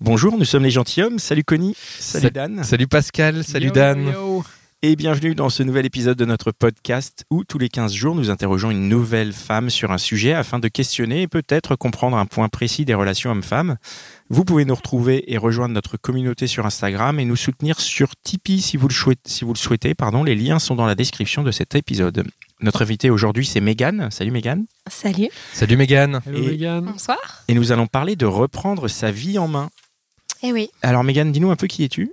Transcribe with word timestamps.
Bonjour, 0.00 0.36
nous 0.38 0.44
sommes 0.44 0.62
les 0.64 0.70
gentilshommes. 0.70 1.18
Salut 1.18 1.44
Connie, 1.44 1.74
salut 1.98 2.24
Sa- 2.26 2.30
Dan. 2.30 2.62
Salut 2.62 2.86
Pascal, 2.86 3.42
salut 3.42 3.66
Yo, 3.68 3.72
Dan. 3.72 4.06
yo. 4.12 4.44
Et 4.80 4.94
bienvenue 4.94 5.34
dans 5.34 5.48
ce 5.50 5.64
nouvel 5.64 5.86
épisode 5.86 6.16
de 6.16 6.24
notre 6.24 6.52
podcast 6.52 7.24
où 7.30 7.42
tous 7.42 7.58
les 7.58 7.68
15 7.68 7.92
jours 7.92 8.14
nous 8.14 8.30
interrogeons 8.30 8.70
une 8.70 8.88
nouvelle 8.88 9.32
femme 9.32 9.70
sur 9.70 9.90
un 9.90 9.98
sujet 9.98 10.34
afin 10.34 10.60
de 10.60 10.68
questionner 10.68 11.22
et 11.22 11.26
peut-être 11.26 11.74
comprendre 11.74 12.16
un 12.16 12.26
point 12.26 12.48
précis 12.48 12.84
des 12.84 12.94
relations 12.94 13.32
hommes-femmes. 13.32 13.76
Vous 14.30 14.44
pouvez 14.44 14.64
nous 14.64 14.76
retrouver 14.76 15.32
et 15.32 15.36
rejoindre 15.36 15.74
notre 15.74 15.96
communauté 15.96 16.46
sur 16.46 16.64
Instagram 16.64 17.18
et 17.18 17.24
nous 17.24 17.34
soutenir 17.34 17.80
sur 17.80 18.10
Tipeee 18.22 18.60
si 18.60 18.76
vous 18.76 18.86
le, 18.86 18.94
chouait- 18.94 19.16
si 19.26 19.44
vous 19.44 19.52
le 19.52 19.58
souhaitez. 19.58 19.96
Pardon, 19.96 20.22
les 20.22 20.36
liens 20.36 20.60
sont 20.60 20.76
dans 20.76 20.86
la 20.86 20.94
description 20.94 21.42
de 21.42 21.50
cet 21.50 21.74
épisode. 21.74 22.22
Notre 22.60 22.82
invité 22.82 23.10
aujourd'hui 23.10 23.46
c'est 23.46 23.60
Mégane. 23.60 24.12
Salut 24.12 24.30
Mégane. 24.30 24.64
Salut. 24.88 25.28
Salut 25.52 25.76
Mégane. 25.76 26.20
Hello 26.24 26.38
Et- 26.38 26.50
Megan. 26.52 26.84
Bonsoir. 26.84 27.18
Et 27.48 27.54
nous 27.54 27.72
allons 27.72 27.88
parler 27.88 28.14
de 28.14 28.26
reprendre 28.26 28.86
sa 28.86 29.10
vie 29.10 29.38
en 29.38 29.48
main. 29.48 29.70
Eh 30.42 30.52
oui. 30.52 30.70
Alors 30.82 31.04
Mégane, 31.04 31.32
dis-nous 31.32 31.50
un 31.50 31.56
peu 31.56 31.66
qui 31.66 31.84
es-tu? 31.84 32.12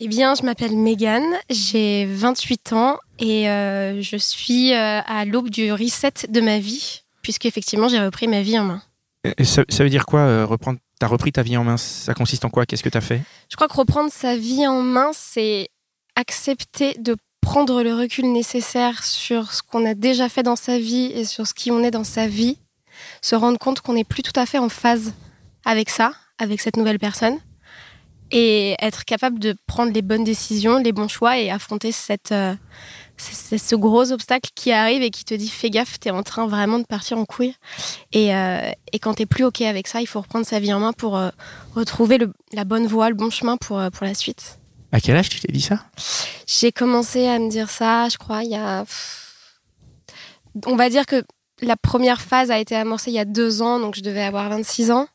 Eh 0.00 0.08
bien, 0.08 0.34
je 0.34 0.42
m'appelle 0.42 0.76
Megan, 0.76 1.22
j'ai 1.50 2.06
28 2.06 2.72
ans 2.72 2.98
et 3.18 3.48
euh, 3.48 4.02
je 4.02 4.16
suis 4.16 4.72
euh, 4.72 5.00
à 5.06 5.24
l'aube 5.24 5.50
du 5.50 5.72
reset 5.72 6.26
de 6.28 6.40
ma 6.40 6.58
vie, 6.58 7.02
puisque 7.22 7.46
effectivement 7.46 7.88
j'ai 7.88 8.00
repris 8.00 8.26
ma 8.26 8.42
vie 8.42 8.58
en 8.58 8.64
main. 8.64 8.82
Ça, 9.42 9.64
ça 9.68 9.84
veut 9.84 9.90
dire 9.90 10.06
quoi 10.06 10.20
euh, 10.20 10.44
reprendre 10.44 10.78
T'as 10.98 11.06
repris 11.06 11.32
ta 11.32 11.42
vie 11.42 11.56
en 11.56 11.64
main? 11.64 11.76
Ça 11.76 12.14
consiste 12.14 12.44
en 12.44 12.50
quoi? 12.50 12.66
Qu'est-ce 12.66 12.82
que 12.82 12.88
t'as 12.88 13.00
fait? 13.00 13.20
Je 13.50 13.56
crois 13.56 13.68
que 13.68 13.76
reprendre 13.76 14.10
sa 14.12 14.36
vie 14.36 14.66
en 14.66 14.80
main, 14.80 15.10
c'est 15.12 15.68
accepter 16.14 16.94
de 16.98 17.16
prendre 17.40 17.82
le 17.82 17.94
recul 17.94 18.32
nécessaire 18.32 19.04
sur 19.04 19.52
ce 19.52 19.62
qu'on 19.62 19.84
a 19.84 19.94
déjà 19.94 20.28
fait 20.28 20.42
dans 20.42 20.56
sa 20.56 20.78
vie 20.78 21.12
et 21.14 21.24
sur 21.24 21.46
ce 21.46 21.54
qui 21.54 21.70
on 21.70 21.82
est 21.82 21.90
dans 21.90 22.04
sa 22.04 22.26
vie, 22.26 22.58
se 23.22 23.34
rendre 23.34 23.58
compte 23.58 23.80
qu'on 23.80 23.94
n'est 23.94 24.04
plus 24.04 24.22
tout 24.22 24.38
à 24.38 24.46
fait 24.46 24.58
en 24.58 24.68
phase 24.68 25.12
avec 25.64 25.90
ça, 25.90 26.12
avec 26.38 26.60
cette 26.60 26.76
nouvelle 26.76 26.98
personne, 26.98 27.38
et 28.30 28.74
être 28.80 29.04
capable 29.04 29.38
de 29.38 29.54
prendre 29.66 29.92
les 29.92 30.02
bonnes 30.02 30.24
décisions, 30.24 30.78
les 30.78 30.92
bons 30.92 31.08
choix 31.08 31.38
et 31.38 31.50
affronter 31.50 31.92
cette, 31.92 32.32
euh, 32.32 32.54
ce 33.16 33.76
gros 33.76 34.10
obstacle 34.12 34.50
qui 34.54 34.72
arrive 34.72 35.02
et 35.02 35.10
qui 35.10 35.24
te 35.24 35.34
dit 35.34 35.48
fais 35.48 35.70
gaffe, 35.70 36.00
t'es 36.00 36.10
en 36.10 36.22
train 36.24 36.46
vraiment 36.48 36.78
de 36.78 36.84
partir 36.84 37.16
en 37.18 37.26
couille. 37.26 37.54
Et, 38.12 38.34
euh, 38.34 38.70
et 38.92 38.98
quand 38.98 39.14
t'es 39.14 39.26
plus 39.26 39.44
ok 39.44 39.60
avec 39.60 39.86
ça, 39.86 40.00
il 40.00 40.06
faut 40.06 40.20
reprendre 40.20 40.46
sa 40.46 40.58
vie 40.58 40.72
en 40.72 40.80
main 40.80 40.92
pour 40.92 41.16
euh, 41.16 41.28
retrouver 41.76 42.18
le- 42.18 42.32
la 42.52 42.64
bonne 42.64 42.86
voie, 42.86 43.08
le 43.10 43.14
bon 43.14 43.30
chemin 43.30 43.56
pour, 43.56 43.78
euh, 43.78 43.90
pour 43.90 44.04
la 44.04 44.14
suite. 44.14 44.58
À 44.90 45.00
quel 45.00 45.16
âge 45.16 45.28
tu 45.28 45.38
t'es 45.40 45.52
dit 45.52 45.60
ça? 45.60 45.84
J'ai 46.46 46.72
commencé 46.72 47.26
à 47.28 47.38
me 47.38 47.48
dire 47.50 47.70
ça, 47.70 48.08
je 48.08 48.16
crois, 48.16 48.42
il 48.42 48.50
y 48.50 48.56
a. 48.56 48.84
On 50.66 50.76
va 50.76 50.88
dire 50.88 51.04
que 51.06 51.22
la 51.60 51.76
première 51.76 52.20
phase 52.20 52.50
a 52.50 52.58
été 52.58 52.74
amorcée 52.74 53.10
il 53.10 53.14
y 53.14 53.18
a 53.18 53.24
deux 53.24 53.60
ans, 53.62 53.78
donc 53.80 53.96
je 53.96 54.02
devais 54.02 54.22
avoir 54.22 54.48
26 54.48 54.90
ans. 54.90 55.06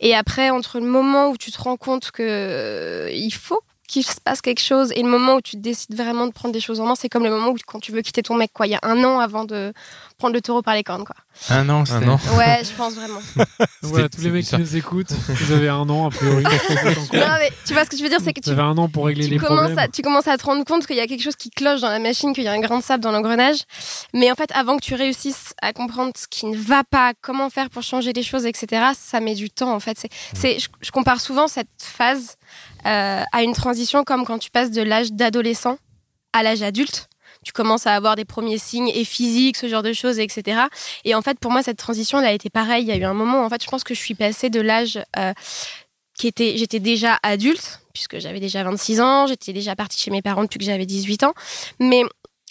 Et 0.00 0.14
après, 0.14 0.50
entre 0.50 0.80
le 0.80 0.86
moment 0.86 1.30
où 1.30 1.36
tu 1.36 1.50
te 1.50 1.60
rends 1.60 1.76
compte 1.76 2.10
que 2.10 2.22
euh, 2.22 3.10
il 3.12 3.32
faut 3.32 3.60
qu'il 3.88 4.04
se 4.06 4.20
passe 4.20 4.40
quelque 4.40 4.60
chose 4.60 4.90
et 4.96 5.02
le 5.02 5.08
moment 5.08 5.34
où 5.34 5.40
tu 5.42 5.56
décides 5.56 5.94
vraiment 5.94 6.26
de 6.26 6.32
prendre 6.32 6.54
des 6.54 6.60
choses 6.60 6.80
en 6.80 6.86
main, 6.86 6.94
c'est 6.94 7.10
comme 7.10 7.24
le 7.24 7.30
moment 7.30 7.48
où 7.48 7.56
quand 7.66 7.78
tu 7.78 7.92
veux 7.92 8.00
quitter 8.00 8.22
ton 8.22 8.34
mec, 8.34 8.50
quoi. 8.54 8.66
Il 8.66 8.70
y 8.70 8.74
a 8.74 8.80
un 8.82 9.04
an 9.04 9.18
avant 9.18 9.44
de 9.44 9.74
prendre 10.22 10.34
le 10.34 10.40
taureau 10.40 10.62
par 10.62 10.74
les 10.74 10.84
cornes, 10.84 11.04
quoi. 11.04 11.16
Un 11.48 11.68
an. 11.68 11.80
Un 11.80 11.84
c'était- 11.84 12.08
an. 12.08 12.18
Ouais, 12.36 12.62
je 12.64 12.70
pense 12.76 12.94
vraiment. 12.94 13.20
Voilà, 13.82 14.08
tous 14.08 14.20
les 14.22 14.30
mecs 14.30 14.44
c'est 14.46 14.54
qui 14.56 14.62
nous 14.62 14.76
écoutent, 14.76 15.10
vous 15.10 15.52
avez 15.52 15.68
un 15.68 15.88
an 15.90 16.06
a 16.06 16.10
priori. 16.10 16.44
non, 17.12 17.34
mais 17.40 17.50
tu 17.66 17.72
vois 17.72 17.84
ce 17.84 17.90
que 17.90 17.96
je 17.96 18.02
veux 18.04 18.08
dire, 18.08 18.20
c'est 18.22 18.32
que 18.32 18.40
Vous 18.40 18.44
tu 18.44 18.50
avez 18.50 18.62
un 18.62 18.78
an 18.78 18.88
pour 18.88 19.06
régler 19.06 19.24
tu 19.24 19.30
les 19.32 19.38
commences, 19.38 19.58
problèmes. 19.58 19.78
à, 19.78 19.88
tu 19.88 20.02
commences 20.02 20.28
à 20.28 20.38
te 20.38 20.44
rendre 20.44 20.64
compte 20.64 20.86
qu'il 20.86 20.94
y 20.96 21.00
a 21.00 21.06
quelque 21.08 21.22
chose 21.22 21.34
qui 21.34 21.50
cloche 21.50 21.80
dans 21.80 21.88
la 21.90 21.98
machine, 21.98 22.32
qu'il 22.32 22.44
y 22.44 22.48
a 22.48 22.52
un 22.52 22.60
grain 22.60 22.78
de 22.78 22.84
sable 22.84 23.02
dans 23.02 23.10
l'engrenage. 23.10 23.58
Mais 24.14 24.30
en 24.30 24.36
fait, 24.36 24.50
avant 24.54 24.76
que 24.76 24.82
tu 24.84 24.94
réussisses 24.94 25.52
à 25.60 25.72
comprendre 25.72 26.12
ce 26.16 26.28
qui 26.28 26.46
ne 26.46 26.56
va 26.56 26.84
pas, 26.84 27.12
comment 27.20 27.50
faire 27.50 27.68
pour 27.70 27.82
changer 27.82 28.12
les 28.12 28.22
choses, 28.22 28.46
etc., 28.46 28.92
ça 28.96 29.18
met 29.20 29.34
du 29.34 29.50
temps, 29.50 29.74
en 29.74 29.80
fait. 29.80 29.98
C'est, 29.98 30.10
c'est, 30.34 30.58
je, 30.60 30.68
je 30.80 30.90
compare 30.92 31.20
souvent 31.20 31.48
cette 31.48 31.66
phase 31.82 32.36
euh, 32.86 33.22
à 33.32 33.42
une 33.42 33.52
transition 33.54 34.04
comme 34.04 34.24
quand 34.24 34.38
tu 34.38 34.50
passes 34.50 34.70
de 34.70 34.82
l'âge 34.82 35.12
d'adolescent 35.12 35.76
à 36.32 36.42
l'âge 36.44 36.62
adulte. 36.62 37.08
Tu 37.42 37.52
commences 37.52 37.86
à 37.86 37.94
avoir 37.94 38.16
des 38.16 38.24
premiers 38.24 38.58
signes 38.58 38.88
et 38.88 39.04
physiques, 39.04 39.56
ce 39.56 39.68
genre 39.68 39.82
de 39.82 39.92
choses, 39.92 40.18
etc. 40.18 40.62
Et 41.04 41.14
en 41.14 41.22
fait, 41.22 41.38
pour 41.38 41.50
moi, 41.50 41.62
cette 41.62 41.78
transition, 41.78 42.18
elle 42.20 42.26
a 42.26 42.32
été 42.32 42.50
pareille. 42.50 42.84
Il 42.84 42.88
y 42.88 42.92
a 42.92 42.96
eu 42.96 43.04
un 43.04 43.14
moment 43.14 43.44
en 43.44 43.48
fait, 43.48 43.62
je 43.62 43.68
pense 43.68 43.84
que 43.84 43.94
je 43.94 44.00
suis 44.00 44.14
passée 44.14 44.50
de 44.50 44.60
l'âge 44.60 44.98
euh, 45.18 45.32
qui 46.16 46.28
était, 46.28 46.56
j'étais 46.56 46.80
déjà 46.80 47.18
adulte, 47.22 47.80
puisque 47.92 48.18
j'avais 48.18 48.40
déjà 48.40 48.62
26 48.62 49.00
ans, 49.00 49.26
j'étais 49.26 49.52
déjà 49.52 49.74
partie 49.74 50.00
chez 50.00 50.10
mes 50.10 50.22
parents 50.22 50.42
depuis 50.42 50.58
que 50.58 50.64
j'avais 50.64 50.86
18 50.86 51.24
ans. 51.24 51.34
Mais 51.80 52.02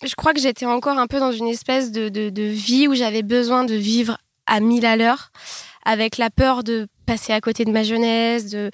je 0.03 0.15
crois 0.15 0.33
que 0.33 0.39
j'étais 0.39 0.65
encore 0.65 0.97
un 0.97 1.07
peu 1.07 1.19
dans 1.19 1.31
une 1.31 1.47
espèce 1.47 1.91
de, 1.91 2.09
de, 2.09 2.29
de 2.29 2.43
vie 2.43 2.87
où 2.87 2.95
j'avais 2.95 3.23
besoin 3.23 3.63
de 3.63 3.75
vivre 3.75 4.17
à 4.47 4.59
mille 4.59 4.85
à 4.85 4.95
l'heure, 4.95 5.31
avec 5.85 6.17
la 6.17 6.29
peur 6.29 6.63
de 6.63 6.87
passer 7.05 7.33
à 7.33 7.41
côté 7.41 7.65
de 7.65 7.71
ma 7.71 7.83
jeunesse, 7.83 8.49
de 8.49 8.71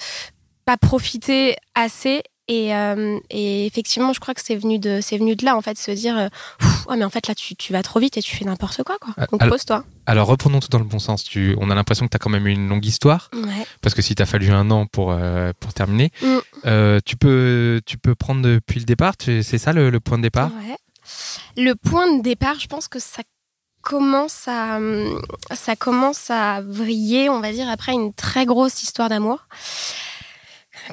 pas 0.66 0.78
profiter 0.78 1.56
assez. 1.76 2.24
Et, 2.50 2.74
euh, 2.74 3.20
et 3.30 3.66
effectivement, 3.66 4.14
je 4.14 4.20
crois 4.22 4.34
que 4.34 4.42
c'est 4.42 4.56
venu 4.56 4.80
de, 4.80 5.00
c'est 5.02 5.18
venu 5.18 5.36
de 5.36 5.44
là, 5.44 5.58
en 5.58 5.62
fait, 5.62 5.78
se 5.78 5.92
dire, 5.92 6.30
ouais, 6.88 6.96
mais 6.98 7.04
en 7.04 7.10
fait, 7.10 7.28
là, 7.28 7.36
tu, 7.36 7.56
tu 7.58 7.74
vas 7.74 7.84
trop 7.84 8.00
vite 8.00 8.16
et 8.18 8.22
tu 8.22 8.34
fais 8.36 8.46
n'importe 8.46 8.84
quoi, 8.84 8.98
quoi. 9.00 9.14
Ah, 9.18 9.26
Donc, 9.30 9.46
pose-toi. 9.50 9.84
Alors 10.06 10.28
reprenons 10.30 10.62
tout 10.62 10.70
dans 10.70 10.78
le 10.80 10.86
bon 10.86 11.00
sens. 11.00 11.26
Tu, 11.26 11.58
on 11.60 11.70
a 11.70 11.76
l'impression 11.76 12.06
que 12.06 12.12
tu 12.12 12.16
as 12.16 12.20
quand 12.20 12.30
même 12.30 12.48
eu 12.48 12.52
une 12.52 12.70
longue 12.70 12.86
histoire, 12.86 13.30
Ouais. 13.34 13.66
parce 13.82 13.94
que 13.94 14.02
si 14.02 14.16
t'as 14.16 14.26
fallu 14.26 14.50
un 14.52 14.72
an 14.72 14.86
pour, 14.86 15.12
euh, 15.12 15.52
pour 15.60 15.74
terminer, 15.74 16.12
Mm. 16.22 16.38
euh, 16.68 17.00
tu, 17.06 17.18
peux, 17.18 17.82
tu 17.86 17.98
peux 17.98 18.16
prendre 18.16 18.42
depuis 18.42 18.80
le 18.80 18.86
départ, 18.86 19.16
c'est 19.20 19.44
ça 19.58 19.74
le, 19.74 19.90
le 19.90 20.00
point 20.00 20.18
de 20.18 20.24
départ? 20.24 20.50
Ouais. 20.66 20.78
Le 21.58 21.74
point 21.76 22.16
de 22.18 22.22
départ, 22.22 22.58
je 22.60 22.68
pense 22.68 22.88
que 22.88 23.00
ça 23.00 23.24
commence 23.82 24.48
à 24.48 24.78
hum, 24.78 25.22
ça 25.54 25.76
commence 25.76 26.30
à 26.30 26.62
vriller, 26.62 27.30
on 27.30 27.40
va 27.42 27.52
dire, 27.52 27.70
après 27.70 27.94
une 27.94 28.14
très 28.14 28.46
grosse 28.46 28.84
histoire 28.84 29.10
d'amour. 29.10 29.48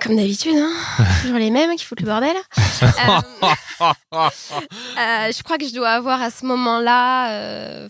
Comme 0.01 0.17
d'habitude, 0.17 0.57
hein 0.57 0.73
toujours 1.23 1.39
les 1.39 1.51
mêmes 1.51 1.77
qui 1.77 1.85
foutent 1.85 2.01
le 2.01 2.07
bordel. 2.07 2.37
Euh, 3.81 3.91
euh, 4.21 5.33
je 5.33 5.43
crois 5.43 5.59
que 5.59 5.67
je 5.67 5.75
dois 5.75 5.91
avoir 5.91 6.23
à 6.23 6.31
ce 6.31 6.47
moment-là 6.47 7.33
euh, 7.33 7.89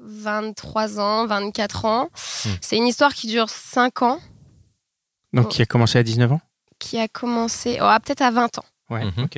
23 0.00 1.00
ans, 1.00 1.26
24 1.26 1.84
ans. 1.84 2.08
Hmm. 2.44 2.50
C'est 2.60 2.76
une 2.76 2.86
histoire 2.86 3.12
qui 3.12 3.26
dure 3.26 3.50
5 3.50 4.02
ans, 4.02 4.20
Donc 5.32 5.48
qui 5.48 5.60
a 5.60 5.66
commencé 5.66 5.98
à 5.98 6.02
19 6.02 6.32
ans? 6.32 6.40
Qui 6.78 6.98
a 6.98 7.08
commencé, 7.08 7.78
oh, 7.82 7.96
peut-être 8.04 8.22
à 8.22 8.30
20 8.30 8.58
ans. 8.58 8.64
Ouais, 8.90 9.04
Mhm. 9.04 9.28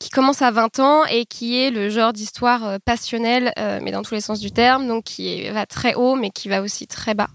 qui 0.00 0.08
commence 0.08 0.40
à 0.40 0.50
20 0.50 0.78
ans 0.80 1.04
et 1.04 1.26
qui 1.26 1.58
est 1.58 1.70
le 1.70 1.90
genre 1.90 2.14
d'histoire 2.14 2.64
euh, 2.64 2.78
passionnelle, 2.82 3.52
euh, 3.58 3.78
mais 3.82 3.90
dans 3.92 4.02
tous 4.02 4.14
les 4.14 4.22
sens 4.22 4.40
du 4.40 4.50
terme, 4.52 4.88
donc 4.88 5.04
qui 5.04 5.28
est- 5.28 5.50
va 5.50 5.66
très 5.66 5.94
haut, 5.94 6.14
mais 6.14 6.30
qui 6.30 6.48
va 6.48 6.62
aussi 6.62 6.86
très 6.86 7.12
bas, 7.14 7.28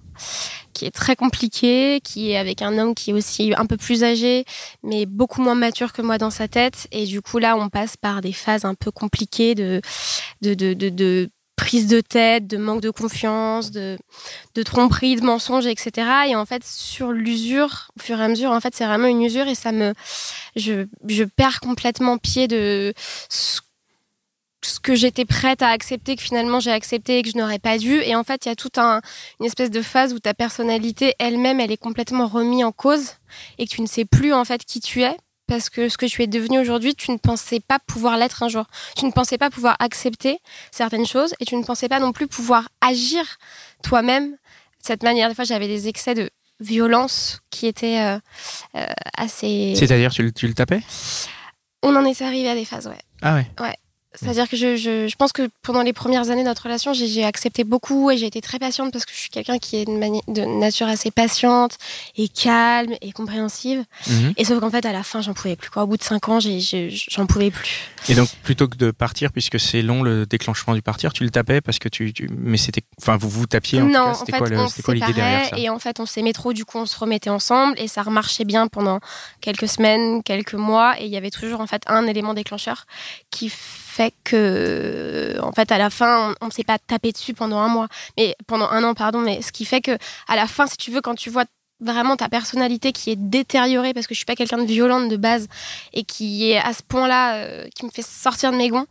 qui 0.73 0.85
est 0.85 0.91
très 0.91 1.15
compliqué, 1.15 1.99
qui 2.03 2.31
est 2.31 2.37
avec 2.37 2.63
un 2.63 2.77
homme 2.79 2.95
qui 2.95 3.11
est 3.11 3.13
aussi 3.13 3.53
un 3.55 3.67
peu 3.67 3.77
plus 3.77 4.03
âgé, 4.03 4.43
mais 4.81 5.05
beaucoup 5.05 5.41
moins 5.43 5.53
mature 5.53 5.93
que 5.93 6.01
moi 6.01 6.17
dans 6.17 6.31
sa 6.31 6.47
tête, 6.47 6.87
et 6.91 7.05
du 7.05 7.21
coup 7.21 7.37
là, 7.37 7.55
on 7.55 7.69
passe 7.69 7.95
par 7.95 8.21
des 8.21 8.33
phases 8.33 8.65
un 8.65 8.73
peu 8.73 8.89
compliquées 8.89 9.53
de 9.53 9.81
de, 10.41 10.55
de, 10.55 10.73
de, 10.73 10.89
de 10.89 11.29
prise 11.61 11.85
de 11.85 12.01
tête, 12.01 12.47
de 12.47 12.57
manque 12.57 12.81
de 12.81 12.89
confiance, 12.89 13.69
de, 13.69 13.95
de 14.55 14.63
tromperie, 14.63 15.15
de 15.15 15.23
mensonges, 15.23 15.67
etc. 15.67 16.07
Et 16.29 16.35
en 16.35 16.45
fait, 16.47 16.63
sur 16.65 17.11
l'usure, 17.11 17.91
au 17.95 18.01
fur 18.01 18.19
et 18.19 18.23
à 18.23 18.27
mesure, 18.27 18.49
en 18.49 18.59
fait, 18.59 18.73
c'est 18.75 18.85
vraiment 18.85 19.07
une 19.07 19.21
usure 19.21 19.47
et 19.47 19.53
ça 19.53 19.71
me, 19.71 19.93
je, 20.55 20.87
je 21.07 21.23
perds 21.23 21.59
complètement 21.59 22.17
pied 22.17 22.47
de 22.47 22.95
ce, 23.29 23.61
que 24.81 24.95
j'étais 24.95 25.25
prête 25.25 25.61
à 25.61 25.69
accepter, 25.69 26.15
que 26.15 26.23
finalement 26.23 26.59
j'ai 26.59 26.71
accepté 26.71 27.19
et 27.19 27.21
que 27.21 27.29
je 27.29 27.37
n'aurais 27.37 27.59
pas 27.59 27.77
dû. 27.77 28.01
Et 28.01 28.15
en 28.15 28.23
fait, 28.23 28.45
il 28.45 28.49
y 28.49 28.51
a 28.51 28.55
toute 28.55 28.79
un, 28.79 28.99
une 29.39 29.45
espèce 29.45 29.69
de 29.69 29.83
phase 29.83 30.13
où 30.13 30.19
ta 30.19 30.33
personnalité 30.33 31.13
elle-même, 31.19 31.59
elle 31.59 31.71
est 31.71 31.77
complètement 31.77 32.25
remise 32.25 32.63
en 32.63 32.71
cause 32.71 33.17
et 33.59 33.67
que 33.67 33.71
tu 33.71 33.81
ne 33.81 33.87
sais 33.87 34.05
plus 34.05 34.33
en 34.33 34.45
fait 34.45 34.65
qui 34.65 34.79
tu 34.79 35.03
es. 35.03 35.15
Parce 35.51 35.69
que 35.69 35.89
ce 35.89 35.97
que 35.97 36.05
tu 36.05 36.23
es 36.23 36.27
devenu 36.27 36.59
aujourd'hui, 36.59 36.95
tu 36.95 37.11
ne 37.11 37.17
pensais 37.17 37.59
pas 37.59 37.77
pouvoir 37.77 38.15
l'être 38.15 38.41
un 38.41 38.47
jour. 38.47 38.67
Tu 38.95 39.03
ne 39.05 39.11
pensais 39.11 39.37
pas 39.37 39.49
pouvoir 39.49 39.75
accepter 39.79 40.39
certaines 40.71 41.05
choses 41.05 41.35
et 41.41 41.45
tu 41.45 41.57
ne 41.57 41.63
pensais 41.65 41.89
pas 41.89 41.99
non 41.99 42.13
plus 42.13 42.25
pouvoir 42.27 42.69
agir 42.79 43.21
toi-même 43.83 44.31
de 44.31 44.37
cette 44.79 45.03
manière. 45.03 45.27
Des 45.27 45.35
fois, 45.35 45.43
j'avais 45.43 45.67
des 45.67 45.89
excès 45.89 46.13
de 46.13 46.29
violence 46.61 47.41
qui 47.49 47.67
étaient 47.67 47.99
euh, 47.99 48.17
euh, 48.77 48.85
assez. 49.17 49.73
C'est-à-dire, 49.75 50.11
tu, 50.13 50.23
le- 50.23 50.31
tu 50.31 50.47
le 50.47 50.53
tapais? 50.53 50.81
On 51.83 51.93
en 51.97 52.05
est 52.05 52.21
arrivé 52.21 52.47
à 52.49 52.55
des 52.55 52.63
phases, 52.63 52.87
ouais. 52.87 53.01
Ah 53.57 53.63
ouais? 53.63 53.75
C'est-à-dire 54.13 54.49
que 54.49 54.57
je, 54.57 54.75
je, 54.75 55.07
je 55.07 55.15
pense 55.15 55.31
que 55.31 55.49
pendant 55.61 55.83
les 55.83 55.93
premières 55.93 56.29
années 56.29 56.43
de 56.43 56.47
notre 56.47 56.63
relation, 56.63 56.93
j'ai 56.93 57.23
accepté 57.23 57.63
beaucoup 57.63 58.11
et 58.11 58.17
j'ai 58.17 58.25
été 58.25 58.41
très 58.41 58.59
patiente 58.59 58.91
parce 58.91 59.05
que 59.05 59.13
je 59.13 59.17
suis 59.19 59.29
quelqu'un 59.29 59.57
qui 59.57 59.77
est 59.77 59.85
de, 59.85 60.33
de 60.33 60.41
nature 60.59 60.87
assez 60.87 61.11
patiente 61.11 61.77
et 62.17 62.27
calme 62.27 62.93
et 63.01 63.13
compréhensive. 63.13 63.85
Mhm. 64.07 64.33
Et 64.35 64.43
sauf 64.43 64.59
qu'en 64.59 64.69
fait, 64.69 64.85
à 64.85 64.91
la 64.91 65.03
fin, 65.03 65.21
j'en 65.21 65.33
pouvais 65.33 65.55
plus. 65.55 65.69
Quoi. 65.69 65.83
Au 65.83 65.87
bout 65.87 65.95
de 65.95 66.03
cinq 66.03 66.27
ans, 66.27 66.39
j'en 66.41 67.25
pouvais 67.25 67.51
plus. 67.51 67.89
Et 68.09 68.15
donc, 68.15 68.27
plutôt 68.43 68.67
que 68.67 68.75
de 68.75 68.91
partir, 68.91 69.31
puisque 69.31 69.59
c'est 69.59 69.81
long 69.81 70.03
le 70.03 70.25
déclenchement 70.25 70.73
du 70.73 70.81
partir, 70.81 71.13
tu 71.13 71.23
le 71.23 71.29
tapais 71.29 71.61
parce 71.61 71.79
que 71.79 71.87
tu. 71.87 72.11
tu- 72.11 72.29
Mais 72.37 72.57
c'était. 72.57 72.81
Enfin, 73.01 73.15
vous 73.15 73.29
vous 73.29 73.45
tapiez 73.45 73.81
en 73.81 73.85
tout 73.85 73.93
non, 73.93 74.05
cas, 74.07 74.13
C'était 74.15 74.31
fait, 74.33 74.83
quoi, 74.83 74.93
l'idée 74.93 75.13
derrière 75.13 75.45
ça 75.49 75.57
et 75.57 75.69
en 75.69 75.79
fait, 75.79 75.99
on 75.99 76.05
s'aimait 76.05 76.33
trop. 76.33 76.51
Du 76.51 76.65
coup, 76.65 76.79
on 76.79 76.85
se 76.85 76.97
remettait 76.99 77.29
ensemble 77.29 77.75
et 77.79 77.87
ça 77.87 78.01
remarchait 78.01 78.43
bien 78.45 78.67
pendant 78.67 78.99
quelques 79.39 79.69
semaines, 79.69 80.21
quelques 80.23 80.55
mois. 80.55 80.99
Et 80.99 81.05
il 81.05 81.11
y 81.11 81.17
avait 81.17 81.29
toujours 81.31 81.61
en 81.61 81.67
fait 81.67 81.83
un 81.87 82.07
élément 82.07 82.33
déclencheur 82.33 82.85
qui 83.29 83.49
fait 83.91 84.13
que, 84.23 85.37
en 85.41 85.51
fait, 85.51 85.71
à 85.71 85.77
la 85.77 85.89
fin, 85.89 86.33
on, 86.41 86.47
on 86.47 86.49
s'est 86.49 86.63
pas 86.63 86.77
tapé 86.79 87.11
dessus 87.11 87.33
pendant 87.33 87.59
un 87.59 87.67
mois, 87.67 87.87
mais 88.17 88.35
pendant 88.47 88.69
un 88.69 88.83
an, 88.83 88.93
pardon. 88.93 89.19
Mais 89.19 89.41
ce 89.41 89.51
qui 89.51 89.65
fait 89.65 89.81
que, 89.81 89.97
à 90.27 90.35
la 90.35 90.47
fin, 90.47 90.67
si 90.67 90.77
tu 90.77 90.91
veux, 90.91 91.01
quand 91.01 91.15
tu 91.15 91.29
vois 91.29 91.45
vraiment 91.83 92.15
ta 92.15 92.29
personnalité 92.29 92.91
qui 92.91 93.09
est 93.09 93.15
détériorée 93.15 93.91
parce 93.95 94.05
que 94.05 94.13
je 94.13 94.19
suis 94.19 94.25
pas 94.25 94.35
quelqu'un 94.35 94.59
de 94.59 94.65
violente 94.65 95.09
de 95.09 95.17
base 95.17 95.47
et 95.93 96.03
qui 96.03 96.51
est 96.51 96.59
à 96.59 96.73
ce 96.73 96.83
point-là 96.83 97.37
euh, 97.37 97.67
qui 97.75 97.85
me 97.87 97.89
fait 97.89 98.05
sortir 98.05 98.51
de 98.51 98.57
mes 98.57 98.69
gonds 98.69 98.85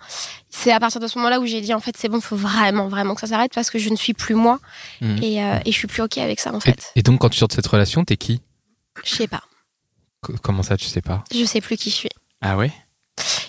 c'est 0.49 0.73
à 0.73 0.81
partir 0.81 1.01
de 1.01 1.07
ce 1.07 1.17
moment-là 1.19 1.39
où 1.39 1.47
j'ai 1.47 1.61
dit 1.61 1.73
en 1.73 1.79
fait 1.79 1.97
c'est 1.97 2.09
bon 2.09 2.21
faut 2.21 2.35
vraiment 2.35 2.89
vraiment 2.89 3.15
que 3.15 3.21
ça 3.21 3.29
s'arrête 3.29 3.53
parce 3.55 3.71
que 3.71 3.79
je 3.79 3.91
ne 3.91 3.95
suis 3.95 4.13
plus 4.13 4.35
moi 4.35 4.59
Mhm. 5.03 5.23
et, 5.23 5.41
euh, 5.41 5.59
et 5.65 5.71
je 5.71 5.77
suis 5.79 5.87
plus 5.87 6.03
ok 6.03 6.19
avec 6.19 6.41
ça 6.41 6.53
en 6.53 6.59
fait. 6.59 6.91
et 6.97 7.05
donc, 7.05 7.21
quand 7.21 7.29
tu 7.29 7.39
sors 7.39 7.47
de 7.47 7.53
cette 7.53 7.69
relation, 7.69 8.05
t'es 8.05 8.17
qui? 8.17 8.41
Je 9.05 9.15
sais 9.15 9.29
pas. 9.29 9.45
Co- 10.21 10.35
Comment 10.43 10.65
ça, 10.65 10.77
tu 10.77 10.87
sais 10.87 11.01
pas? 11.01 11.23
Je 11.33 11.45
sais 11.45 11.61
plus 11.61 11.77
qui 11.77 11.91
je 11.91 11.95
suis. 11.95 12.11
Ah 12.41 12.57
ouais? 12.57 12.73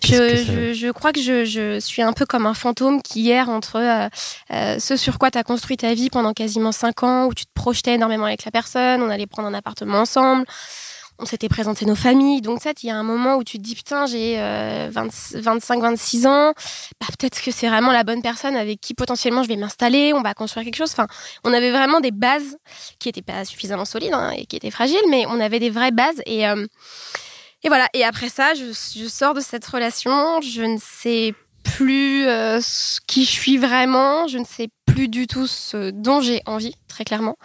Je, 0.04 0.10
ça- 0.16 0.36
je, 0.36 0.74
je 0.74 0.92
crois 0.92 1.12
que 1.14 1.22
je, 1.22 1.46
je 1.46 1.80
suis 1.80 2.02
un 2.02 2.14
peu 2.14 2.26
comme 2.26 2.46
un 2.46 2.54
fantôme 2.54 3.02
qui 3.02 3.30
erre 3.30 3.50
entre 3.50 3.78
euh, 3.78 4.08
euh, 4.52 4.80
ce 4.80 4.96
sur 4.98 5.18
quoi 5.20 5.32
tu 5.32 5.38
as 5.38 5.44
construit 5.44 5.78
ta 5.78 5.94
vie 5.94 6.10
pendant 6.10 6.34
quasiment 6.34 6.72
5 6.72 7.04
ans, 7.04 7.26
où 7.28 7.34
tu 7.34 7.46
te 7.46 7.52
projetais 7.54 7.94
énormément 7.96 8.26
avec 8.26 8.44
la 8.46 8.52
personne, 8.52 9.02
on 9.02 9.10
allait 9.10 9.28
prendre 9.28 9.48
un 9.48 9.54
appartement 9.54 10.00
ensemble, 10.00 10.46
on 11.20 11.26
s'était 11.26 11.50
présenté 11.50 11.86
nos 11.86 11.96
familles. 11.96 12.42
Donc, 12.42 12.62
ça, 12.64 12.72
il 12.82 12.88
y 12.88 12.90
a 12.92 12.96
un 12.96 13.04
moment 13.04 13.36
où 13.36 13.44
tu 13.44 13.58
te 13.60 13.64
dis, 13.64 13.76
putain, 13.76 14.08
j'ai 14.08 14.38
25-26 14.92 16.26
ans, 16.28 16.54
bah, 17.00 17.08
peut-être 17.20 17.42
que 17.42 17.52
c'est 17.52 17.68
vraiment 17.68 17.92
la 17.92 18.04
bonne 18.04 18.22
personne 18.22 18.56
avec 18.56 18.82
qui 18.82 18.94
potentiellement 18.96 19.44
je 19.44 19.48
vais 19.48 19.56
m'installer, 19.56 20.14
on 20.14 20.22
va 20.22 20.34
construire 20.34 20.66
quelque 20.66 20.78
chose. 20.78 20.92
Enfin, 20.92 21.08
on 21.44 21.54
avait 21.54 21.72
vraiment 21.72 22.00
des 22.00 22.12
bases 22.12 22.58
qui 23.00 23.08
n'étaient 23.08 23.22
pas 23.22 23.46
suffisamment 23.46 23.86
solides 23.86 24.14
hein, 24.14 24.32
et 24.36 24.46
qui 24.46 24.56
étaient 24.56 24.72
fragiles, 24.72 24.98
mais 25.10 25.26
on 25.28 25.40
avait 25.40 25.60
des 25.60 25.70
vraies 25.70 25.92
bases. 25.92 26.22
Et, 26.26 26.48
euh, 26.48 26.66
et 27.64 27.68
voilà. 27.68 27.88
Et 27.94 28.04
après 28.04 28.30
ça, 28.30 28.54
je, 28.54 28.72
sors 29.08 29.34
de 29.34 29.42
cette 29.42 29.66
relation, 29.66 30.42
je 30.42 30.64
ne 30.64 30.78
sais 30.78 31.34
plus 31.64 32.26
euh, 32.26 32.60
qui 33.08 33.24
je 33.24 33.30
suis 33.30 33.58
vraiment, 33.58 34.28
je 34.28 34.40
ne 34.40 34.46
sais 34.46 34.70
plus 34.86 35.08
du 35.08 35.28
tout 35.28 35.48
ce 35.48 35.92
dont 35.92 36.20
j'ai 36.20 36.42
envie, 36.46 36.76
très 36.88 37.04
clairement. 37.04 37.38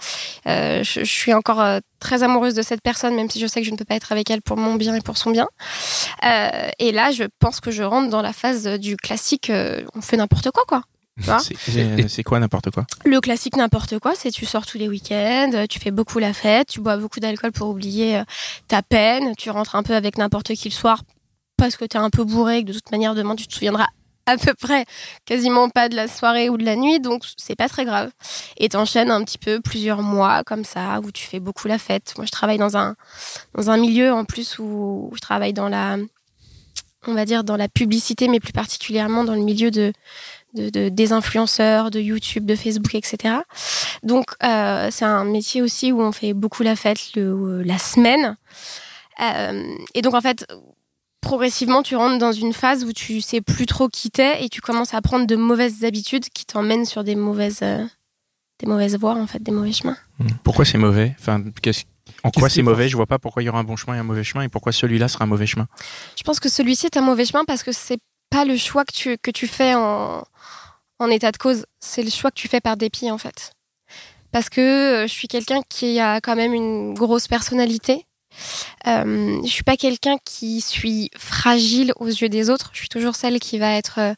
Euh, 0.47 0.83
je, 0.83 1.05
suis 1.05 1.35
encore 1.35 1.61
euh, 1.61 1.81
très 2.01 2.23
amoureuse 2.23 2.55
de 2.55 2.63
cette 2.63 2.81
personne, 2.83 3.15
même 3.15 3.31
si 3.31 3.39
je 3.39 3.47
sais 3.47 3.61
que 3.61 3.67
je 3.67 3.73
ne 3.73 3.77
peux 3.77 3.85
pas 3.85 3.95
être 3.95 4.13
avec 4.13 4.31
elle 4.31 4.43
pour 4.43 4.57
mon 4.57 4.75
bien 4.75 4.95
et 4.95 5.01
pour 5.01 5.19
son 5.19 5.31
bien. 5.31 5.49
Et 6.79 6.93
là, 6.93 7.13
je 7.13 7.25
pense 7.39 7.61
que 7.61 7.71
je 7.71 7.83
rentre 7.83 8.11
dans 8.11 8.23
la 8.23 8.33
phase 8.33 8.67
du 8.79 8.97
classique, 8.97 9.53
on 9.95 10.01
fait 10.01 10.17
n'importe 10.17 10.51
quoi, 10.51 10.65
quoi. 10.67 10.83
C'est- 11.19 12.23
quoi 12.23 12.39
n'importe 12.41 12.71
quoi? 12.71 12.87
Le 13.05 13.21
classique 13.21 13.57
n'importe 13.57 13.99
quoi, 13.99 14.13
c'est 14.15 14.31
tu 14.31 14.45
sors 14.45 14.67
tous 14.67 14.79
les 14.79 14.89
week-ends, 14.89 15.51
euh, 15.55 15.67
tu 15.67 15.79
fais 15.81 15.91
beaucoup 15.91 16.19
la 16.19 16.33
fête, 16.33 16.69
tu 16.69 16.81
bois 16.81 16.97
beaucoup 16.99 17.21
d'alcool 17.21 17.53
pour 17.53 17.69
oublier 17.71 18.19
euh, 18.19 18.25
ta 18.69 18.83
peine, 18.83 19.35
tu 19.37 19.51
rentres 19.51 19.77
un 19.77 19.83
peu 19.83 19.95
avec 19.95 20.19
n'importe 20.19 20.55
qui 20.55 20.69
le 20.69 20.75
soir 20.75 21.03
parce 21.57 21.77
que 21.77 21.85
t'es 21.87 21.97
un 21.99 22.11
peu 22.11 22.25
bourré, 22.25 22.63
que 22.63 22.69
de 22.69 22.73
toute 22.75 22.91
manière 22.91 23.15
demain 23.15 23.35
tu 23.35 23.47
te 23.47 23.55
souviendras 23.55 23.87
à 24.27 24.37
peu 24.37 24.53
près 24.55 24.85
quasiment 25.25 25.71
pas 25.71 25.89
de 25.89 25.95
la 25.97 26.09
soirée 26.09 26.51
ou 26.51 26.59
de 26.59 26.65
la 26.65 26.77
nuit, 26.77 26.99
donc 27.01 27.23
c'est 27.37 27.55
pas 27.55 27.69
très 27.69 27.85
grave. 27.85 28.11
Et 28.59 28.69
t'enchaînes 28.69 29.11
un 29.11 29.23
petit 29.25 29.39
peu 29.39 29.61
plusieurs 29.61 30.03
mois 30.03 30.43
comme 30.45 30.65
ça, 30.65 31.01
où 31.03 31.13
tu 31.13 31.25
fais 31.25 31.39
beaucoup 31.41 31.69
la 31.69 31.79
fête. 31.79 32.13
Moi 32.19 32.27
je 32.27 32.33
travaille 32.33 32.59
dans 32.59 32.77
un, 32.77 32.97
dans 33.55 33.71
un 33.71 33.77
milieu 33.79 34.13
en 34.13 34.25
plus 34.25 34.59
où 34.59 35.13
je 35.15 35.21
travaille 35.21 35.53
dans 35.53 35.69
la, 35.69 35.97
on 37.07 37.15
va 37.15 37.25
dire 37.25 37.45
dans 37.45 37.57
la 37.57 37.69
publicité, 37.69 38.27
mais 38.29 38.41
plus 38.41 38.53
particulièrement 38.53 39.23
dans 39.25 39.35
le 39.35 39.43
milieu 39.43 39.71
de, 39.71 39.93
de, 40.57 40.71
de- 40.71 40.89
des 40.89 41.13
influenceurs, 41.13 41.91
de 41.91 42.01
YouTube, 42.01 42.47
de 42.47 42.57
Facebook, 42.57 42.95
etc. 42.95 43.35
Donc 44.03 44.27
euh, 44.43 44.89
c'est 44.91 45.05
un 45.05 45.25
métier 45.25 45.63
aussi 45.63 45.93
où 45.93 46.01
on 46.01 46.13
fait 46.13 46.33
beaucoup 46.33 46.63
la 46.65 46.75
fête 46.77 47.15
le, 47.15 47.63
la 47.63 47.79
semaine. 47.79 48.37
Euh, 49.23 49.63
et 49.95 50.03
donc 50.03 50.15
en 50.15 50.21
fait, 50.21 50.47
progressivement, 51.21 51.83
tu 51.83 51.97
rentres 51.97 52.19
dans 52.19 52.33
une 52.33 52.53
phase 52.53 52.85
où 52.85 52.93
tu 52.93 53.21
sais 53.21 53.41
plus 53.41 53.67
trop 53.67 53.89
qui 53.89 54.11
t'es 54.11 54.45
et 54.45 54.49
tu 54.49 54.61
commences 54.61 54.95
à 54.95 55.01
prendre 55.01 55.27
de 55.27 55.37
mauvaises 55.37 55.85
habitudes 55.85 56.29
qui 56.31 56.45
t'emmènent 56.45 56.85
sur 56.85 57.03
des 57.05 57.15
mauvaises, 57.17 57.61
euh, 57.63 57.85
des 58.61 58.67
mauvaises 58.67 58.97
voies 58.99 59.15
en 59.15 59.27
fait, 59.27 59.43
des 59.43 59.53
mauvais 59.53 59.73
chemins. 59.73 59.97
Pourquoi 60.45 60.65
c'est 60.65 60.79
mauvais? 60.79 61.15
Enfin, 61.19 61.43
qu'est-ce- 61.63 61.85
En 62.23 62.31
quoi 62.31 62.49
c'est 62.49 62.63
mauvais? 62.63 62.89
Je 62.89 62.97
vois 62.97 63.07
pas 63.07 63.19
pourquoi 63.19 63.43
il 63.43 63.47
y 63.47 63.49
aura 63.49 63.59
un 63.59 63.65
bon 63.65 63.77
chemin 63.77 63.97
et 63.97 63.99
un 63.99 64.03
mauvais 64.05 64.25
chemin 64.25 64.45
et 64.45 64.49
pourquoi 64.49 64.73
celui-là 64.73 65.09
sera 65.09 65.25
un 65.25 65.27
mauvais 65.27 65.47
chemin. 65.47 65.67
Je 66.17 66.23
pense 66.23 66.39
que 66.41 66.49
celui-ci 66.49 66.87
est 66.87 66.97
un 66.97 67.01
mauvais 67.03 67.25
chemin 67.25 67.45
parce 67.45 67.63
que 67.63 67.73
c'est 67.73 67.99
pas 68.31 68.45
le 68.45 68.57
choix 68.57 68.85
que 68.85 68.93
tu, 68.93 69.19
que 69.19 69.31
tu 69.31 69.47
fais 69.47 69.75
en, 69.75 70.25
en 70.99 71.11
état 71.11 71.33
de 71.33 71.37
cause, 71.37 71.67
c'est 71.81 72.03
le 72.03 72.11
choix 72.11 72.31
que 72.31 72.41
tu 72.41 72.49
fais 72.49 72.61
par 72.61 72.77
dépit 72.77 73.11
en 73.11 73.19
fait. 73.19 73.53
Parce 74.33 74.49
que 74.49 74.61
euh, 74.61 75.07
je 75.07 75.13
suis 75.13 75.29
quelqu'un 75.29 75.63
qui 75.69 75.99
a 76.01 76.21
quand 76.21 76.37
même 76.37 76.53
une 76.53 76.95
grosse 76.95 77.29
personnalité. 77.29 78.07
Euh, 78.87 79.41
je 79.43 79.49
suis 79.49 79.65
pas 79.65 79.77
quelqu'un 79.77 80.17
qui 80.25 80.61
suis 80.61 81.11
fragile 81.17 81.93
aux 81.97 82.09
yeux 82.09 82.29
des 82.29 82.51
autres. 82.51 82.71
Je 82.73 82.81
suis 82.81 82.89
toujours 82.89 83.15
celle 83.15 83.41
qui 83.41 83.59
va 83.59 83.73
être 83.73 83.99
euh, 83.99 84.15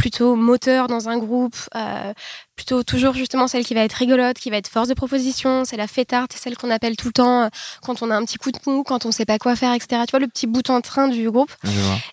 plutôt 0.00 0.34
moteur 0.34 0.86
dans 0.86 1.10
un 1.10 1.18
groupe, 1.18 1.56
euh, 1.76 2.14
plutôt 2.56 2.82
toujours 2.82 3.12
justement 3.12 3.48
celle 3.48 3.66
qui 3.66 3.74
va 3.74 3.82
être 3.82 3.92
rigolote, 3.92 4.38
qui 4.38 4.48
va 4.48 4.56
être 4.56 4.68
force 4.68 4.88
de 4.88 4.94
proposition. 4.94 5.66
C'est 5.66 5.76
la 5.76 5.86
fêtarde, 5.86 6.32
celle 6.34 6.56
qu'on 6.56 6.70
appelle 6.70 6.96
tout 6.96 7.08
le 7.08 7.12
temps 7.12 7.42
euh, 7.42 7.48
quand 7.82 8.00
on 8.00 8.10
a 8.10 8.16
un 8.16 8.24
petit 8.24 8.38
coup 8.38 8.50
de 8.50 8.58
mou, 8.64 8.82
quand 8.82 9.04
on 9.04 9.12
sait 9.12 9.26
pas 9.26 9.38
quoi 9.38 9.56
faire, 9.56 9.74
etc. 9.74 10.00
Tu 10.06 10.12
vois 10.12 10.20
le 10.20 10.26
petit 10.26 10.46
bout 10.46 10.70
en 10.70 10.80
train 10.80 11.08
du 11.08 11.30
groupe. 11.30 11.52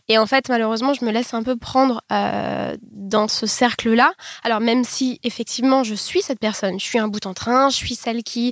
Et 0.09 0.17
en 0.17 0.25
fait, 0.25 0.49
malheureusement, 0.49 0.93
je 0.93 1.05
me 1.05 1.11
laisse 1.11 1.33
un 1.33 1.43
peu 1.43 1.55
prendre 1.55 2.01
euh, 2.11 2.75
dans 2.91 3.29
ce 3.29 3.45
cercle-là. 3.45 4.11
Alors 4.43 4.59
même 4.59 4.83
si 4.83 5.21
effectivement 5.23 5.85
je 5.85 5.95
suis 5.95 6.21
cette 6.21 6.39
personne, 6.39 6.81
je 6.81 6.83
suis 6.83 6.99
un 6.99 7.07
bout 7.07 7.25
en 7.25 7.33
train, 7.33 7.69
je 7.69 7.77
suis 7.77 7.95
celle 7.95 8.23
qui 8.23 8.51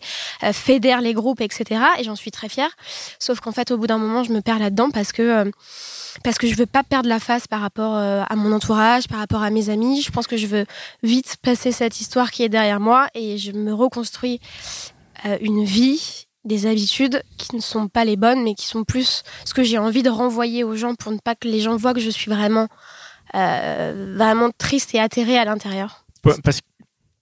fédère 0.54 1.02
les 1.02 1.14
groupes, 1.14 1.42
etc. 1.42 1.82
Et 2.00 2.06
j'en 2.06 2.16
suis 2.16 2.32
très 2.32 2.48
fière. 2.48 2.70
Sauf 3.20 3.42
qu'en 3.42 3.52
fait, 3.52 3.72
au 3.72 3.78
bout 3.78 3.88
d'un 3.88 3.98
moment, 3.98 4.24
je 4.24 4.32
me 4.32 4.40
perds 4.40 4.60
là-dedans 4.60 4.92
parce 4.92 5.12
que 5.12 5.52
parce 6.24 6.38
que 6.38 6.48
je 6.48 6.56
veux 6.56 6.66
pas 6.66 6.84
perdre 6.84 7.10
la 7.10 7.20
face 7.20 7.46
par 7.46 7.60
rapport 7.60 7.96
à 7.96 8.36
mon 8.38 8.54
entourage, 8.54 9.10
par 9.10 9.20
rapport 9.20 9.25
à 9.34 9.50
mes 9.50 9.70
amis. 9.70 10.02
Je 10.02 10.12
pense 10.12 10.28
que 10.28 10.38
je 10.38 10.48
veux 10.48 10.66
vite 11.04 11.38
passer 11.42 11.72
cette 11.72 12.00
histoire 12.02 12.32
qui 12.32 12.44
est 12.44 12.50
derrière 12.50 12.80
moi 12.80 13.08
et 13.14 13.38
je 13.38 13.52
me 13.52 13.74
reconstruis 13.74 14.40
euh, 15.26 15.38
une 15.42 15.64
vie, 15.64 16.28
des 16.44 16.68
habitudes 16.68 17.24
qui 17.38 17.56
ne 17.56 17.62
sont 17.62 17.88
pas 17.88 18.06
les 18.06 18.18
bonnes, 18.18 18.44
mais 18.44 18.54
qui 18.54 18.68
sont 18.68 18.84
plus 18.84 19.24
ce 19.46 19.54
que 19.54 19.64
j'ai 19.64 19.80
envie 19.80 20.04
de 20.04 20.10
renvoyer 20.10 20.64
aux 20.64 20.76
gens 20.76 20.94
pour 20.96 21.12
ne 21.12 21.18
pas 21.18 21.36
que 21.36 21.48
les 21.48 21.60
gens 21.60 21.76
voient 21.76 21.94
que 21.94 22.00
je 22.00 22.10
suis 22.10 22.30
vraiment 22.30 22.68
euh, 23.34 24.14
vraiment 24.16 24.50
triste 24.56 24.94
et 24.94 25.00
atterrée 25.00 25.38
à 25.38 25.46
l'intérieur. 25.46 26.06
Ouais, 26.24 26.36
Parce 26.44 26.62
que 26.62 26.68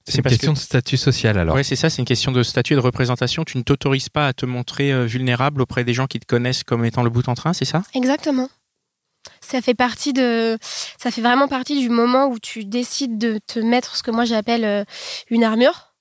C'est 0.06 0.18
une 0.18 0.24
parce 0.24 0.36
question 0.36 0.54
que 0.54 0.58
de 0.60 0.63
statut 0.63 0.98
social 0.98 1.39
alors. 1.39 1.56
Ouais, 1.56 1.63
c'est 1.63 1.78
ça, 1.78 1.89
c'est 1.89 2.00
une 2.00 2.06
question 2.06 2.32
de 2.32 2.44
statut 2.44 2.74
et 2.74 2.75
de 2.75 2.82
représentation. 2.82 3.46
Tu 3.46 3.58
ne 3.58 3.63
t'autorises 3.63 4.10
pas 4.10 4.28
à 4.28 4.34
te 4.34 4.46
montrer 4.46 4.92
euh, 4.92 5.06
vulnérable 5.06 5.62
auprès 5.62 5.86
des 5.86 5.94
gens 5.94 6.08
qui 6.08 6.20
te 6.20 6.25
connaissent 6.25 6.63
comme 6.63 6.84
étant 6.84 7.04
le 7.04 7.10
bout 7.10 7.28
en 7.30 7.36
train, 7.36 7.54
c'est 7.54 7.66
ça? 7.66 7.84
Exactement. 7.96 8.50
Ça 9.42 9.62
fait 9.62 9.74
partie 9.74 10.13
de, 10.13 10.58
ça 10.98 11.12
fait 11.12 11.22
vraiment 11.22 11.48
partie 11.48 11.80
du 11.80 11.89
moment 11.89 12.27
où 12.27 12.39
tu 12.39 12.65
décides 12.65 13.18
de 13.18 13.39
te 13.46 13.60
mettre 13.60 13.96
ce 13.96 14.03
que 14.03 14.12
moi 14.12 14.25
j'appelle 14.25 14.65
euh, 14.65 14.84
une 15.30 15.44
armure. 15.44 15.94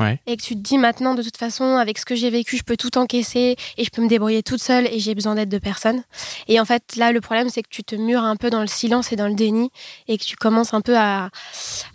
Ouais. 0.00 0.20
Et 0.26 0.36
que 0.36 0.42
tu 0.42 0.54
te 0.54 0.60
dis 0.60 0.76
maintenant, 0.76 1.14
de 1.14 1.22
toute 1.22 1.36
façon, 1.36 1.76
avec 1.76 1.98
ce 1.98 2.04
que 2.04 2.16
j'ai 2.16 2.28
vécu, 2.28 2.56
je 2.56 2.64
peux 2.64 2.76
tout 2.76 2.98
encaisser 2.98 3.56
et 3.76 3.84
je 3.84 3.90
peux 3.90 4.02
me 4.02 4.08
débrouiller 4.08 4.42
toute 4.42 4.60
seule 4.60 4.86
et 4.88 4.98
j'ai 4.98 5.14
besoin 5.14 5.36
d'aide 5.36 5.48
de 5.48 5.58
personne. 5.58 6.02
Et 6.48 6.58
en 6.58 6.64
fait, 6.64 6.96
là, 6.96 7.12
le 7.12 7.20
problème, 7.20 7.48
c'est 7.48 7.62
que 7.62 7.68
tu 7.68 7.84
te 7.84 7.94
mures 7.94 8.24
un 8.24 8.34
peu 8.34 8.50
dans 8.50 8.60
le 8.60 8.66
silence 8.66 9.12
et 9.12 9.16
dans 9.16 9.28
le 9.28 9.34
déni 9.34 9.70
et 10.08 10.18
que 10.18 10.24
tu 10.24 10.34
commences 10.34 10.74
un 10.74 10.80
peu 10.80 10.96
à, 10.98 11.30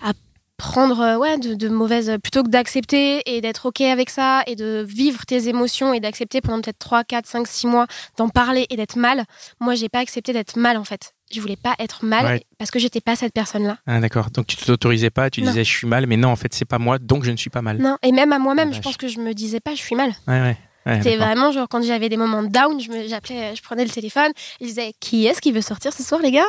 à 0.01 0.13
prendre 0.59 0.99
euh, 0.99 1.17
ouais, 1.17 1.39
de, 1.39 1.55
de 1.55 1.67
mauvaises. 1.69 2.15
Plutôt 2.21 2.43
que 2.43 2.49
d'accepter 2.49 3.23
et 3.25 3.41
d'être 3.41 3.65
OK 3.65 3.81
avec 3.81 4.11
ça 4.11 4.43
et 4.45 4.55
de 4.55 4.85
vivre 4.87 5.25
tes 5.25 5.47
émotions 5.47 5.93
et 5.93 5.99
d'accepter 5.99 6.41
pendant 6.41 6.61
peut-être 6.61 6.77
3, 6.77 7.03
4, 7.03 7.25
5, 7.25 7.47
6 7.47 7.65
mois 7.67 7.87
d'en 8.17 8.29
parler 8.29 8.67
et 8.69 8.75
d'être 8.75 8.95
mal, 8.97 9.23
moi, 9.59 9.73
j'ai 9.73 9.89
pas 9.89 9.99
accepté 9.99 10.33
d'être 10.33 10.55
mal 10.57 10.77
en 10.77 10.83
fait. 10.83 11.13
Je 11.31 11.41
voulais 11.41 11.55
pas 11.55 11.75
être 11.79 12.05
mal 12.05 12.25
Ouais. 12.25 12.43
parce 12.57 12.69
que 12.71 12.79
j'étais 12.79 13.01
pas 13.01 13.15
cette 13.15 13.33
personne-là. 13.33 13.77
Ah 13.87 13.99
d'accord. 13.99 14.29
Donc 14.31 14.47
tu 14.47 14.57
ne 14.59 14.65
t'autorisais 14.65 15.09
pas, 15.11 15.29
tu 15.29 15.41
Non. 15.41 15.47
disais 15.51 15.63
je 15.63 15.71
suis 15.77 15.87
mal, 15.87 16.05
mais 16.07 16.17
non, 16.17 16.29
en 16.29 16.35
fait 16.35 16.53
c'est 16.53 16.65
pas 16.65 16.79
moi, 16.79 16.97
donc 16.99 17.23
je 17.23 17.31
ne 17.31 17.37
suis 17.37 17.49
pas 17.51 17.61
mal. 17.61 17.77
Non, 17.77 17.97
et 18.03 18.11
même 18.11 18.33
à 18.33 18.39
moi-même, 18.39 18.69
Ah, 18.71 18.75
je 18.75 18.81
pense 18.81 18.97
que 18.97 19.07
je 19.07 19.19
me 19.19 19.33
disais 19.33 19.59
pas, 19.59 19.71
je 19.75 19.79
suis 19.81 19.95
mal. 19.95 20.09
Ouais, 20.27 20.41
ouais. 20.41 20.57
ouais 20.87 20.97
C'était 21.03 21.17
vraiment 21.17 21.51
genre 21.51 21.67
quand 21.69 21.83
j'avais 21.83 22.09
des 22.09 22.17
moments 22.17 22.41
down, 22.43 22.79
je 22.81 22.89
me- 22.89 23.07
j'appelais, 23.07 23.55
je 23.55 23.61
prenais 23.61 23.83
le 23.83 23.91
téléphone, 23.91 24.31
et 24.59 24.63
je 24.63 24.65
disais 24.69 24.93
qui 24.99 25.27
est-ce 25.27 25.39
qui 25.39 25.51
veut 25.51 25.61
sortir 25.61 25.93
ce 25.93 26.01
soir, 26.03 26.19
les 26.21 26.31
gars? 26.31 26.47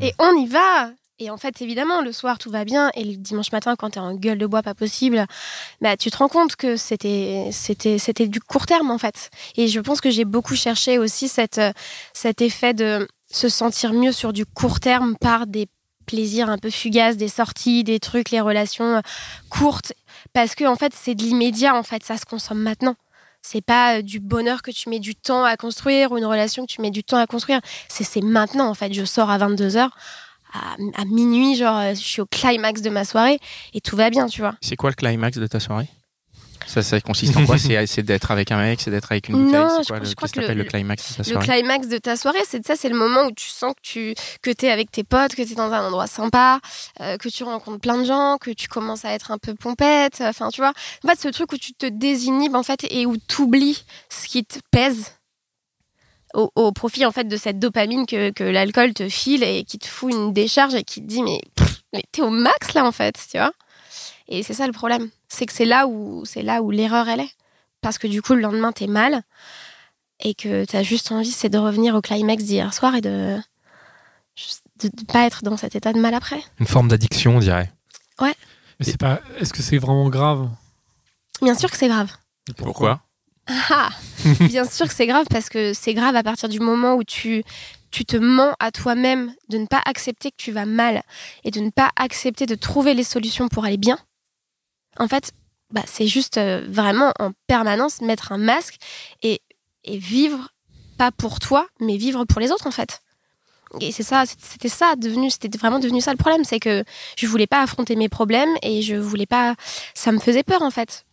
Et 0.00 0.12
on 0.18 0.34
y 0.36 0.46
va. 0.46 0.90
Et 1.18 1.30
en 1.30 1.38
fait, 1.38 1.62
évidemment, 1.62 2.02
le 2.02 2.12
soir 2.12 2.38
tout 2.38 2.50
va 2.50 2.64
bien, 2.66 2.90
et 2.94 3.02
le 3.02 3.16
dimanche 3.16 3.50
matin, 3.50 3.74
quand 3.74 3.90
t'es 3.90 4.00
en 4.00 4.14
gueule 4.14 4.36
de 4.36 4.46
bois, 4.46 4.62
pas 4.62 4.74
possible, 4.74 5.24
bah 5.80 5.96
tu 5.96 6.10
te 6.10 6.18
rends 6.18 6.28
compte 6.28 6.56
que 6.56 6.76
c'était, 6.76 7.48
c'était, 7.52 7.98
c'était 7.98 8.28
du 8.28 8.38
court 8.40 8.66
terme 8.66 8.90
en 8.90 8.98
fait. 8.98 9.30
Et 9.56 9.66
je 9.66 9.80
pense 9.80 10.02
que 10.02 10.10
j'ai 10.10 10.26
beaucoup 10.26 10.56
cherché 10.56 10.98
aussi 10.98 11.28
cette, 11.28 11.60
cet 12.12 12.42
effet 12.42 12.74
de 12.74 13.08
se 13.30 13.48
sentir 13.48 13.94
mieux 13.94 14.12
sur 14.12 14.34
du 14.34 14.44
court 14.44 14.78
terme 14.78 15.16
par 15.16 15.46
des 15.46 15.68
plaisirs 16.04 16.50
un 16.50 16.58
peu 16.58 16.70
fugaces, 16.70 17.16
des 17.16 17.28
sorties, 17.28 17.82
des 17.82 17.98
trucs, 17.98 18.30
les 18.30 18.40
relations 18.40 18.96
euh, 18.96 19.00
courtes, 19.48 19.94
parce 20.34 20.54
que 20.54 20.64
en 20.64 20.76
fait 20.76 20.92
c'est 20.94 21.14
de 21.14 21.22
l'immédiat, 21.22 21.74
en 21.74 21.82
fait 21.82 22.04
ça 22.04 22.16
se 22.16 22.24
consomme 22.26 22.60
maintenant. 22.62 22.94
C'est 23.42 23.60
pas 23.64 23.98
euh, 23.98 24.02
du 24.02 24.20
bonheur 24.20 24.62
que 24.62 24.70
tu 24.70 24.88
mets 24.88 25.00
du 25.00 25.16
temps 25.16 25.44
à 25.44 25.56
construire 25.56 26.12
ou 26.12 26.18
une 26.18 26.24
relation 26.26 26.66
que 26.66 26.72
tu 26.72 26.80
mets 26.80 26.90
du 26.90 27.04
temps 27.04 27.18
à 27.18 27.26
construire. 27.26 27.60
C'est 27.88 28.04
c'est 28.04 28.22
maintenant 28.22 28.68
en 28.68 28.74
fait. 28.74 28.92
Je 28.92 29.04
sors 29.04 29.30
à 29.30 29.38
22h, 29.38 29.88
à, 30.56 31.00
à 31.00 31.04
minuit, 31.04 31.56
genre 31.56 31.78
euh, 31.78 31.90
je 31.90 32.00
suis 32.00 32.20
au 32.22 32.26
climax 32.26 32.82
de 32.82 32.90
ma 32.90 33.04
soirée 33.04 33.38
et 33.74 33.80
tout 33.80 33.96
va 33.96 34.10
bien, 34.10 34.26
tu 34.26 34.40
vois. 34.40 34.54
C'est 34.60 34.76
quoi 34.76 34.90
le 34.90 34.94
climax 34.96 35.36
de 35.38 35.46
ta 35.46 35.60
soirée? 35.60 35.88
Ça, 36.66 36.82
ça 36.82 37.00
consiste 37.00 37.36
en 37.36 37.46
quoi? 37.46 37.58
C'est 37.58 37.86
c'est 37.86 38.02
d'être 38.02 38.30
avec 38.32 38.50
un 38.50 38.56
mec, 38.56 38.80
c'est 38.80 38.90
d'être 38.90 39.12
avec 39.12 39.28
une 39.28 39.36
Non, 39.36 39.44
bouteille 39.44 39.60
je 39.62 39.68
C'est 39.68 39.74
quoi 39.76 39.84
crois- 39.84 39.98
le, 40.00 40.04
je 40.06 40.14
crois 40.16 40.28
que 40.28 40.40
le- 40.40 40.54
le 40.54 40.64
climax 40.64 41.10
de 41.12 41.14
ta 41.16 41.22
Le 41.22 41.34
soirée? 41.44 41.46
climax 41.60 41.86
de 41.88 41.98
ta 41.98 42.16
soirée, 42.16 42.40
c'est 42.48 42.66
ça, 42.66 42.74
c'est 42.74 42.88
le 42.88 42.96
moment 42.96 43.26
où 43.26 43.30
tu 43.30 43.48
sens 43.48 43.72
que 43.74 43.80
tu 43.82 44.14
que 44.42 44.50
es 44.66 44.70
avec 44.70 44.90
tes 44.90 45.04
potes, 45.04 45.34
que 45.36 45.42
tu 45.42 45.52
es 45.52 45.54
dans 45.54 45.70
un 45.72 45.86
endroit 45.86 46.08
sympa, 46.08 46.58
euh, 47.02 47.18
que 47.18 47.28
tu 47.28 47.44
rencontres 47.44 47.78
plein 47.80 47.98
de 47.98 48.04
gens, 48.04 48.36
que 48.40 48.50
tu 48.50 48.66
commences 48.66 49.04
à 49.04 49.12
être 49.12 49.30
un 49.30 49.38
peu 49.38 49.54
pompette, 49.54 50.20
enfin 50.22 50.48
tu 50.48 50.60
vois. 50.60 50.72
En 51.04 51.08
fait, 51.08 51.20
ce 51.20 51.28
truc 51.28 51.52
où 51.52 51.56
tu 51.56 51.72
te 51.72 51.86
désinhibes 51.86 52.56
en 52.56 52.64
fait 52.64 52.84
et 52.90 53.06
où 53.06 53.16
tu 53.16 53.42
oublies 53.42 53.84
ce 54.08 54.26
qui 54.26 54.44
te 54.44 54.58
pèse 54.72 55.12
au, 56.34 56.50
au 56.54 56.72
profit 56.72 57.06
en 57.06 57.12
fait 57.12 57.24
de 57.24 57.36
cette 57.36 57.58
dopamine 57.58 58.06
que, 58.06 58.30
que 58.30 58.44
l'alcool 58.44 58.94
te 58.94 59.08
file 59.08 59.42
et 59.42 59.64
qui 59.64 59.78
te 59.78 59.86
fout 59.86 60.12
une 60.12 60.32
décharge 60.32 60.74
et 60.74 60.84
qui 60.84 61.00
te 61.00 61.06
dit 61.06 61.22
mais, 61.22 61.40
pff, 61.54 61.82
mais 61.92 62.02
t'es 62.12 62.22
au 62.22 62.30
max 62.30 62.74
là 62.74 62.84
en 62.84 62.92
fait, 62.92 63.18
tu 63.30 63.38
vois. 63.38 63.52
Et 64.28 64.42
c'est 64.42 64.54
ça 64.54 64.66
le 64.66 64.72
problème, 64.72 65.08
c'est 65.28 65.46
que 65.46 65.52
c'est 65.52 65.64
là 65.64 65.86
où 65.86 66.24
c'est 66.24 66.42
là 66.42 66.62
où 66.62 66.70
l'erreur 66.70 67.08
elle 67.08 67.20
est, 67.20 67.30
parce 67.80 67.98
que 67.98 68.06
du 68.06 68.22
coup 68.22 68.34
le 68.34 68.40
lendemain 68.40 68.72
t'es 68.72 68.86
mal 68.88 69.22
et 70.20 70.34
que 70.34 70.64
t'as 70.64 70.82
juste 70.82 71.12
envie 71.12 71.30
c'est 71.30 71.48
de 71.48 71.58
revenir 71.58 71.94
au 71.94 72.00
climax 72.00 72.44
d'hier 72.44 72.74
soir 72.74 72.94
et 72.94 73.00
de 73.00 73.36
de, 74.82 74.88
de 74.88 75.04
pas 75.04 75.24
être 75.26 75.42
dans 75.42 75.56
cet 75.56 75.76
état 75.76 75.92
de 75.92 76.00
mal 76.00 76.12
après. 76.14 76.42
Une 76.58 76.66
forme 76.66 76.88
d'addiction, 76.88 77.36
on 77.36 77.40
dirait. 77.40 77.72
Mais 78.78 78.84
c'est 78.84 78.98
pas. 78.98 79.20
Est-ce 79.38 79.54
que 79.54 79.62
c'est 79.62 79.78
vraiment 79.78 80.10
grave? 80.10 80.50
Bien 81.40 81.54
sûr 81.54 81.70
que 81.70 81.76
c'est 81.76 81.88
grave. 81.88 82.12
Pourquoi? 82.58 83.00
Ah, 83.48 83.90
bien 84.40 84.64
sûr 84.64 84.88
que 84.88 84.94
c'est 84.94 85.06
grave 85.06 85.26
parce 85.30 85.48
que 85.48 85.72
c'est 85.72 85.94
grave 85.94 86.16
à 86.16 86.22
partir 86.22 86.48
du 86.48 86.60
moment 86.60 86.94
où 86.94 87.04
tu, 87.04 87.44
tu 87.90 88.04
te 88.04 88.16
mens 88.16 88.54
à 88.58 88.70
toi-même 88.72 89.32
de 89.48 89.58
ne 89.58 89.66
pas 89.66 89.80
accepter 89.86 90.30
que 90.30 90.36
tu 90.36 90.52
vas 90.52 90.66
mal 90.66 91.02
et 91.44 91.50
de 91.50 91.60
ne 91.60 91.70
pas 91.70 91.90
accepter 91.96 92.46
de 92.46 92.54
trouver 92.54 92.94
les 92.94 93.04
solutions 93.04 93.48
pour 93.48 93.64
aller 93.64 93.76
bien. 93.76 93.98
En 94.98 95.08
fait, 95.08 95.32
bah, 95.70 95.82
c'est 95.86 96.06
juste 96.06 96.38
euh, 96.38 96.66
vraiment 96.68 97.12
en 97.18 97.32
permanence 97.46 98.00
mettre 98.00 98.32
un 98.32 98.38
masque 98.38 98.76
et, 99.22 99.40
et 99.84 99.98
vivre 99.98 100.48
pas 100.96 101.12
pour 101.12 101.38
toi, 101.38 101.66
mais 101.80 101.96
vivre 101.96 102.24
pour 102.24 102.40
les 102.40 102.50
autres 102.50 102.66
en 102.66 102.72
fait. 102.72 103.02
Et 103.80 103.92
c'est 103.92 104.02
ça, 104.02 104.24
c'était 104.26 104.68
ça 104.68 104.94
devenu, 104.96 105.30
c'était 105.30 105.56
vraiment 105.58 105.78
devenu 105.78 106.00
ça 106.00 106.12
le 106.12 106.16
problème, 106.16 106.44
c'est 106.44 106.60
que 106.60 106.84
je 107.16 107.26
voulais 107.26 107.48
pas 107.48 107.60
affronter 107.62 107.96
mes 107.96 108.08
problèmes 108.08 108.54
et 108.62 108.80
je 108.80 108.94
voulais 108.94 109.26
pas, 109.26 109.54
ça 109.92 110.12
me 110.12 110.18
faisait 110.18 110.44
peur 110.44 110.62
en 110.62 110.70
fait. 110.70 111.04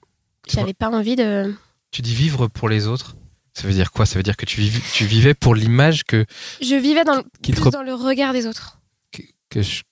J'avais 0.48 0.74
pas 0.74 0.90
envie 0.90 1.16
de. 1.16 1.54
Tu 1.94 2.02
dis 2.02 2.14
vivre 2.14 2.48
pour 2.48 2.68
les 2.68 2.88
autres. 2.88 3.16
Ça 3.54 3.68
veut 3.68 3.74
dire 3.74 3.92
quoi? 3.92 4.06
Ça 4.08 4.16
veut 4.18 4.24
dire 4.24 4.36
que 4.36 4.46
tu, 4.46 4.60
viv- 4.60 4.82
tu 4.94 5.06
vivais 5.06 5.36
pour 5.36 5.54
l'image 5.56 6.04
que, 6.04 6.26
Je 6.60 6.76
vivais 6.76 7.04
dans 7.06 7.16
le, 7.18 7.24
qui 7.44 7.52
te 7.52 7.58
plus 7.58 7.66
rep- 7.66 7.72
dans 7.74 7.84
le 7.84 7.94
regard 7.94 8.34
des 8.34 8.48
autres. 8.48 8.80
que 9.50 9.62
je- 9.62 9.84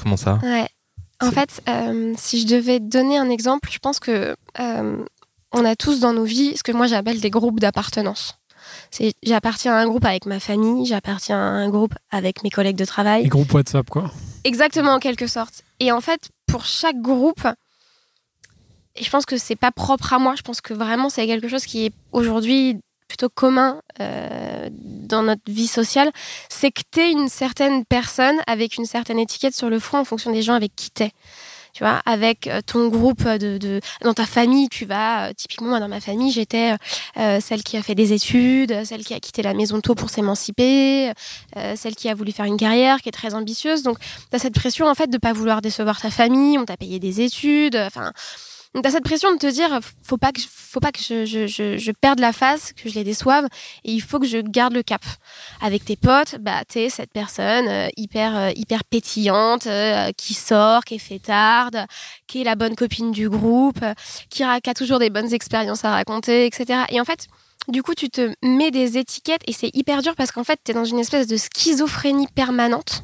Comment 0.00 0.18
ça? 0.18 0.38
Ouais. 0.42 0.68
En 1.22 1.30
fait, 1.30 1.62
euh, 1.70 2.12
si 2.18 2.42
je 2.42 2.46
devais 2.46 2.78
donner 2.78 3.16
un 3.16 3.30
exemple, 3.30 3.70
je 3.72 3.78
pense 3.78 3.98
que 3.98 4.36
euh, 4.60 5.04
on 5.52 5.64
a 5.64 5.74
tous 5.74 5.98
dans 6.00 6.12
nos 6.12 6.24
vies 6.24 6.54
ce 6.58 6.62
que 6.62 6.72
moi 6.72 6.86
j'appelle 6.86 7.18
des 7.20 7.30
groupes 7.30 7.58
d'appartenance. 7.58 8.34
C'est 8.90 9.14
j'appartiens 9.22 9.72
à 9.74 9.78
un 9.78 9.86
groupe 9.86 10.04
avec 10.04 10.26
ma 10.26 10.38
famille, 10.38 10.84
j'appartiens 10.84 11.38
à 11.38 11.40
un 11.40 11.70
groupe 11.70 11.94
avec 12.10 12.42
mes 12.42 12.50
collègues 12.50 12.76
de 12.76 12.82
Les 12.82 12.86
travail, 12.86 13.26
groupes 13.28 13.54
WhatsApp, 13.54 13.88
quoi. 13.88 14.12
exactement 14.44 14.92
en 14.92 14.98
quelque 14.98 15.26
sorte. 15.26 15.62
Et 15.80 15.90
en 15.90 16.02
fait, 16.02 16.28
pour 16.46 16.66
chaque 16.66 17.00
groupe, 17.00 17.48
je 19.00 19.10
pense 19.10 19.26
que 19.26 19.36
c'est 19.36 19.56
pas 19.56 19.72
propre 19.72 20.12
à 20.12 20.18
moi. 20.18 20.34
Je 20.36 20.42
pense 20.42 20.60
que 20.60 20.74
vraiment 20.74 21.08
c'est 21.08 21.26
quelque 21.26 21.48
chose 21.48 21.66
qui 21.66 21.86
est 21.86 21.92
aujourd'hui 22.12 22.78
plutôt 23.06 23.28
commun 23.28 23.80
euh, 24.00 24.68
dans 24.70 25.22
notre 25.22 25.42
vie 25.46 25.66
sociale, 25.66 26.10
c'est 26.48 26.70
que 26.70 26.82
t'es 26.90 27.10
une 27.10 27.28
certaine 27.28 27.84
personne 27.84 28.36
avec 28.46 28.76
une 28.76 28.86
certaine 28.86 29.18
étiquette 29.18 29.54
sur 29.54 29.70
le 29.70 29.78
front 29.78 29.98
en 29.98 30.04
fonction 30.04 30.32
des 30.32 30.42
gens 30.42 30.54
avec 30.54 30.74
qui 30.76 30.90
t'es. 30.90 31.12
Tu 31.72 31.84
vois, 31.84 32.00
avec 32.06 32.46
euh, 32.46 32.62
ton 32.64 32.88
groupe 32.88 33.22
de, 33.28 33.80
dans 34.00 34.14
ta 34.14 34.24
famille, 34.24 34.70
tu 34.70 34.86
vas 34.86 35.28
euh, 35.28 35.32
typiquement 35.36 35.68
moi 35.68 35.80
dans 35.80 35.88
ma 35.88 36.00
famille, 36.00 36.32
j'étais 36.32 36.74
celle 37.40 37.62
qui 37.62 37.76
a 37.76 37.82
fait 37.82 37.94
des 37.94 38.12
études, 38.12 38.84
celle 38.84 39.04
qui 39.04 39.12
a 39.12 39.20
quitté 39.20 39.42
la 39.42 39.52
maison 39.52 39.80
tôt 39.80 39.94
pour 39.94 40.08
s'émanciper, 40.10 41.12
celle 41.74 41.94
qui 41.94 42.08
a 42.08 42.14
voulu 42.14 42.32
faire 42.32 42.46
une 42.46 42.56
carrière, 42.56 43.00
qui 43.02 43.10
est 43.10 43.12
très 43.12 43.34
ambitieuse. 43.34 43.82
Donc 43.82 43.98
t'as 44.30 44.38
cette 44.38 44.54
pression 44.54 44.86
en 44.86 44.94
fait 44.94 45.08
de 45.08 45.18
pas 45.18 45.32
vouloir 45.32 45.60
décevoir 45.60 46.00
ta 46.00 46.10
famille, 46.10 46.58
on 46.58 46.64
t'a 46.64 46.76
payé 46.76 46.98
des 46.98 47.20
études, 47.20 47.76
enfin 47.76 48.12
t'as 48.82 48.90
cette 48.90 49.04
pression 49.04 49.32
de 49.32 49.38
te 49.38 49.46
dire 49.46 49.80
faut 50.02 50.18
pas 50.18 50.32
que 50.32 50.40
faut 50.40 50.80
pas 50.80 50.92
que 50.92 51.00
je, 51.00 51.92
perde 51.92 52.20
la 52.20 52.32
face, 52.32 52.72
que 52.72 52.88
je 52.88 52.94
les 52.94 53.04
déçoive 53.04 53.46
et 53.84 53.92
il 53.92 54.00
faut 54.00 54.18
que 54.18 54.26
je 54.26 54.38
garde 54.38 54.74
le 54.74 54.82
cap. 54.82 55.02
Avec 55.62 55.84
tes 55.84 55.96
potes, 55.96 56.36
bah 56.40 56.64
t'es 56.68 56.90
cette 56.90 57.12
personne 57.12 57.68
euh, 57.68 57.88
hyper 57.96 58.36
euh, 58.36 58.50
hyper 58.54 58.84
pétillante 58.84 59.66
euh, 59.66 60.10
qui 60.16 60.34
sort, 60.34 60.84
qui 60.84 60.96
est 60.96 60.98
fêtarde, 60.98 61.86
qui 62.26 62.40
est 62.40 62.44
la 62.44 62.54
bonne 62.54 62.76
copine 62.76 63.12
du 63.12 63.28
groupe, 63.28 63.84
qui, 64.30 64.42
qui 64.62 64.70
a 64.70 64.74
toujours 64.74 64.98
des 64.98 65.10
bonnes 65.10 65.32
expériences 65.32 65.84
à 65.84 65.92
raconter, 65.92 66.46
etc. 66.46 66.80
Et 66.90 67.00
en 67.00 67.04
fait, 67.04 67.26
du 67.68 67.82
coup, 67.82 67.94
tu 67.94 68.10
te 68.10 68.32
mets 68.42 68.70
des 68.70 68.98
étiquettes 68.98 69.42
et 69.46 69.52
c'est 69.52 69.74
hyper 69.74 70.02
dur 70.02 70.14
parce 70.14 70.30
qu'en 70.30 70.44
fait, 70.44 70.60
t'es 70.62 70.72
dans 70.72 70.84
une 70.84 70.98
espèce 70.98 71.26
de 71.26 71.36
schizophrénie 71.36 72.28
permanente 72.34 73.02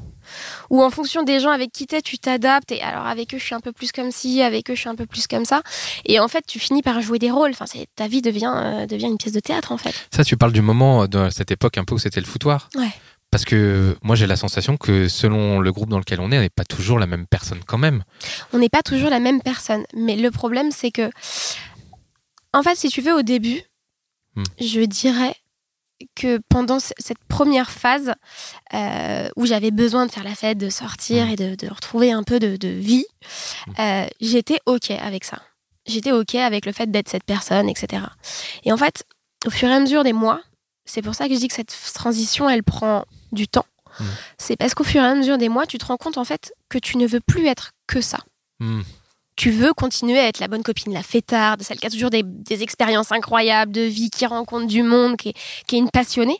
où 0.70 0.82
en 0.82 0.90
fonction 0.90 1.22
des 1.22 1.40
gens 1.40 1.50
avec 1.50 1.72
qui 1.72 1.86
t'es, 1.86 2.02
tu 2.02 2.18
t'adaptes. 2.18 2.72
Et 2.72 2.80
alors 2.82 3.06
avec 3.06 3.34
eux, 3.34 3.38
je 3.38 3.44
suis 3.44 3.54
un 3.54 3.60
peu 3.60 3.72
plus 3.72 3.92
comme 3.92 4.10
ci, 4.10 4.42
avec 4.42 4.70
eux, 4.70 4.74
je 4.74 4.80
suis 4.80 4.88
un 4.88 4.94
peu 4.94 5.06
plus 5.06 5.26
comme 5.26 5.44
ça. 5.44 5.62
Et 6.04 6.20
en 6.20 6.28
fait, 6.28 6.44
tu 6.46 6.58
finis 6.58 6.82
par 6.82 7.00
jouer 7.00 7.18
des 7.18 7.30
rôles. 7.30 7.50
Enfin, 7.50 7.64
ta 7.96 8.08
vie 8.08 8.22
devient 8.22 8.52
euh, 8.54 8.86
devient 8.86 9.06
une 9.06 9.18
pièce 9.18 9.32
de 9.32 9.40
théâtre 9.40 9.72
en 9.72 9.78
fait. 9.78 9.94
Ça, 10.14 10.24
tu 10.24 10.36
parles 10.36 10.52
du 10.52 10.62
moment 10.62 11.06
de 11.06 11.30
cette 11.30 11.50
époque 11.50 11.78
un 11.78 11.84
peu 11.84 11.94
où 11.94 11.98
c'était 11.98 12.20
le 12.20 12.26
foutoir. 12.26 12.68
Ouais. 12.76 12.90
Parce 13.30 13.46
que 13.46 13.96
moi, 14.02 14.14
j'ai 14.14 14.26
la 14.26 14.36
sensation 14.36 14.76
que 14.76 15.08
selon 15.08 15.58
le 15.60 15.72
groupe 15.72 15.88
dans 15.88 15.98
lequel 15.98 16.20
on 16.20 16.30
est, 16.30 16.38
on 16.38 16.42
n'est 16.42 16.50
pas 16.50 16.64
toujours 16.64 16.98
la 16.98 17.06
même 17.06 17.26
personne 17.26 17.60
quand 17.66 17.78
même. 17.78 18.04
On 18.52 18.58
n'est 18.58 18.68
pas 18.68 18.82
toujours 18.82 19.08
la 19.08 19.20
même 19.20 19.40
personne. 19.40 19.84
Mais 19.94 20.16
le 20.16 20.30
problème, 20.30 20.70
c'est 20.70 20.90
que, 20.90 21.10
en 22.52 22.62
fait, 22.62 22.76
si 22.76 22.90
tu 22.90 23.00
veux, 23.00 23.14
au 23.14 23.22
début, 23.22 23.62
Hmm. 24.34 24.44
je 24.58 24.80
dirais 24.80 25.34
que 26.14 26.40
pendant 26.48 26.78
cette 26.80 27.22
première 27.28 27.70
phase 27.70 28.12
euh, 28.74 29.28
où 29.36 29.46
j'avais 29.46 29.70
besoin 29.70 30.06
de 30.06 30.10
faire 30.10 30.24
la 30.24 30.34
fête, 30.34 30.58
de 30.58 30.68
sortir 30.68 31.26
Hmm. 31.26 31.30
et 31.30 31.36
de, 31.36 31.54
de 31.54 31.68
retrouver 31.68 32.12
un 32.12 32.22
peu 32.22 32.38
de, 32.38 32.56
de 32.56 32.68
vie, 32.68 33.04
euh, 33.78 34.06
j'étais 34.20 34.58
OK 34.66 34.90
avec 34.90 35.24
ça. 35.24 35.38
J'étais 35.86 36.12
OK 36.12 36.34
avec 36.34 36.66
le 36.66 36.72
fait 36.72 36.90
d'être 36.90 37.08
cette 37.08 37.24
personne, 37.24 37.68
etc. 37.68 38.04
Et 38.64 38.72
en 38.72 38.76
fait, 38.76 39.04
au 39.46 39.50
fur 39.50 39.68
et 39.68 39.74
à 39.74 39.80
mesure 39.80 40.04
des 40.04 40.12
mois, 40.12 40.40
c'est 40.84 41.02
pour 41.02 41.14
ça 41.14 41.28
que 41.28 41.34
je 41.34 41.38
dis 41.40 41.48
que 41.48 41.54
cette 41.54 41.74
transition, 41.94 42.48
elle 42.48 42.62
prend 42.62 43.04
du 43.32 43.48
temps. 43.48 43.66
Hmm. 43.98 44.04
C'est 44.38 44.56
parce 44.56 44.74
qu'au 44.74 44.84
fur 44.84 45.02
et 45.02 45.06
à 45.06 45.14
mesure 45.14 45.38
des 45.38 45.48
mois, 45.48 45.66
tu 45.66 45.78
te 45.78 45.84
rends 45.84 45.96
compte 45.96 46.18
en 46.18 46.24
fait 46.24 46.54
que 46.68 46.78
tu 46.78 46.96
ne 46.96 47.06
veux 47.06 47.20
plus 47.20 47.46
être 47.46 47.72
que 47.86 48.00
ça. 48.00 48.18
Tu 49.36 49.50
veux 49.50 49.72
continuer 49.72 50.18
à 50.18 50.28
être 50.28 50.40
la 50.40 50.48
bonne 50.48 50.62
copine, 50.62 50.92
la 50.92 51.02
fêtarde, 51.02 51.62
celle 51.62 51.78
qui 51.78 51.86
a 51.86 51.90
toujours 51.90 52.10
des, 52.10 52.22
des 52.22 52.62
expériences 52.62 53.12
incroyables 53.12 53.72
de 53.72 53.82
vie, 53.82 54.10
qui 54.10 54.26
rencontre 54.26 54.66
du 54.66 54.82
monde, 54.82 55.16
qui 55.16 55.30
est, 55.30 55.34
qui 55.66 55.76
est 55.76 55.78
une 55.78 55.90
passionnée. 55.90 56.38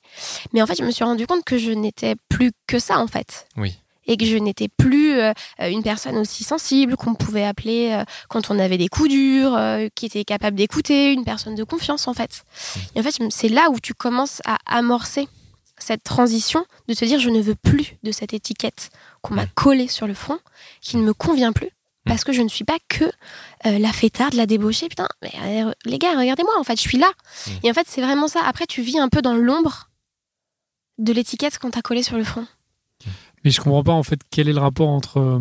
Mais 0.53 0.63
en 0.63 0.67
fait, 0.67 0.77
je 0.77 0.85
me 0.85 0.91
suis 0.91 1.05
rendu 1.05 1.27
compte 1.27 1.45
que 1.45 1.59
je 1.59 1.71
n'étais 1.71 2.17
plus 2.29 2.53
que 2.67 2.79
ça, 2.79 2.99
en 2.99 3.07
fait. 3.07 3.47
Oui. 3.57 3.79
Et 4.07 4.17
que 4.17 4.27
je 4.27 4.37
n'étais 4.37 4.69
plus 4.69 5.13
euh, 5.13 5.33
une 5.61 5.83
personne 5.83 6.17
aussi 6.19 6.43
sensible 6.43 6.97
qu'on 6.97 7.15
pouvait 7.15 7.45
appeler 7.45 7.93
euh, 7.93 8.05
quand 8.29 8.51
on 8.51 8.59
avait 8.59 8.79
des 8.79 8.89
coups 8.89 9.11
durs, 9.11 9.55
euh, 9.55 9.87
qui 9.95 10.07
était 10.07 10.25
capable 10.25 10.57
d'écouter, 10.57 11.13
une 11.13 11.25
personne 11.25 11.55
de 11.55 11.65
confiance, 11.65 12.09
en 12.09 12.15
fait. 12.15 12.45
Et 12.95 13.01
en 13.01 13.03
fait, 13.03 13.17
c'est 13.31 13.49
là 13.49 13.71
où 13.71 13.79
tu 13.79 13.95
commences 13.95 14.43
à 14.45 14.59
amorcer 14.67 15.29
cette 15.79 16.05
transition 16.05 16.65
de 16.89 16.95
te 16.95 17.05
dire 17.05 17.19
je 17.19 17.31
ne 17.31 17.41
veux 17.41 17.55
plus 17.55 17.97
de 18.03 18.13
cette 18.13 18.35
étiquette 18.35 18.91
qu'on 19.21 19.35
m'a 19.35 19.47
collée 19.47 19.89
sur 19.89 20.07
le 20.07 20.15
front, 20.15 20.39
qui 20.81 20.97
ne 20.97 21.03
me 21.03 21.15
convient 21.15 21.53
plus 21.53 21.71
parce 22.04 22.25
que 22.25 22.32
je 22.32 22.42
ne 22.42 22.49
suis 22.49 22.64
pas 22.64 22.78
que 22.88 23.04
euh, 23.04 23.78
la 23.78 23.92
fêtarde, 23.92 24.35
la 24.35 24.47
débauchée. 24.47 24.88
Putain, 24.88 25.09
mais 25.23 25.32
euh, 25.64 25.73
les 25.85 25.99
gars, 25.99 26.18
regardez-moi, 26.18 26.59
en 26.59 26.64
fait, 26.64 26.76
je 26.76 26.88
suis 26.88 26.99
là. 26.99 27.11
Mm. 27.47 27.50
Et 27.64 27.71
en 27.71 27.75
fait, 27.75 27.87
c'est 27.88 28.02
vraiment 28.02 28.28
ça. 28.28 28.40
Après, 28.44 28.66
tu 28.66 28.82
vis 28.82 28.99
un 28.99 29.09
peu 29.09 29.23
dans 29.23 29.35
l'ombre 29.35 29.90
de 30.99 31.12
l'étiquette 31.12 31.59
qu'on 31.59 31.71
t'a 31.71 31.82
collée 31.82 32.02
sur 32.02 32.16
le 32.16 32.25
front. 32.25 32.47
Mais 33.44 33.50
je 33.50 33.61
comprends 33.61 33.82
pas 33.82 33.92
en 33.92 34.02
fait 34.02 34.21
quel 34.30 34.49
est 34.49 34.52
le 34.52 34.61
rapport 34.61 34.88
entre 34.88 35.18
euh, 35.18 35.40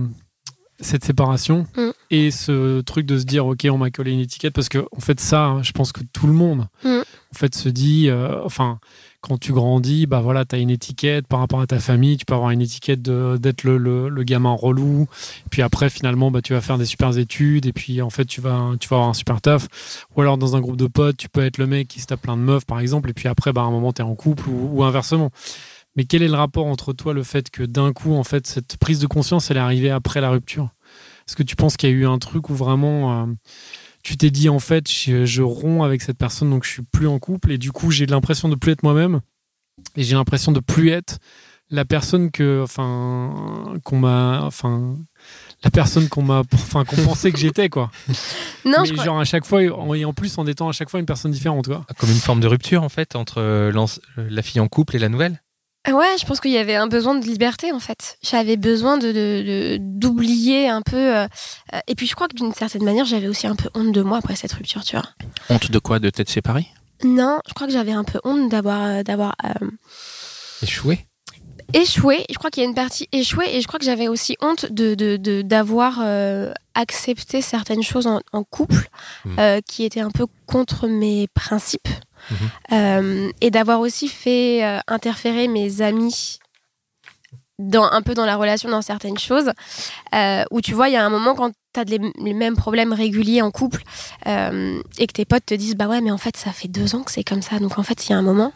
cette 0.80 1.04
séparation 1.04 1.68
Mm. 1.76 1.92
et 2.10 2.32
ce 2.32 2.82
truc 2.82 3.06
de 3.06 3.20
se 3.20 3.26
dire 3.26 3.46
ok 3.46 3.68
on 3.70 3.78
m'a 3.78 3.92
collé 3.92 4.12
une 4.12 4.20
étiquette 4.20 4.54
parce 4.54 4.70
que 4.70 4.88
en 4.92 5.00
fait 5.00 5.20
ça 5.20 5.46
hein, 5.46 5.64
je 5.64 5.72
pense 5.72 5.92
que 5.92 6.02
tout 6.12 6.26
le 6.26 6.34
monde 6.34 6.68
en 6.84 7.04
fait 7.36 7.54
se 7.54 7.70
dit 7.70 8.10
euh, 8.10 8.44
enfin 8.44 8.80
quand 9.22 9.38
tu 9.38 9.54
grandis 9.54 10.08
bah 10.08 10.20
voilà 10.20 10.46
tu 10.46 10.56
as 10.56 10.60
une 10.60 10.70
étiquette 10.70 11.28
par 11.28 11.40
rapport 11.40 11.62
à 11.62 11.68
ta 11.68 11.80
famille 11.80 12.18
tu 12.18 12.26
peux 12.26 12.34
avoir 12.34 12.50
une 12.50 12.62
étiquette 12.62 13.02
d'être 13.02 13.64
le, 13.64 13.78
le, 13.78 14.10
le 14.10 14.24
gamin 14.24 14.54
relou. 14.54 15.08
Puis 15.50 15.62
après 15.62 15.90
finalement 15.90 16.32
bah 16.32 16.42
tu 16.42 16.54
vas 16.54 16.62
faire 16.62 16.78
des 16.78 16.86
super 16.86 17.18
études 17.18 17.66
et 17.66 17.74
puis 17.74 18.02
en 18.02 18.10
fait 18.10 18.26
tu 18.26 18.42
vas 18.42 18.72
tu 18.80 18.90
vas 18.90 18.98
avoir 18.98 19.10
un 19.10 19.14
super 19.14 19.42
taf. 19.42 19.68
Ou 20.16 20.22
alors 20.22 20.38
dans 20.38 20.56
un 20.56 20.60
groupe 20.60 20.78
de 20.78 20.88
potes 20.88 21.18
tu 21.18 21.30
peux 21.30 21.46
être 21.46 21.58
le 21.58 21.68
mec 21.68 21.88
qui 21.88 22.02
se 22.02 22.08
tape 22.08 22.22
plein 22.22 22.38
de 22.38 22.42
meufs 22.42 22.66
par 22.66 22.80
exemple 22.80 23.10
et 23.10 23.14
puis 23.14 23.28
après 23.28 23.54
bah 23.54 23.62
à 23.62 23.66
un 23.66 23.72
moment 23.72 23.94
tu 23.94 24.02
en 24.02 24.16
couple 24.16 24.50
ou, 24.50 24.70
ou 24.80 24.84
inversement. 24.84 25.32
Mais 25.96 26.06
quel 26.06 26.24
est 26.24 26.28
le 26.28 26.36
rapport 26.36 26.68
entre 26.68 26.94
toi, 26.94 27.14
le 27.14 27.24
fait 27.24 27.50
que 27.50 27.64
d'un 27.64 27.92
coup, 27.92 28.14
en 28.14 28.24
fait, 28.24 28.48
cette 28.48 28.78
prise 28.78 29.00
de 29.00 29.08
conscience, 29.08 29.52
elle 29.52 29.58
est 29.58 29.62
arrivée 29.62 29.90
après 29.90 30.22
la 30.22 30.30
rupture? 30.30 30.70
Est-ce 31.28 31.36
que 31.36 31.44
tu 31.44 31.56
penses 31.56 31.78
qu'il 31.78 31.90
y 31.90 31.92
a 31.92 31.96
eu 31.96 32.06
un 32.06 32.18
truc 32.18 32.50
où 32.50 32.56
vraiment 32.56 33.24
euh, 33.24 33.26
tu 34.04 34.18
t'es 34.18 34.30
dit, 34.32 34.50
en 34.50 34.60
fait, 34.60 34.90
je, 34.92 35.26
je 35.26 35.42
romps 35.42 35.84
avec 35.84 36.02
cette 36.02 36.18
personne, 36.18 36.50
donc 36.50 36.64
je 36.66 36.70
suis 36.72 36.82
plus 36.84 37.08
en 37.08 37.20
couple, 37.20 37.52
et 37.52 37.58
du 37.58 37.72
coup, 37.72 37.92
j'ai 37.92 38.06
l'impression 38.06 38.50
de 38.50 38.56
plus 38.56 38.72
être 38.74 38.84
moi-même, 38.84 39.22
et 39.96 40.04
j'ai 40.04 40.16
l'impression 40.16 40.52
de 40.52 40.60
plus 40.60 40.90
être 40.90 41.20
la 41.74 41.86
personne 41.86 42.32
que, 42.32 42.62
enfin, 42.64 43.78
qu'on 43.86 43.98
m'a, 44.00 44.42
enfin, 44.44 44.98
la 45.64 45.72
personne 45.72 46.10
qu'on 46.10 46.22
m'a, 46.22 46.44
enfin, 46.54 46.84
qu'on 46.84 46.98
pensait 46.98 47.32
que 47.32 47.38
j'étais, 47.38 47.70
quoi. 47.70 47.90
Non, 48.66 48.78
Mais 48.82 48.88
je 48.88 48.94
crois- 48.94 49.06
genre 49.06 49.20
à 49.20 49.24
chaque 49.26 49.46
fois, 49.46 49.64
et 49.64 49.70
en 50.06 50.14
plus 50.14 50.38
en 50.38 50.46
étant 50.46 50.68
à 50.70 50.72
chaque 50.74 50.90
fois 50.90 51.00
une 51.00 51.06
personne 51.06 51.32
différente, 51.32 51.68
quoi. 51.68 51.86
Comme 51.98 52.10
une 52.10 52.16
forme 52.18 52.42
de 52.42 52.48
rupture, 52.48 52.84
en 52.84 52.90
fait, 52.90 53.16
entre 53.16 53.40
euh, 53.40 53.72
la 54.18 54.42
fille 54.42 54.60
en 54.62 54.68
couple 54.68 54.98
et 54.98 55.00
la 55.00 55.10
nouvelle 55.10 55.41
Ouais, 55.88 56.16
je 56.20 56.26
pense 56.26 56.40
qu'il 56.40 56.52
y 56.52 56.58
avait 56.60 56.76
un 56.76 56.86
besoin 56.88 57.16
de 57.16 57.26
liberté 57.26 57.72
en 57.72 57.80
fait. 57.80 58.18
J'avais 58.22 58.56
besoin 58.56 58.98
de 58.98 59.08
de- 59.08 59.14
de- 59.14 59.78
d'oublier 59.80 60.70
un 60.70 60.82
peu. 60.84 60.96
euh, 61.18 61.26
euh, 61.74 61.80
et 61.88 61.96
puis 61.96 62.06
je 62.08 62.14
crois 62.16 62.28
que 62.28 62.36
d'une 62.36 62.54
certaine 62.54 62.84
manière, 62.84 63.06
j'avais 63.06 63.28
aussi 63.28 63.48
un 63.48 63.56
peu 63.56 63.70
honte 63.74 63.92
de 63.92 64.02
moi 64.04 64.20
après 64.20 64.36
cette 64.36 64.54
rupture, 64.54 64.84
tu 64.84 64.96
vois. 64.96 65.06
Honte 65.50 65.72
de 65.72 65.80
quoi? 65.80 65.98
De 66.00 66.10
t'être 66.12 66.30
séparé 66.30 66.68
Non, 67.04 67.40
je 67.48 67.54
crois 67.54 67.66
que 67.66 67.74
j'avais 67.74 67.94
un 67.94 68.04
peu 68.04 68.20
honte 68.24 68.50
d'avoir 68.50 68.82
euh, 68.84 69.04
d'avoir 69.04 69.34
euh, 69.44 69.68
Échouée 70.62 71.06
échoué. 71.74 72.26
Je 72.30 72.36
crois 72.36 72.50
qu'il 72.50 72.64
y 72.64 72.66
a 72.66 72.70
une 72.70 72.76
partie 72.76 73.08
échouée 73.14 73.56
et 73.56 73.62
je 73.62 73.68
crois 73.68 73.80
que 73.80 73.86
j'avais 73.86 74.10
aussi 74.10 74.36
honte 74.42 74.66
de 74.72 74.94
de- 74.94 75.16
de- 75.16 75.42
d'avoir 75.42 76.00
euh, 76.02 76.52
accepté 76.76 77.42
certaines 77.42 77.82
choses 77.82 78.08
en, 78.08 78.20
en 78.34 78.44
couple 78.44 78.90
euh, 79.40 79.62
qui 79.66 79.86
étaient 79.86 80.02
un 80.02 80.12
peu 80.12 80.26
contre 80.48 80.88
mes 80.90 81.28
principes 81.34 81.88
Euh, 82.72 83.32
et 83.42 83.52
d'avoir 83.52 83.80
aussi 83.80 84.08
fait 84.08 84.64
euh, 84.64 84.80
interférer 84.88 85.48
mes 85.48 85.82
amis 85.82 86.40
dans 87.60 87.84
un 87.84 88.02
peu 88.02 88.16
dans 88.16 88.26
la 88.26 88.38
relation 88.38 88.70
dans 88.70 88.82
certaines 88.82 89.20
choses 89.20 89.52
euh, 90.16 90.44
où 90.50 90.62
tu 90.62 90.74
vois 90.74 90.90
il 90.90 90.94
y 90.94 90.98
a 90.98 91.06
un 91.06 91.10
moment 91.12 91.36
quand 91.36 91.52
tu 91.74 91.80
as 91.80 91.84
les, 91.84 92.00
mêmes 92.34 92.56
problèmes 92.56 92.92
réguliers 92.92 93.44
en 93.44 93.52
couple 93.52 93.84
et 94.26 95.08
que 95.08 95.14
tes 95.14 95.26
potes 95.26 95.46
te 95.46 95.54
disent 95.54 95.76
bah 95.76 95.88
ouais 95.88 96.02
mais 96.02 96.10
en 96.10 96.18
fait 96.18 96.36
ça 96.38 96.52
fait 96.52 96.68
deux 96.68 96.96
ans 96.96 97.04
que 97.04 97.12
c'est 97.12 97.24
comme 97.24 97.44
ça. 97.44 97.60
Donc 97.60 97.78
en 97.78 97.84
fait 97.84 98.08
il 98.08 98.12
y 98.12 98.14
a 98.14 98.18
un 98.18 98.24
moment 98.24 98.52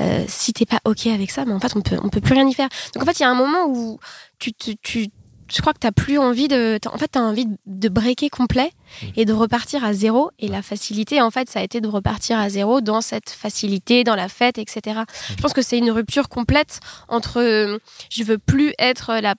euh, 0.00 0.24
si 0.26 0.52
t'es 0.52 0.66
pas 0.66 0.80
ok 0.84 1.06
avec 1.06 1.30
ça 1.30 1.44
mais 1.44 1.52
en 1.52 1.60
fait 1.60 1.76
on 1.76 1.82
peut 1.82 1.98
on 2.02 2.08
peut 2.08 2.20
plus 2.20 2.34
rien 2.34 2.48
y 2.48 2.52
faire. 2.52 2.68
Donc 2.94 3.04
en 3.04 3.06
fait 3.06 3.20
il 3.20 3.22
y 3.22 3.26
a 3.26 3.30
un 3.30 3.34
moment 3.34 3.66
où 3.68 4.00
tu 4.40 4.52
tu, 4.52 4.76
tu 4.76 5.08
je 5.54 5.60
crois 5.60 5.72
que 5.72 5.78
t'as 5.78 5.92
plus 5.92 6.18
envie 6.18 6.48
de 6.48 6.78
en 6.86 6.96
fait 6.98 7.08
t'as 7.08 7.20
envie 7.20 7.46
de, 7.46 7.56
de 7.66 7.88
breaker 7.88 8.30
complet 8.30 8.70
et 9.16 9.24
de 9.24 9.32
repartir 9.32 9.84
à 9.84 9.92
zéro. 9.92 10.30
Et 10.38 10.48
la 10.48 10.62
facilité 10.62 11.20
en 11.20 11.30
fait 11.30 11.48
ça 11.50 11.60
a 11.60 11.62
été 11.62 11.80
de 11.80 11.88
repartir 11.88 12.38
à 12.38 12.48
zéro 12.48 12.80
dans 12.80 13.00
cette 13.00 13.30
facilité 13.30 14.04
dans 14.04 14.16
la 14.16 14.28
fête 14.28 14.58
etc 14.58 15.00
je 15.30 15.42
pense 15.42 15.52
que 15.52 15.62
c'est 15.62 15.78
une 15.78 15.90
rupture 15.90 16.28
complète 16.28 16.80
entre 17.08 17.40
euh, 17.40 17.78
je 18.10 18.24
veux 18.24 18.38
plus 18.38 18.72
être 18.78 19.14
la 19.20 19.34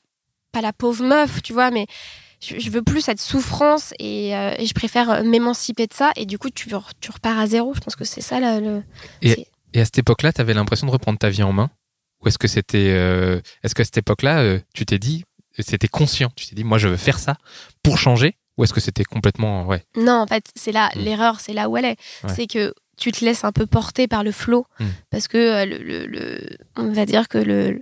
pas 0.52 0.62
la 0.62 0.74
pauvre 0.74 1.04
meuf 1.04 1.42
tu 1.42 1.54
vois 1.54 1.72
mais 1.72 1.88
je, 2.42 2.60
je 2.60 2.70
veux 2.70 2.82
plus 2.84 3.02
cette 3.02 3.22
souffrance 3.22 3.94
et, 4.00 4.36
euh, 4.36 4.54
et 4.58 4.66
je 4.66 4.74
préfère 4.74 5.24
m'émanciper 5.24 5.88
de 5.88 5.94
ça. 5.94 6.12
Et 6.18 6.26
du 6.26 6.38
coup 6.38 6.50
tu, 6.50 6.68
re- 6.70 6.92
tu 7.00 7.10
repars 7.10 7.40
à 7.40 7.48
zéro. 7.48 7.74
Je 7.74 7.80
pense 7.80 7.96
que 7.96 8.04
c'est 8.04 8.20
ça 8.20 8.42
là, 8.42 8.60
le 8.60 8.84
Et 9.22 9.80
à 9.80 9.86
cette 9.86 10.00
époque-là, 10.00 10.34
tu 10.34 10.42
avais 10.42 10.54
l'impression 10.54 10.86
de 10.86 10.92
reprendre 10.92 11.18
ta 11.18 11.30
vie 11.30 11.42
en 11.44 11.54
main? 11.54 11.70
Ou 12.22 12.28
est-ce 12.28 12.38
que 12.38 12.50
c'était. 12.50 12.90
euh, 12.90 13.40
Est-ce 13.64 13.74
qu'à 13.74 13.86
cette 13.86 13.98
époque-là, 13.98 14.40
euh, 14.42 14.60
tu 14.74 14.86
t'es 14.86 15.00
dit. 15.00 15.24
C'était 15.60 15.88
conscient 15.88 16.32
Tu 16.36 16.48
t'es 16.48 16.56
dit, 16.56 16.64
moi, 16.64 16.78
je 16.78 16.88
veux 16.88 16.98
faire 16.98 17.20
ça 17.20 17.38
pour 17.84 17.98
changer 17.98 18.36
Ou 18.58 18.64
est-ce 18.64 18.74
que 18.74 18.80
c'était 18.82 19.04
complètement. 19.04 19.66
Ouais. 19.66 19.84
Non, 19.98 20.14
en 20.14 20.28
fait, 20.28 20.46
c'est 20.56 20.72
là, 20.72 20.90
Mm. 20.96 21.00
l'erreur, 21.00 21.40
c'est 21.40 21.54
là 21.54 21.70
où 21.70 21.78
elle 21.78 21.86
est. 21.86 21.98
Ouais. 22.24 22.34
C'est 22.36 22.48
que 22.48 22.74
tu 22.98 23.12
te 23.12 23.26
laisses 23.26 23.44
un 23.44 23.52
peu 23.52 23.66
porter 23.66 24.08
par 24.08 24.24
le 24.24 24.32
flot. 24.32 24.66
Mm. 24.80 24.86
Parce 25.10 25.28
que 25.28 25.38
euh, 25.38 25.66
le, 25.66 25.78
le- 25.80 26.06
le- 26.06 26.58
on 26.78 26.92
va 26.92 27.06
dire 27.08 27.28
que 27.28 27.38
le, 27.40 27.82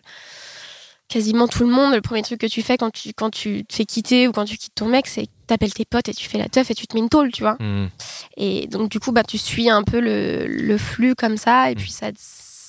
quasiment 1.09 1.47
tout 1.49 1.63
le 1.65 1.69
monde, 1.71 1.93
le 1.93 1.99
premier 2.01 2.21
truc 2.21 2.39
que 2.39 2.47
tu 2.47 2.61
fais 2.61 2.77
quand 2.77 2.91
tu, 2.91 3.11
quand 3.13 3.29
tu 3.29 3.65
te 3.65 3.75
fais 3.75 3.85
quitter 3.85 4.27
ou 4.27 4.31
quand 4.31 4.45
tu 4.45 4.57
quittes 4.57 4.75
ton 4.75 4.87
mec, 4.87 5.07
c'est 5.07 5.25
que 5.25 5.31
t'appelles 5.47 5.73
tes 5.73 5.83
potes 5.85 6.07
et 6.07 6.13
tu 6.13 6.29
fais 6.29 6.37
la 6.37 6.47
teuf 6.47 6.71
et 6.71 6.75
tu 6.75 6.87
te 6.87 6.95
mets 6.95 7.01
une 7.01 7.09
tôle, 7.09 7.31
tu 7.33 7.41
vois. 7.43 7.57
Hmm. 7.59 7.89
Et 8.37 8.67
donc, 8.67 8.89
du 8.89 8.99
coup, 9.01 9.11
bah, 9.11 9.23
tu 9.23 9.37
suis 9.37 9.69
un 9.69 9.83
peu 9.83 9.99
le, 9.99 10.47
le 10.47 10.77
flux 10.77 11.15
comme 11.15 11.35
ça, 11.35 11.69
et 11.71 11.75
puis 11.75 11.91
ça, 11.91 12.11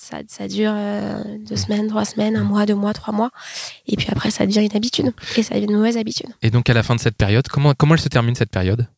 ça, 0.03 0.19
ça 0.27 0.49
dure 0.49 0.73
euh, 0.75 1.23
deux 1.49 1.57
semaines, 1.57 1.87
trois 1.89 2.05
semaines, 2.05 2.37
un 2.37 2.43
mois, 2.43 2.67
deux 2.67 2.75
mois, 2.75 2.93
trois 2.93 3.15
mois. 3.15 3.31
Et 3.87 3.97
puis 3.97 4.09
après, 4.11 4.31
ça 4.31 4.47
devient 4.47 4.67
une 4.67 4.77
habitude. 4.77 5.13
Et 5.37 5.43
ça 5.43 5.55
devient 5.55 5.67
une 5.67 5.77
mauvaise 5.77 5.97
habitude. 5.97 6.31
Et 6.43 6.51
donc, 6.51 6.69
à 6.69 6.75
la 6.75 6.83
fin 6.83 6.97
de 6.97 7.01
cette 7.01 7.17
période, 7.17 7.47
comment, 7.49 7.73
comment 7.75 7.95
elle 7.95 8.01
se 8.01 8.09
termine 8.09 8.35
cette 8.35 8.51
période? 8.51 8.89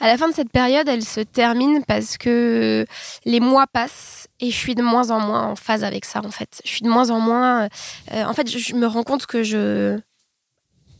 À 0.00 0.06
la 0.06 0.18
fin 0.18 0.28
de 0.28 0.34
cette 0.34 0.50
période, 0.50 0.86
elle 0.86 1.02
se 1.02 1.20
termine 1.20 1.82
parce 1.86 2.18
que 2.18 2.84
les 3.24 3.40
mois 3.40 3.66
passent 3.66 4.28
et 4.38 4.50
je 4.50 4.56
suis 4.56 4.74
de 4.74 4.82
moins 4.82 5.10
en 5.10 5.18
moins 5.18 5.44
en 5.44 5.56
phase 5.56 5.82
avec 5.82 6.04
ça 6.04 6.20
en 6.22 6.30
fait. 6.30 6.60
Je 6.62 6.68
suis 6.70 6.82
de 6.82 6.90
moins 6.90 7.08
en 7.08 7.20
moins. 7.20 7.68
euh, 8.12 8.24
en 8.24 8.34
fait, 8.34 8.50
je, 8.50 8.74
me 8.74 8.86
rends 8.86 9.02
compte 9.02 9.24
que 9.24 9.42
je 9.42 9.98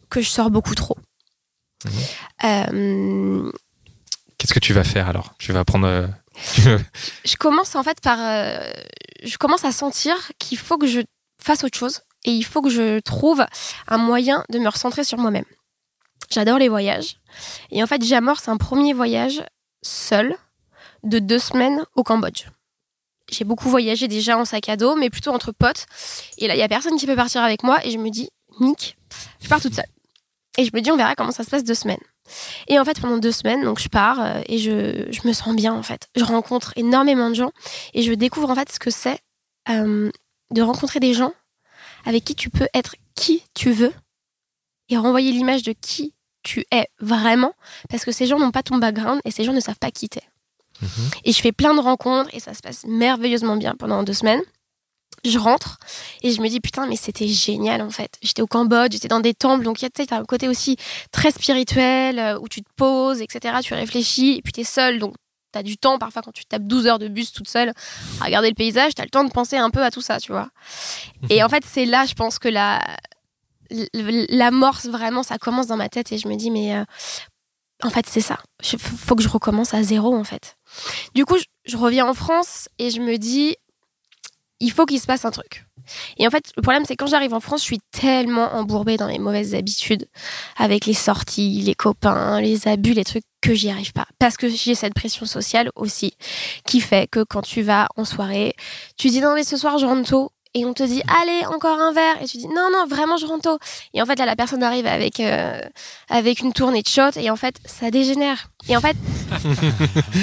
que 0.09 0.23
je 0.23 0.29
sors 0.29 0.51
beaucoup 0.51 0.75
trop. 0.75 0.97
Euh, 2.45 3.53
Qu'est-ce 4.39 4.55
que 4.55 4.59
tu 4.61 4.73
vas 4.73 4.85
faire 4.85 5.07
alors? 5.09 5.35
Tu 5.39 5.53
vas 5.53 5.65
prendre. 5.67 6.09
Je 6.37 7.37
commence 7.37 7.75
en 7.75 7.83
fait 7.83 8.01
par. 8.01 8.19
euh, 8.21 8.71
je 9.23 9.37
commence 9.39 9.65
à 9.65 9.73
sentir 9.73 10.17
qu'il 10.39 10.59
faut 10.59 10.79
que 10.79 10.87
je 10.87 11.01
fasse 11.43 11.65
autre 11.65 11.79
chose 11.79 12.01
et 12.25 12.31
il 12.31 12.45
faut 12.45 12.63
que 12.63 12.71
je 12.71 13.01
trouve 13.01 13.45
un 13.89 13.99
moyen 13.99 14.45
de 14.51 14.59
me 14.59 14.69
recentrer 14.69 15.05
sur 15.05 15.19
moi-même. 15.19 15.45
J'adore 16.31 16.59
les 16.59 16.69
voyages 16.69 17.19
et 17.71 17.83
en 17.83 17.87
fait, 17.87 18.05
j'amorce 18.05 18.49
un 18.49 18.57
premier 18.57 18.93
voyage 18.93 19.43
seul 19.83 20.37
de 21.05 21.19
deux 21.19 21.39
semaines 21.39 21.85
au 21.95 22.03
Cambodge. 22.03 22.47
J'ai 23.31 23.45
beaucoup 23.45 23.69
voyagé 23.69 24.07
déjà 24.09 24.39
en 24.39 24.45
sac 24.45 24.69
à 24.69 24.77
dos, 24.77 24.95
mais 24.95 25.11
plutôt 25.11 25.33
entre 25.33 25.53
potes. 25.53 25.87
Et 26.39 26.47
là, 26.47 26.55
il 26.55 26.59
y 26.59 26.63
a 26.63 26.69
personne 26.69 26.97
qui 26.97 27.07
peut 27.07 27.17
partir 27.17 27.43
avec 27.43 27.63
moi 27.65 27.85
et 27.85 27.91
je 27.91 27.99
me 27.99 28.11
dis, 28.11 28.31
Nick, 28.61 28.97
je 29.41 29.49
pars 29.49 29.61
toute 29.61 29.75
seule. 29.75 29.85
Et 30.59 30.65
je 30.65 30.71
me 30.75 30.81
dis, 30.81 30.91
on 30.91 30.97
verra 30.97 31.15
comment 31.15 31.33
ça 31.33 31.45
se 31.45 31.51
passe 31.51 31.65
deux 31.65 31.75
semaines. 31.75 32.01
Et 32.69 32.79
en 32.79 32.85
fait, 32.85 33.01
pendant 33.01 33.19
deux 33.19 33.33
semaines, 33.33 33.63
donc 33.63 33.79
je 33.79 33.89
pars 33.89 34.21
euh, 34.21 34.41
et 34.47 34.59
je, 34.59 35.07
je 35.11 35.27
me 35.27 35.33
sens 35.33 35.55
bien 35.55 35.73
en 35.73 35.83
fait. 35.83 36.09
Je 36.17 36.25
rencontre 36.25 36.73
énormément 36.77 37.29
de 37.29 37.35
gens 37.35 37.53
et 37.95 38.03
je 38.03 38.13
découvre 38.13 38.51
en 38.51 38.55
fait 38.55 38.71
ce 38.71 38.79
que 38.79 38.91
c'est 38.91 39.21
euh, 39.69 40.11
de 40.51 40.63
rencontrer 40.63 41.01
des 41.01 41.15
gens 41.15 41.33
avec 42.05 42.25
qui 42.25 42.35
tu 42.35 42.51
peux 42.51 42.69
être 42.75 42.97
qui 43.15 43.43
tu 43.55 43.71
veux 43.71 43.93
et 44.89 44.97
renvoyer 44.97 45.33
l'image 45.33 45.63
de 45.63 45.73
qui 45.73 46.15
tu 46.43 46.65
es 46.71 46.89
vraiment 47.01 47.53
parce 47.91 48.05
que 48.05 48.13
ces 48.13 48.27
gens 48.27 48.39
n'ont 48.39 48.53
pas 48.53 48.63
ton 48.63 48.79
background 48.79 49.21
et 49.25 49.31
ces 49.31 49.45
gens 49.45 49.53
ne 49.53 49.61
savent 49.61 49.79
pas 49.79 49.91
qui 49.91 50.09
t'es. 50.09 50.23
Mhm. 50.81 50.89
Et 51.25 51.33
je 51.33 51.41
fais 51.41 51.53
plein 51.53 51.75
de 51.75 51.81
rencontres 51.81 52.31
et 52.33 52.41
ça 52.41 52.55
se 52.55 52.61
passe 52.61 52.85
merveilleusement 52.87 53.57
bien 53.57 53.75
pendant 53.75 54.03
deux 54.03 54.13
semaines. 54.13 54.43
Je 55.25 55.39
rentre 55.39 55.79
et 56.23 56.31
je 56.31 56.41
me 56.41 56.49
dis 56.49 56.61
putain 56.61 56.87
mais 56.87 56.97
c'était 56.97 57.27
génial 57.27 57.83
en 57.83 57.91
fait. 57.91 58.17
J'étais 58.23 58.43
au 58.43 58.47
Cambodge, 58.47 58.93
j'étais 58.93 59.09
dans 59.09 59.21
des 59.21 59.35
temples 59.35 59.65
donc 59.65 59.81
il 59.81 59.85
y 59.85 59.87
a 59.87 59.91
tu 59.91 60.03
sais, 60.03 60.07
t'as 60.07 60.21
un 60.21 60.25
côté 60.25 60.47
aussi 60.47 60.77
très 61.11 61.31
spirituel 61.33 62.19
euh, 62.19 62.39
où 62.39 62.49
tu 62.49 62.63
te 62.63 62.69
poses 62.77 63.21
etc. 63.23 63.57
Tu 63.63 63.75
réfléchis 63.75 64.37
et 64.37 64.43
puis 64.43 64.53
t'es 64.53 64.63
seul 64.63 64.99
donc 64.99 65.15
t'as 65.53 65.63
du 65.63 65.79
temps 65.79 65.99
parfois 65.99 66.23
quand 66.23 66.33
tu 66.33 66.45
tapes 66.45 66.63
12 66.65 66.87
heures 66.87 66.99
de 66.99 67.09
bus 67.09 67.33
toute 67.33 67.49
seule 67.49 67.73
à 68.21 68.25
regarder 68.25 68.49
le 68.49 68.55
paysage 68.55 68.95
t'as 68.95 69.03
le 69.05 69.11
temps 69.11 69.25
de 69.25 69.31
penser 69.31 69.57
un 69.57 69.71
peu 69.71 69.83
à 69.83 69.91
tout 69.91 70.03
ça 70.03 70.21
tu 70.21 70.31
vois. 70.31 70.49
Et 71.29 71.43
en 71.43 71.49
fait 71.49 71.65
c'est 71.65 71.87
là 71.87 72.05
je 72.07 72.15
pense 72.15 72.39
que 72.39 72.49
la 72.49 72.81
l'amorce 74.29 74.87
vraiment 74.87 75.25
ça 75.25 75.39
commence 75.39 75.67
dans 75.67 75.77
ma 75.77 75.89
tête 75.89 76.13
et 76.13 76.19
je 76.19 76.29
me 76.29 76.37
dis 76.37 76.53
mais 76.53 76.77
euh, 76.77 76.85
en 77.83 77.91
fait 77.91 78.07
c'est 78.07 78.21
ça. 78.21 78.39
Il 78.73 78.79
faut 78.79 79.17
que 79.17 79.23
je 79.23 79.29
recommence 79.29 79.75
à 79.75 79.83
zéro 79.83 80.15
en 80.15 80.25
fait. 80.25 80.57
Du 81.17 81.25
coup 81.25 81.37
je, 81.37 81.45
je 81.65 81.77
reviens 81.77 82.07
en 82.07 82.15
France 82.15 82.69
et 82.79 82.91
je 82.91 83.01
me 83.01 83.17
dis 83.17 83.57
il 84.61 84.73
faut 84.73 84.87
qu'il 84.87 85.01
se 85.01 85.07
passe 85.07 85.25
un 85.25 85.31
truc. 85.31 85.67
Et 86.19 86.27
en 86.27 86.31
fait, 86.31 86.53
le 86.57 86.63
problème, 86.63 86.85
c'est 86.85 86.97
quand 86.97 87.07
j'arrive 87.07 87.35
en 87.35 87.41
France, 87.41 87.61
je 87.61 87.67
suis 87.67 87.81
tellement 87.93 88.55
embourbée 88.55 88.97
dans 88.97 89.07
les 89.07 89.19
mauvaises 89.19 89.55
habitudes, 89.55 90.09
avec 90.57 90.87
les 90.87 90.95
sorties, 90.95 91.63
les 91.63 91.75
copains, 91.75 92.41
les 92.41 92.67
abus, 92.67 92.93
les 92.93 93.05
trucs, 93.05 93.25
que 93.41 93.55
j'y 93.55 93.71
arrive 93.71 93.93
pas. 93.93 94.07
Parce 94.19 94.37
que 94.37 94.49
j'ai 94.49 94.75
cette 94.75 94.95
pression 94.95 95.27
sociale 95.27 95.71
aussi, 95.77 96.15
qui 96.67 96.81
fait 96.81 97.09
que 97.09 97.23
quand 97.23 97.43
tu 97.43 97.63
vas 97.63 97.87
en 97.97 98.05
soirée, 98.05 98.55
tu 98.97 99.09
dis 99.09 99.21
non, 99.21 99.35
mais 99.35 99.45
ce 99.45 99.57
soir, 99.57 99.79
je 99.79 99.87
rentre 99.87 100.09
tôt. 100.09 100.33
Et 100.59 100.65
on 100.65 100.73
te 100.73 100.83
dit, 100.83 101.03
allez, 101.21 101.45
encore 101.47 101.79
un 101.79 101.93
verre. 101.93 102.17
Et 102.23 102.25
tu 102.25 102.39
dis, 102.39 102.47
non, 102.49 102.69
non, 102.73 102.87
vraiment, 102.89 103.19
je 103.19 103.27
rentre 103.27 103.43
tôt. 103.43 103.59
Et 103.93 104.01
en 104.01 104.07
fait, 104.07 104.19
là, 104.19 104.25
la 104.25 104.37
personne 104.37 104.63
arrive 104.63 104.87
avec, 104.87 105.21
euh, 105.21 105.61
avec 106.09 106.41
une 106.41 106.55
tournée 106.55 106.81
de 106.81 106.89
shots. 106.89 107.19
Et 107.21 107.29
en 107.29 107.37
fait, 107.37 107.57
ça 107.67 107.91
dégénère. 107.91 108.49
Et 108.69 108.75
en 108.75 108.81
fait, 108.81 108.97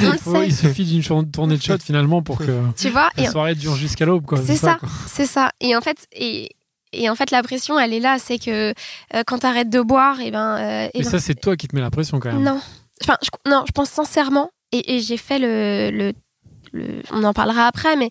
on 0.04 0.12
le 0.12 0.18
sait. 0.18 0.48
il 0.48 0.56
suffit 0.56 0.86
d'une 0.86 1.04
tournée 1.32 1.56
de 1.58 1.62
shot 1.62 1.78
finalement 1.84 2.24
pour 2.24 2.40
que 2.40 2.62
Tu 2.76 2.90
vois 2.90 3.10
et, 3.18 3.24
la 3.26 3.32
soirée 3.32 3.54
dure 3.54 3.76
jusqu'à 3.76 4.06
l'aube. 4.06 4.26
quoi. 4.26 4.40
C'est 4.44 4.56
ça, 4.56 4.80
c'est 5.08 5.28
ça. 5.28 5.52
Et 5.62 5.76
en 5.76 5.82
fait, 5.82 6.08
et, 6.14 6.50
et 6.94 7.10
en 7.12 7.16
fait, 7.16 7.30
la 7.30 7.44
pression, 7.44 7.80
elle 7.80 7.94
est 7.94 8.00
là. 8.00 8.18
C'est 8.18 8.40
que 8.40 8.74
euh, 9.14 9.24
quand 9.28 9.40
t'arrêtes 9.40 9.70
de 9.70 9.82
boire, 9.82 10.20
et 10.20 10.32
ben, 10.32 10.58
euh, 10.58 10.90
eh 10.94 10.98
Mais 11.00 11.06
ben, 11.06 11.12
ça, 11.12 11.20
c'est 11.20 11.36
toi 11.36 11.56
qui 11.56 11.68
te 11.68 11.76
mets 11.76 11.82
la 11.82 11.92
pression 11.92 12.20
quand 12.20 12.32
même. 12.34 12.42
non. 12.44 12.60
Enfin, 13.04 13.18
je, 13.22 13.30
non, 13.50 13.64
je 13.68 13.72
pense 13.72 13.90
sincèrement, 13.90 14.50
et, 14.72 14.96
et 14.96 15.00
j'ai 15.02 15.18
fait 15.18 15.38
le, 15.40 15.90
le, 15.92 16.14
le- 16.72 17.02
on 17.12 17.24
en 17.24 17.34
parlera 17.34 17.68
après, 17.68 17.96
mais 17.98 18.10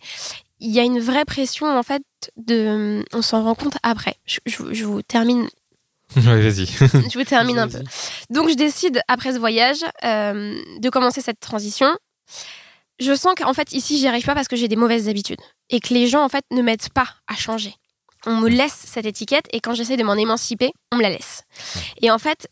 il 0.61 0.71
y 0.71 0.79
a 0.81 0.83
une 0.85 1.01
vraie 1.01 1.25
pression 1.25 1.67
en 1.67 1.83
fait. 1.83 2.03
De, 2.37 3.05
on 3.13 3.23
s'en 3.23 3.43
rend 3.45 3.55
compte 3.55 3.77
après. 3.83 4.17
Je, 4.27 4.39
je- 4.47 4.73
je 4.73 4.85
vous 4.85 5.03
termine, 5.03 5.49
Ouais, 6.17 6.23
vas-y. 6.51 6.67
je 7.11 7.19
vous 7.19 7.25
termine 7.25 7.59
un 7.59 7.69
peu. 7.69 7.81
Donc 8.31 8.49
je 8.51 8.55
décide 8.55 9.01
après 9.09 9.33
ce 9.33 9.39
voyage 9.39 9.79
euh, 10.05 10.61
de 10.79 10.91
commencer 10.91 11.21
cette 11.21 11.41
transition. 11.41 11.89
Je 13.01 13.15
sens 13.15 13.35
qu'en 13.37 13.55
fait 13.55 13.73
ici 13.73 13.99
j'y 13.99 14.07
arrive 14.07 14.25
pas 14.25 14.35
parce 14.35 14.49
que 14.49 14.57
j'ai 14.57 14.69
des 14.69 14.77
mauvaises 14.77 15.09
habitudes 15.09 15.41
et 15.71 15.81
que 15.81 15.93
les 15.95 16.07
gens 16.07 16.23
en 16.23 16.29
fait 16.29 16.45
ne 16.51 16.63
m'aident 16.63 16.91
pas 16.91 17.09
à 17.27 17.35
changer. 17.35 17.75
on 18.27 18.37
me 18.37 18.49
laisse 18.49 18.85
cette 18.87 19.07
étiquette 19.07 19.47
et 19.53 19.61
quand 19.61 19.75
j'essaie 19.75 19.97
de 19.97 20.05
m'en 20.05 20.15
émanciper, 20.15 20.71
on 20.93 20.97
me 20.97 21.03
la 21.03 21.11
laisse. 21.11 21.43
Et 22.03 22.11
en 22.11 22.19
fait, 22.19 22.49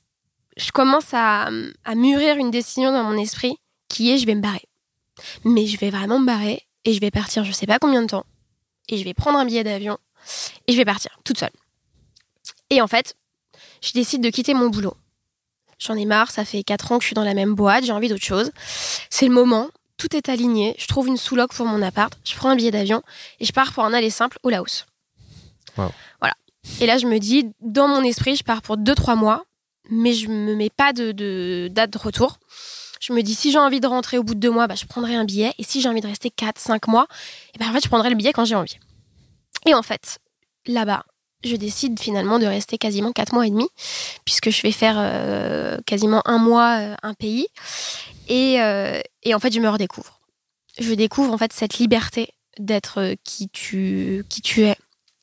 je 0.56 0.70
commence 0.72 1.12
à, 1.12 1.50
à 1.84 1.94
mûrir 1.94 2.36
une 2.38 2.50
décision 2.50 2.90
dans 2.92 3.04
mon 3.04 3.16
esprit 3.18 3.54
qui 3.88 4.10
est 4.10 4.18
je 4.18 4.26
vais 4.26 4.34
me 4.34 4.40
barrer. 4.40 4.64
Mais 5.44 5.66
je 5.66 5.76
vais 5.78 5.90
vraiment 5.90 6.18
me 6.18 6.26
barrer 6.26 6.62
et 6.86 6.94
je 6.94 7.00
vais 7.00 7.10
partir 7.10 7.44
je 7.44 7.52
sais 7.52 7.66
pas 7.66 7.78
combien 7.78 8.00
de 8.02 8.06
temps 8.08 8.24
et 8.90 8.98
je 8.98 9.04
vais 9.04 9.14
prendre 9.14 9.38
un 9.38 9.46
billet 9.46 9.64
d'avion 9.64 9.98
et 10.66 10.72
je 10.72 10.76
vais 10.76 10.84
partir 10.84 11.18
toute 11.24 11.38
seule. 11.38 11.52
Et 12.68 12.80
en 12.82 12.86
fait, 12.86 13.16
je 13.82 13.92
décide 13.92 14.22
de 14.22 14.30
quitter 14.30 14.54
mon 14.54 14.68
boulot. 14.68 14.96
J'en 15.78 15.94
ai 15.94 16.04
marre, 16.04 16.30
ça 16.30 16.44
fait 16.44 16.62
4 16.62 16.92
ans 16.92 16.98
que 16.98 17.02
je 17.02 17.06
suis 17.06 17.14
dans 17.14 17.24
la 17.24 17.34
même 17.34 17.54
boîte, 17.54 17.84
j'ai 17.84 17.92
envie 17.92 18.08
d'autre 18.08 18.24
chose. 18.24 18.52
C'est 19.08 19.26
le 19.26 19.32
moment, 19.32 19.70
tout 19.96 20.14
est 20.14 20.28
aligné, 20.28 20.74
je 20.78 20.86
trouve 20.86 21.08
une 21.08 21.16
sous-loc 21.16 21.54
pour 21.54 21.66
mon 21.66 21.80
appart, 21.80 22.12
je 22.24 22.34
prends 22.36 22.50
un 22.50 22.56
billet 22.56 22.70
d'avion 22.70 23.02
et 23.38 23.46
je 23.46 23.52
pars 23.52 23.72
pour 23.72 23.84
un 23.84 23.94
aller 23.94 24.10
simple 24.10 24.38
au 24.42 24.50
Laos. 24.50 24.84
Wow. 25.78 25.90
Voilà. 26.20 26.34
Et 26.80 26.86
là, 26.86 26.98
je 26.98 27.06
me 27.06 27.18
dis, 27.18 27.50
dans 27.60 27.88
mon 27.88 28.02
esprit, 28.02 28.36
je 28.36 28.44
pars 28.44 28.60
pour 28.60 28.76
2-3 28.76 29.16
mois, 29.16 29.44
mais 29.88 30.12
je 30.12 30.28
me 30.28 30.54
mets 30.54 30.70
pas 30.70 30.92
de, 30.92 31.12
de 31.12 31.68
date 31.70 31.90
de 31.90 31.98
retour. 31.98 32.38
Je 33.00 33.14
me 33.14 33.22
dis, 33.22 33.34
si 33.34 33.50
j'ai 33.50 33.58
envie 33.58 33.80
de 33.80 33.86
rentrer 33.86 34.18
au 34.18 34.22
bout 34.22 34.34
de 34.34 34.40
deux 34.40 34.50
mois, 34.50 34.66
bah, 34.66 34.74
je 34.74 34.84
prendrai 34.84 35.14
un 35.14 35.24
billet. 35.24 35.54
Et 35.58 35.64
si 35.64 35.80
j'ai 35.80 35.88
envie 35.88 36.02
de 36.02 36.06
rester 36.06 36.28
4-5 36.28 36.88
mois, 36.90 37.08
et 37.54 37.58
ben, 37.58 37.68
en 37.68 37.72
fait, 37.72 37.82
je 37.82 37.88
prendrai 37.88 38.10
le 38.10 38.16
billet 38.16 38.32
quand 38.32 38.44
j'ai 38.44 38.54
envie. 38.54 38.78
Et 39.66 39.74
en 39.74 39.82
fait, 39.82 40.18
là-bas, 40.66 41.04
je 41.42 41.56
décide 41.56 41.98
finalement 41.98 42.38
de 42.38 42.44
rester 42.44 42.76
quasiment 42.76 43.12
4 43.12 43.32
mois 43.32 43.46
et 43.46 43.50
demi, 43.50 43.66
puisque 44.26 44.50
je 44.50 44.60
vais 44.60 44.72
faire 44.72 44.96
euh, 44.98 45.78
quasiment 45.86 46.22
un 46.26 46.36
mois, 46.36 46.78
euh, 46.78 46.94
un 47.02 47.14
pays. 47.14 47.46
Et, 48.28 48.60
euh, 48.60 49.00
et, 49.22 49.34
en 49.34 49.38
fait, 49.38 49.52
je 49.52 49.60
me 49.60 49.68
redécouvre. 49.70 50.20
Je 50.78 50.92
découvre 50.92 51.32
en 51.32 51.38
fait 51.38 51.54
cette 51.54 51.78
liberté 51.78 52.28
d'être 52.58 53.14
qui 53.24 53.48
tu, 53.48 54.24
qui 54.28 54.42
tu 54.42 54.64
es, 54.64 54.76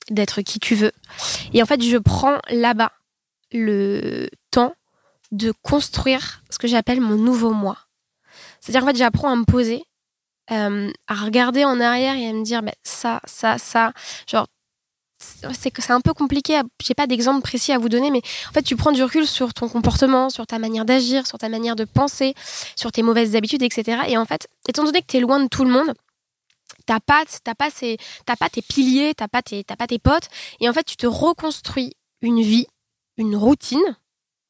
d'être 0.10 0.42
qui 0.42 0.60
tu 0.60 0.74
veux. 0.74 0.92
Et 1.54 1.62
en 1.62 1.68
fait, 1.68 1.82
je 1.84 1.98
prends 1.98 2.40
là-bas 2.50 2.92
le 3.52 4.30
temps 4.50 4.74
de 5.32 5.54
construire 5.62 6.42
ce 6.50 6.58
que 6.58 6.68
j'appelle 6.68 7.02
mon 7.02 7.16
nouveau 7.16 7.52
moi. 7.52 7.78
C'est-à-dire 8.60 8.84
en 8.84 8.88
fait, 8.88 8.98
j'apprends 8.98 9.32
à 9.32 9.36
me 9.36 9.46
poser, 9.46 9.84
euh, 10.52 10.92
à 11.08 11.16
regarder 11.16 11.66
en 11.66 11.80
arrière 11.80 12.16
et 12.16 12.28
à 12.30 12.34
me 12.34 12.44
dire, 12.44 12.64
bah, 12.64 12.74
ça, 12.84 13.22
ça, 13.26 13.58
ça. 13.58 13.94
Genre, 14.30 14.48
c'est 15.20 15.72
que 15.72 15.82
c'est 15.82 15.94
un 15.94 16.02
peu 16.02 16.14
compliqué. 16.14 16.62
J'ai 16.84 16.94
pas 16.94 17.08
d'exemple 17.08 17.42
précis 17.42 17.72
à 17.72 17.80
vous 17.80 17.90
donner, 17.90 18.12
mais 18.12 18.22
en 18.50 18.54
fait, 18.54 18.62
tu 18.62 18.76
prends 18.76 18.92
du 18.92 19.04
recul 19.04 19.28
sur 19.28 19.54
ton 19.54 19.68
comportement, 19.68 20.30
sur 20.30 20.46
ta 20.46 20.60
manière 20.60 20.86
d'agir, 20.86 21.26
sur 21.26 21.38
ta 21.38 21.50
manière 21.50 21.76
de 21.76 21.86
penser, 21.86 22.34
sur 22.76 22.92
tes 22.92 23.02
mauvaises 23.02 23.36
habitudes, 23.36 23.64
etc. 23.64 24.04
Et 24.08 24.18
en 24.18 24.26
fait, 24.26 24.48
étant 24.70 24.84
donné 24.84 25.02
que 25.02 25.08
tu 25.08 25.18
es 25.18 25.20
loin 25.20 25.40
de 25.40 25.48
tout 25.48 25.64
le 25.64 25.72
monde, 25.72 25.94
t'as 26.86 27.00
pas, 27.00 27.24
t'as 27.44 27.56
pas, 27.56 27.70
ces, 27.70 27.98
t'as 28.26 28.36
pas 28.36 28.50
tes 28.50 28.62
piliers, 28.62 29.14
t'as 29.16 29.28
pas 29.28 29.42
tes, 29.42 29.64
t'as 29.64 29.76
pas 29.76 29.88
tes 29.88 30.00
potes, 30.00 30.30
et 30.60 30.70
en 30.70 30.74
fait, 30.74 30.84
tu 30.84 30.98
te 30.98 31.08
reconstruis 31.08 31.94
une 32.22 32.42
vie, 32.42 32.68
une 33.18 33.36
routine. 33.36 33.98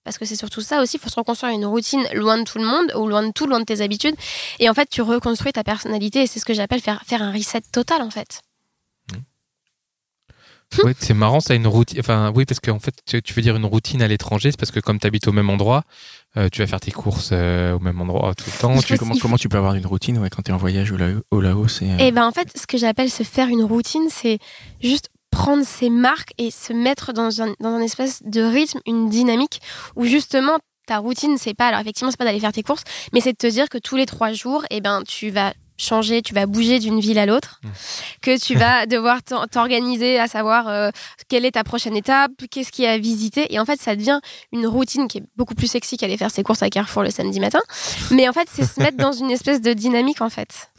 Parce 0.07 0.17
que 0.17 0.23
c'est 0.23 0.37
surtout 0.37 0.61
ça 0.61 0.81
aussi, 0.81 0.95
il 0.95 0.99
faut 1.01 1.09
se 1.09 1.15
reconstruire 1.19 1.53
une 1.53 1.65
routine 1.65 2.01
loin 2.13 2.37
de 2.37 2.43
tout 2.45 2.59
le 2.59 2.63
monde, 2.65 2.93
ou 2.95 3.09
loin 3.09 3.27
de 3.27 3.33
tout, 3.33 3.45
loin 3.45 3.59
de 3.59 3.65
tes 3.65 3.81
habitudes. 3.81 4.15
Et 4.59 4.69
en 4.69 4.73
fait, 4.73 4.87
tu 4.89 5.01
reconstruis 5.01 5.51
ta 5.51 5.65
personnalité, 5.65 6.21
et 6.21 6.27
c'est 6.27 6.39
ce 6.39 6.45
que 6.45 6.53
j'appelle 6.53 6.79
faire, 6.79 7.01
faire 7.05 7.21
un 7.21 7.33
reset 7.33 7.59
total, 7.73 8.01
en 8.01 8.09
fait. 8.09 8.39
Ouais, 10.83 10.93
c'est 10.97 11.13
marrant, 11.13 11.41
ça, 11.41 11.55
une 11.55 11.67
routine. 11.67 11.99
Enfin, 11.99 12.31
oui, 12.35 12.45
parce 12.45 12.61
qu'en 12.61 12.79
fait, 12.79 12.93
tu, 13.05 13.33
veux 13.33 13.41
dire 13.41 13.57
une 13.57 13.65
routine 13.65 14.01
à 14.01 14.07
l'étranger, 14.07 14.51
c'est 14.51 14.59
parce 14.59 14.71
que 14.71 14.79
comme 14.79 14.97
tu 14.97 15.07
habites 15.07 15.27
au 15.27 15.33
même 15.33 15.49
endroit, 15.49 15.83
euh, 16.37 16.47
tu 16.51 16.61
vas 16.61 16.67
faire 16.67 16.79
tes 16.79 16.91
courses 16.91 17.31
euh, 17.33 17.73
au 17.73 17.79
même 17.79 17.99
endroit 17.99 18.33
tout 18.33 18.45
le 18.53 18.57
temps. 18.61 18.75
Faut- 18.81 18.95
Comment, 18.97 19.15
comment 19.21 19.37
tu 19.37 19.49
peux 19.49 19.57
avoir 19.57 19.75
une 19.75 19.85
routine 19.85 20.17
ouais, 20.19 20.29
quand 20.29 20.41
tu 20.41 20.51
es 20.51 20.53
en 20.53 20.57
voyage 20.57 20.91
au, 20.91 20.97
Lao- 20.97 21.21
au 21.31 21.41
Laos 21.41 21.81
et, 21.81 21.91
euh, 21.91 21.97
Et 21.99 22.11
ben 22.11 22.25
en 22.25 22.31
fait, 22.31 22.49
ce 22.57 22.65
que 22.67 22.77
j'appelle 22.77 23.09
se 23.09 23.23
faire 23.23 23.47
une 23.49 23.63
routine, 23.63 24.07
c'est 24.09 24.39
juste 24.81 25.09
prendre 25.38 25.63
ses 25.65 25.89
marques 25.91 26.34
et 26.39 26.50
se 26.52 26.73
mettre 26.73 27.13
dans 27.13 27.41
un, 27.43 27.54
dans 27.60 27.69
un 27.69 27.82
espèce 27.82 28.23
de 28.23 28.41
rythme, 28.41 28.80
une 28.88 29.08
dynamique 29.10 29.62
où 29.95 30.04
justement 30.04 30.58
ta 30.88 30.97
routine, 30.97 31.38
c'est 31.38 31.54
pas 31.54 31.67
alors 31.67 31.80
effectivement 31.82 32.10
c'est 32.12 32.17
pas 32.17 32.26
d'aller 32.26 32.39
faire 32.39 32.52
tes 32.54 32.63
courses, 32.63 32.84
mais 33.13 33.21
c'est 33.21 33.34
de 33.34 33.38
te 33.38 33.47
dire 33.47 33.69
que 33.69 33.78
tous 33.78 33.95
les 33.97 34.06
trois 34.06 34.32
jours, 34.34 34.65
et 34.71 34.82
ben 34.82 35.04
tu 35.08 35.30
vas 35.30 35.54
changer, 35.80 36.23
tu 36.23 36.34
vas 36.34 36.47
bouger 36.47 36.80
d'une 36.80 37.00
ville 37.00 37.19
à 37.19 37.28
l'autre, 37.28 37.60
Mm. 37.63 37.67
que 38.23 38.39
tu 38.43 38.56
vas 38.56 38.86
devoir 38.95 39.21
t'or- 39.21 39.47
t'organiser 39.47 40.17
à 40.17 40.28
savoir 40.28 40.67
euh, 40.69 40.89
quelle 41.30 41.45
est 41.45 41.52
ta 41.52 41.63
prochaine 41.63 41.95
étape, 41.95 42.32
qu'est-ce 42.50 42.71
qu'il 42.71 42.86
y 42.86 42.88
a 42.88 42.93
à 42.93 42.97
visiter, 42.97 43.54
et 43.54 43.60
en 43.60 43.65
fait 43.65 43.80
ça 43.80 43.95
devient 43.95 44.19
une 44.52 44.65
routine 44.65 45.08
qui 45.08 45.19
est 45.19 45.23
beaucoup 45.36 45.54
plus 45.56 45.67
sexy 45.67 45.97
qu'aller 45.97 46.17
faire 46.17 46.32
ses 46.32 46.41
courses 46.41 46.63
à 46.63 46.69
Carrefour 46.71 47.04
le 47.04 47.12
samedi 47.12 47.39
matin, 47.39 47.62
mais 48.10 48.28
en 48.28 48.34
fait 48.34 48.47
c'est 48.52 48.65
se 48.65 48.80
mettre 48.80 48.97
dans 48.97 49.12
une 49.12 49.30
espèce 49.30 49.62
de 49.62 49.73
dynamique 49.73 50.21
en 50.21 50.30
fait. 50.32 50.71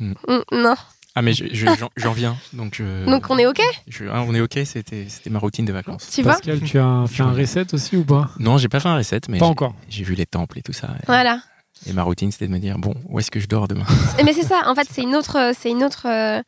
Mm. 0.00 0.14
Mm, 0.26 0.42
Non. 0.50 0.74
Ah, 1.16 1.22
mais 1.22 1.32
je- 1.32 1.44
je- 1.52 1.66
j'en 1.96 2.12
viens. 2.12 2.36
Donc, 2.52 2.74
je- 2.74 3.04
Donc 3.08 3.26
on 3.30 3.38
est 3.38 3.46
OK? 3.46 3.60
Je- 3.86 4.06
ah, 4.12 4.22
on 4.26 4.34
est 4.34 4.40
OK, 4.40 4.58
c'était 4.64 5.06
c'était 5.08 5.30
ma 5.30 5.38
routine 5.38 5.64
de 5.64 5.72
vacances. 5.72 6.08
Tu 6.12 6.22
vois 6.22 6.32
Pascal, 6.32 6.60
tu 6.60 6.78
as 6.78 7.04
fait 7.08 7.22
un 7.22 7.32
reset 7.32 7.72
aussi 7.72 7.96
ou 7.96 8.04
pas? 8.04 8.30
Non, 8.40 8.58
j'ai 8.58 8.68
pas 8.68 8.80
fait 8.80 8.88
un 8.88 8.96
reset, 8.96 9.20
mais 9.28 9.38
Pas 9.38 9.44
j'ai- 9.44 9.50
encore. 9.50 9.74
j'ai 9.88 10.02
vu 10.04 10.14
les 10.14 10.26
temples 10.26 10.58
et 10.58 10.62
tout 10.62 10.72
ça. 10.72 10.88
Voilà. 11.06 11.40
Et 11.86 11.92
ma 11.92 12.02
routine, 12.02 12.32
c'était 12.32 12.46
de 12.48 12.52
me 12.52 12.58
dire, 12.58 12.78
bon, 12.78 12.94
où 13.08 13.18
est-ce 13.18 13.30
que 13.30 13.40
je 13.40 13.46
dors 13.46 13.68
demain? 13.68 13.84
Mais 14.24 14.32
c'est 14.32 14.42
ça, 14.44 14.62
en 14.66 14.74
fait, 14.74 14.86
c'est 14.90 15.02
une 15.02 15.14
autre. 15.14 15.52
C'est 15.58 15.70
une 15.70 15.84
autre 15.84 16.06
euh, 16.08 16.40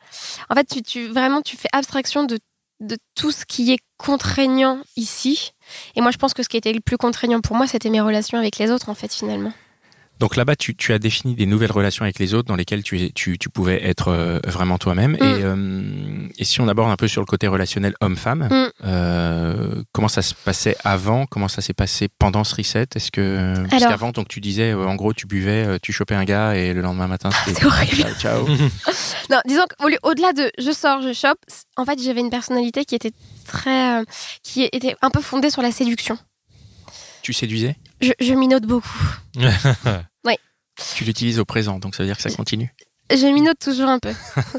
En 0.50 0.54
fait, 0.54 0.64
tu, 0.64 0.82
tu, 0.82 1.08
vraiment, 1.08 1.42
tu 1.42 1.56
fais 1.56 1.68
abstraction 1.72 2.24
de, 2.24 2.38
de 2.80 2.96
tout 3.14 3.30
ce 3.32 3.44
qui 3.44 3.72
est 3.72 3.78
contraignant 3.98 4.78
ici. 4.96 5.52
Et 5.94 6.00
moi, 6.00 6.10
je 6.10 6.16
pense 6.16 6.32
que 6.34 6.42
ce 6.42 6.48
qui 6.48 6.56
était 6.56 6.72
le 6.72 6.80
plus 6.80 6.96
contraignant 6.96 7.40
pour 7.40 7.56
moi, 7.56 7.66
c'était 7.66 7.90
mes 7.90 8.00
relations 8.00 8.38
avec 8.38 8.56
les 8.58 8.70
autres, 8.70 8.88
en 8.88 8.94
fait, 8.94 9.12
finalement. 9.12 9.52
Donc 10.18 10.36
là-bas, 10.36 10.56
tu, 10.56 10.74
tu 10.74 10.92
as 10.94 10.98
défini 10.98 11.34
des 11.34 11.44
nouvelles 11.44 11.70
relations 11.72 12.02
avec 12.04 12.18
les 12.18 12.32
autres 12.32 12.48
dans 12.48 12.56
lesquelles 12.56 12.82
tu, 12.82 12.98
es- 13.00 13.10
tu, 13.10 13.36
tu 13.38 13.50
pouvais 13.50 13.84
être 13.86 14.08
euh, 14.08 14.40
vraiment 14.46 14.78
toi-même. 14.78 15.12
Mm. 15.12 15.16
Et, 15.16 15.20
euh, 15.22 16.28
et 16.38 16.44
si 16.44 16.60
on 16.62 16.68
aborde 16.68 16.90
un 16.90 16.96
peu 16.96 17.06
sur 17.06 17.20
le 17.20 17.26
côté 17.26 17.46
relationnel 17.48 17.94
homme-femme, 18.00 18.48
Mm. 18.50 18.68
euh, 18.86 19.82
comment 19.92 20.08
ça 20.08 20.22
se 20.22 20.34
passait 20.34 20.74
avant? 20.84 21.26
Comment 21.26 21.48
ça 21.48 21.60
s'est 21.60 21.74
passé 21.74 22.08
pendant 22.18 22.44
ce 22.44 22.54
reset? 22.54 22.86
Est-ce 22.94 23.10
que 23.10 23.54
parce 23.68 23.82
qu'avant, 23.84 24.10
donc 24.10 24.28
tu 24.28 24.40
disais, 24.40 24.72
en 24.72 24.94
gros, 24.94 25.12
tu 25.12 25.26
buvais, 25.26 25.78
tu 25.80 25.92
chopais 25.92 26.14
un 26.14 26.24
gars 26.24 26.54
et 26.56 26.72
le 26.72 26.80
lendemain 26.80 27.08
matin, 27.08 27.28
c'était 27.44 27.60
C'est 27.60 27.66
horrible. 27.66 28.06
ciao. 28.18 28.46
Non, 29.30 29.38
disons 29.46 29.64
qu'au-delà 29.78 30.32
de 30.32 30.50
je 30.58 30.70
sors, 30.70 31.02
je 31.02 31.12
chope, 31.12 31.38
en 31.76 31.84
fait, 31.84 32.00
j'avais 32.02 32.20
une 32.20 32.30
personnalité 32.30 32.84
qui 32.84 32.94
était 32.94 33.10
très. 33.44 34.00
euh, 34.00 34.04
qui 34.42 34.62
était 34.72 34.94
un 35.02 35.10
peu 35.10 35.20
fondée 35.20 35.50
sur 35.50 35.62
la 35.62 35.72
séduction. 35.72 36.16
tu 37.22 37.32
séduisais? 37.32 37.76
Je, 38.00 38.12
je 38.20 38.34
minote 38.34 38.64
beaucoup. 38.64 38.88
Tu 40.94 41.04
l'utilises 41.04 41.38
au 41.38 41.44
présent, 41.46 41.78
donc 41.78 41.94
ça 41.94 42.02
veut 42.02 42.08
dire 42.08 42.16
que 42.16 42.22
ça 42.22 42.30
continue. 42.30 42.74
Je 43.10 43.26
minote 43.32 43.58
toujours 43.58 43.88
un 43.88 43.98
peu. 43.98 44.12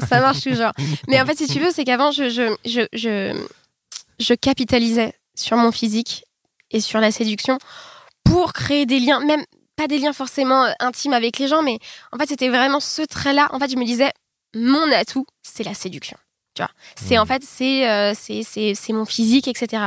Ça 0.08 0.20
marche 0.20 0.40
toujours. 0.40 0.72
Mais 1.06 1.20
en 1.20 1.26
fait, 1.26 1.36
si 1.36 1.46
tu 1.46 1.60
veux, 1.60 1.70
c'est 1.70 1.84
qu'avant, 1.84 2.10
je, 2.10 2.28
je, 2.28 2.54
je, 2.64 2.80
je, 2.92 3.46
je 4.18 4.34
capitalisais 4.34 5.14
sur 5.36 5.56
mon 5.56 5.70
physique 5.70 6.24
et 6.70 6.80
sur 6.80 6.98
la 7.00 7.12
séduction 7.12 7.58
pour 8.24 8.52
créer 8.52 8.84
des 8.84 8.98
liens, 8.98 9.20
même 9.20 9.44
pas 9.76 9.86
des 9.86 9.98
liens 9.98 10.12
forcément 10.12 10.64
euh, 10.64 10.72
intimes 10.80 11.12
avec 11.12 11.38
les 11.38 11.46
gens, 11.46 11.62
mais 11.62 11.78
en 12.10 12.18
fait, 12.18 12.26
c'était 12.26 12.48
vraiment 12.48 12.80
ce 12.80 13.02
trait-là. 13.02 13.48
En 13.52 13.60
fait, 13.60 13.70
je 13.70 13.76
me 13.76 13.84
disais, 13.84 14.10
mon 14.56 14.90
atout, 14.92 15.26
c'est 15.42 15.62
la 15.62 15.74
séduction. 15.74 16.18
Tu 16.58 16.62
vois, 16.64 16.70
c'est 16.96 17.18
en 17.18 17.24
fait, 17.26 17.42
c'est 17.44 17.88
euh, 17.88 18.14
c'est 18.18 18.42
c'est 18.42 18.74
c'est 18.74 18.92
mon 18.92 19.04
physique, 19.04 19.46
etc. 19.46 19.84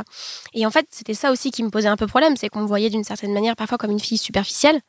Et 0.53 0.65
en 0.65 0.71
fait, 0.71 0.85
c'était 0.89 1.13
ça 1.13 1.29
aussi 1.31 1.51
qui 1.51 1.63
me 1.63 1.69
posait 1.69 1.89
un 1.89 1.97
peu 1.97 2.07
problème, 2.07 2.37
c'est 2.37 2.47
qu'on 2.47 2.61
me 2.61 2.65
voyait 2.67 2.89
d'une 2.89 3.03
certaine 3.03 3.33
manière 3.33 3.57
parfois 3.57 3.77
comme 3.77 3.91
une 3.91 3.99
fille 3.99 4.17
superficielle. 4.17 4.79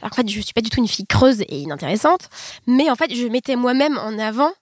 Alors 0.00 0.10
qu'en 0.10 0.22
fait, 0.22 0.28
je 0.28 0.40
suis 0.40 0.52
pas 0.52 0.60
du 0.60 0.70
tout 0.70 0.78
une 0.78 0.86
fille 0.86 1.06
creuse 1.08 1.40
et 1.48 1.58
inintéressante, 1.58 2.28
mais 2.68 2.88
en 2.88 2.94
fait, 2.94 3.12
je 3.12 3.26
mettais 3.26 3.56
moi-même 3.56 3.98
en 3.98 4.16
avant 4.20 4.52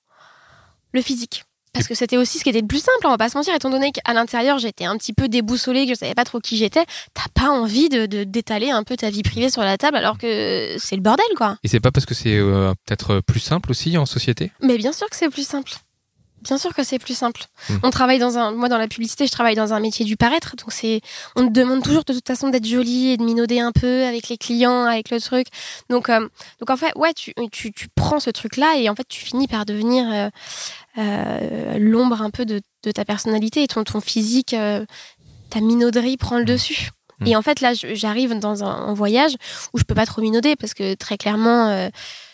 le 0.92 1.02
physique. 1.02 1.44
Parce 1.74 1.88
que 1.88 1.94
c'était 1.94 2.18
aussi 2.18 2.38
ce 2.38 2.44
qui 2.44 2.50
était 2.50 2.60
le 2.60 2.66
plus 2.66 2.80
simple, 2.82 2.98
on 3.06 3.08
va 3.10 3.16
pas 3.16 3.30
se 3.30 3.36
mentir, 3.36 3.54
étant 3.54 3.70
donné 3.70 3.92
qu'à 3.92 4.12
l'intérieur 4.12 4.58
j'étais 4.58 4.84
un 4.84 4.96
petit 4.98 5.14
peu 5.14 5.28
déboussolée, 5.28 5.86
que 5.86 5.94
je 5.94 5.98
savais 5.98 6.14
pas 6.14 6.24
trop 6.24 6.38
qui 6.38 6.58
j'étais, 6.58 6.84
t'as 7.14 7.28
pas 7.32 7.48
envie 7.48 7.88
de 7.88 8.04
de- 8.04 8.24
d'étaler 8.24 8.70
un 8.70 8.82
peu 8.82 8.94
ta 8.96 9.08
vie 9.08 9.22
privée 9.22 9.48
sur 9.48 9.62
la 9.62 9.78
table 9.78 9.96
alors 9.96 10.18
que 10.18 10.76
c'est 10.78 10.96
le 10.96 11.00
bordel 11.02 11.24
quoi. 11.36 11.56
Et 11.64 11.68
c'est 11.68 11.80
pas 11.80 11.90
parce 11.90 12.04
que 12.04 12.12
c'est 12.14 12.36
euh, 12.36 12.74
peut-être 12.84 13.20
plus 13.20 13.40
simple 13.40 13.70
aussi 13.70 13.96
en 13.96 14.04
société? 14.04 14.52
Mais 14.60 14.76
bien 14.76 14.92
sûr 14.92 15.08
que 15.08 15.16
c'est 15.16 15.30
plus 15.30 15.46
simple. 15.46 15.72
Bien 16.42 16.58
sûr 16.58 16.74
que 16.74 16.82
c'est 16.82 16.98
plus 16.98 17.16
simple. 17.16 17.42
Mm. 17.68 17.74
On 17.84 17.90
travaille 17.90 18.18
dans 18.18 18.36
un, 18.36 18.50
moi 18.50 18.68
dans 18.68 18.78
la 18.78 18.88
publicité, 18.88 19.26
je 19.26 19.32
travaille 19.32 19.54
dans 19.54 19.72
un 19.72 19.80
métier 19.80 20.04
du 20.04 20.16
paraître, 20.16 20.56
donc 20.56 20.72
c'est, 20.72 21.00
on 21.36 21.46
te 21.46 21.52
demande 21.52 21.82
toujours 21.82 22.04
de 22.04 22.12
toute 22.12 22.26
façon 22.26 22.48
d'être 22.48 22.66
jolie 22.66 23.10
et 23.10 23.16
de 23.16 23.22
minauder 23.22 23.60
un 23.60 23.70
peu 23.72 24.04
avec 24.04 24.28
les 24.28 24.36
clients, 24.36 24.84
avec 24.84 25.10
le 25.10 25.20
truc. 25.20 25.46
Donc, 25.88 26.08
euh, 26.08 26.28
donc 26.58 26.70
en 26.70 26.76
fait, 26.76 26.92
ouais, 26.96 27.12
tu, 27.14 27.32
tu, 27.52 27.72
tu 27.72 27.88
prends 27.94 28.18
ce 28.18 28.30
truc-là 28.30 28.74
et 28.76 28.88
en 28.88 28.94
fait, 28.96 29.06
tu 29.08 29.20
finis 29.20 29.46
par 29.46 29.64
devenir 29.64 30.04
euh, 30.12 30.30
euh, 30.98 31.78
l'ombre 31.78 32.22
un 32.22 32.30
peu 32.30 32.44
de, 32.44 32.60
de 32.82 32.90
ta 32.90 33.04
personnalité 33.04 33.62
et 33.62 33.68
ton, 33.68 33.84
ton 33.84 34.00
physique, 34.00 34.56
ta 35.50 35.60
minauderie 35.60 36.16
prend 36.16 36.38
le 36.38 36.44
dessus. 36.44 36.90
Mm. 37.20 37.26
Et 37.28 37.36
en 37.36 37.42
fait, 37.42 37.60
là, 37.60 37.72
j'arrive 37.74 38.36
dans 38.40 38.64
un, 38.64 38.88
un 38.88 38.94
voyage 38.94 39.36
où 39.72 39.78
je 39.78 39.84
peux 39.84 39.94
pas 39.94 40.06
trop 40.06 40.22
minauder 40.22 40.56
parce 40.56 40.74
que 40.74 40.94
très 40.94 41.16
clairement, 41.16 41.88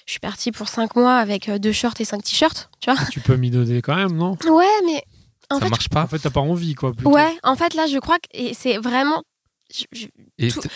je 0.08 0.12
suis 0.12 0.20
partie 0.20 0.52
pour 0.52 0.68
cinq 0.70 0.96
mois 0.96 1.16
avec 1.18 1.50
euh, 1.50 1.58
deux 1.58 1.70
shorts 1.72 1.92
et 2.00 2.04
cinq 2.06 2.22
t-shirts, 2.24 2.70
tu 2.80 2.90
vois. 2.90 2.98
Tu 3.12 3.20
peux 3.20 3.36
m'idonner 3.36 3.82
quand 3.82 3.94
même, 3.94 4.12
non? 4.16 4.38
Ouais, 4.48 4.64
mais 4.86 5.04
en 5.50 5.56
Ça 5.58 5.64
fait, 5.66 5.70
marche 5.70 5.86
En 5.90 5.94
pas 5.94 6.06
fait, 6.06 6.18
t'as 6.18 6.30
pas 6.30 6.40
envie, 6.40 6.74
quoi. 6.74 6.94
plutôt. 6.94 7.10
ouais, 7.12 7.36
en 7.42 7.56
fait, 7.56 7.74
là, 7.74 7.86
je 7.86 7.98
crois 7.98 8.16
que 8.18 8.54
c'est 8.54 8.78
vraiment. 8.78 9.22
je- 9.70 9.84
je- 9.92 10.06
Et 10.38 10.50
tout- 10.50 10.60
t- 10.62 10.70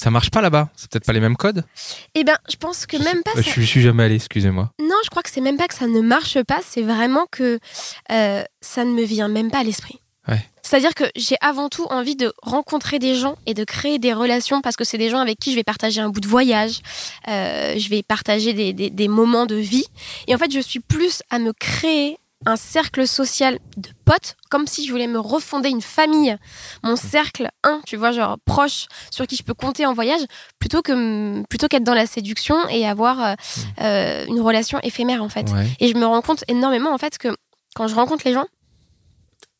Ça 0.00 0.10
marche 0.12 0.30
pas 0.30 0.40
là-bas? 0.42 0.68
C'est 0.76 0.88
peut-être 0.90 1.06
pas 1.06 1.12
les 1.14 1.18
mêmes 1.20 1.36
codes? 1.36 1.64
Eh 2.14 2.22
ben, 2.24 2.36
je 2.48 2.54
pense 2.56 2.84
que 2.86 2.98
même 2.98 3.22
pas. 3.24 3.32
Ça- 3.34 3.40
Je 3.42 3.62
suis 3.62 3.80
jamais 3.80 4.04
allé, 4.04 4.14
excusez-moi. 4.16 4.70
Non, 4.80 4.94
je 5.02 5.08
crois 5.10 5.22
que 5.24 5.30
c'est 5.30 5.40
même 5.40 5.56
pas 5.56 5.66
que 5.66 5.74
ça 5.74 5.86
ne 5.88 6.00
marche 6.02 6.40
pas, 6.44 6.60
c'est 6.64 6.82
vraiment 6.82 7.24
que 7.32 7.58
euh, 8.12 8.44
ça 8.60 8.84
ne 8.84 8.92
me 8.92 9.02
vient 9.02 9.26
même 9.28 9.50
pas 9.50 9.58
à 9.60 9.64
l'esprit. 9.64 9.98
C'est-à-dire 10.68 10.94
que 10.94 11.04
j'ai 11.16 11.36
avant 11.40 11.68
tout 11.70 11.86
envie 11.86 12.14
de 12.14 12.32
rencontrer 12.42 12.98
des 12.98 13.14
gens 13.14 13.36
et 13.46 13.54
de 13.54 13.64
créer 13.64 13.98
des 13.98 14.12
relations 14.12 14.60
parce 14.60 14.76
que 14.76 14.84
c'est 14.84 14.98
des 14.98 15.08
gens 15.08 15.18
avec 15.18 15.38
qui 15.38 15.50
je 15.52 15.56
vais 15.56 15.64
partager 15.64 16.00
un 16.02 16.10
bout 16.10 16.20
de 16.20 16.28
voyage, 16.28 16.80
euh, 17.28 17.74
je 17.78 17.88
vais 17.88 18.02
partager 18.02 18.52
des, 18.52 18.72
des- 18.74 18.90
des 18.90 19.08
moments 19.08 19.46
de 19.46 19.54
vie. 19.54 19.86
Et 20.26 20.34
en 20.34 20.38
fait, 20.38 20.52
je 20.52 20.60
suis 20.60 20.80
plus 20.80 21.22
à 21.30 21.38
me 21.38 21.52
créer 21.54 22.18
un 22.46 22.54
cercle 22.56 23.08
social 23.08 23.58
de 23.78 23.88
potes, 24.04 24.36
comme 24.50 24.66
si 24.68 24.86
je 24.86 24.92
voulais 24.92 25.08
me 25.08 25.18
refonder 25.18 25.70
une 25.70 25.80
famille, 25.82 26.36
mon 26.84 26.94
cercle 26.96 27.48
1, 27.64 27.80
tu 27.86 27.96
vois, 27.96 28.12
genre 28.12 28.36
proche, 28.44 28.86
sur 29.10 29.26
qui 29.26 29.34
je 29.36 29.42
peux 29.42 29.54
compter 29.54 29.86
en 29.86 29.92
voyage, 29.94 30.20
plutôt 30.60 30.82
que 30.82 31.42
plutôt 31.46 31.66
qu'être 31.66 31.82
dans 31.82 31.94
la 31.94 32.06
séduction 32.06 32.56
et 32.68 32.86
avoir 32.86 33.24
euh, 33.24 33.34
euh, 33.80 34.24
une 34.26 34.40
relation 34.40 34.78
éphémère 34.84 35.22
en 35.22 35.28
fait. 35.28 35.50
Ouais. 35.50 35.66
Et 35.80 35.88
je 35.88 35.94
me 35.96 36.06
rends 36.06 36.22
compte 36.22 36.44
énormément 36.46 36.92
en 36.92 36.98
fait 36.98 37.18
que 37.18 37.28
quand 37.74 37.88
je 37.88 37.94
rencontre 37.96 38.22
les 38.24 38.34
gens, 38.34 38.46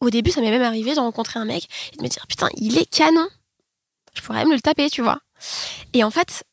au 0.01 0.11
début 0.11 0.31
ça 0.31 0.41
m'est 0.41 0.51
même 0.51 0.63
arrivé 0.63 0.95
de 0.95 1.01
rencontrer 1.01 1.39
un 1.39 1.45
mec 1.45 1.69
et 1.93 1.97
de 1.97 2.03
me 2.03 2.09
dire 2.09 2.27
putain 2.27 2.49
il 2.57 2.79
est 2.79 2.89
canon, 2.89 3.29
je 4.15 4.23
pourrais 4.23 4.39
même 4.39 4.53
le 4.53 4.61
taper 4.61 4.91
tu 4.91 5.03
vois. 5.03 5.21
Et 5.93 6.05
en 6.05 6.11
fait 6.11 6.45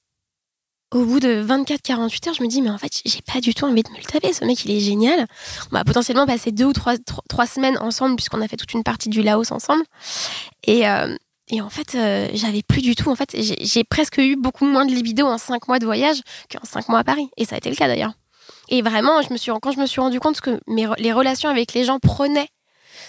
au 0.91 1.03
bout 1.03 1.19
de 1.19 1.43
24-48 1.43 2.29
heures 2.29 2.35
je 2.35 2.43
me 2.43 2.47
dis 2.47 2.61
mais 2.61 2.69
en 2.69 2.77
fait 2.77 3.01
j'ai 3.05 3.21
pas 3.21 3.41
du 3.41 3.53
tout 3.53 3.65
envie 3.65 3.83
de 3.83 3.89
me 3.89 3.97
le 3.97 4.03
taper, 4.03 4.33
ce 4.33 4.45
mec 4.45 4.63
il 4.65 4.71
est 4.71 4.79
génial. 4.79 5.27
On 5.71 5.75
va 5.75 5.83
potentiellement 5.83 6.25
passer 6.25 6.51
deux 6.51 6.65
ou 6.65 6.73
trois, 6.73 6.95
trois, 7.29 7.47
semaines 7.47 7.77
ensemble 7.79 8.15
puisqu'on 8.15 8.41
a 8.41 8.47
fait 8.47 8.57
toute 8.57 8.73
une 8.73 8.83
partie 8.83 9.09
du 9.09 9.21
Laos 9.21 9.51
ensemble. 9.51 9.83
Et, 10.63 10.87
euh, 10.87 11.15
et 11.49 11.61
en 11.61 11.69
fait 11.69 11.95
euh, 11.95 12.29
j'avais 12.33 12.63
plus 12.63 12.81
du 12.81 12.95
tout 12.95 13.09
en 13.09 13.15
fait 13.15 13.35
j'ai 13.35 13.83
presque 13.83 14.17
eu 14.17 14.35
beaucoup 14.35 14.65
moins 14.65 14.85
de 14.85 14.91
libido 14.91 15.25
en 15.25 15.37
cinq 15.37 15.67
mois 15.67 15.79
de 15.79 15.85
voyage 15.85 16.21
qu'en 16.51 16.65
cinq 16.65 16.89
mois 16.89 16.99
à 16.99 17.03
Paris. 17.03 17.29
Et 17.37 17.45
ça 17.45 17.55
a 17.55 17.57
été 17.57 17.69
le 17.69 17.75
cas 17.75 17.87
d'ailleurs. 17.87 18.13
Et 18.69 18.81
vraiment, 18.81 19.21
je 19.21 19.31
me 19.31 19.37
suis, 19.37 19.51
quand 19.61 19.71
je 19.71 19.79
me 19.79 19.85
suis 19.85 20.01
rendu 20.01 20.19
compte 20.19 20.41
que 20.41 20.59
mes, 20.67 20.87
les 20.97 21.13
relations 21.13 21.49
avec 21.49 21.73
les 21.73 21.83
gens 21.83 21.99
prenaient 21.99 22.49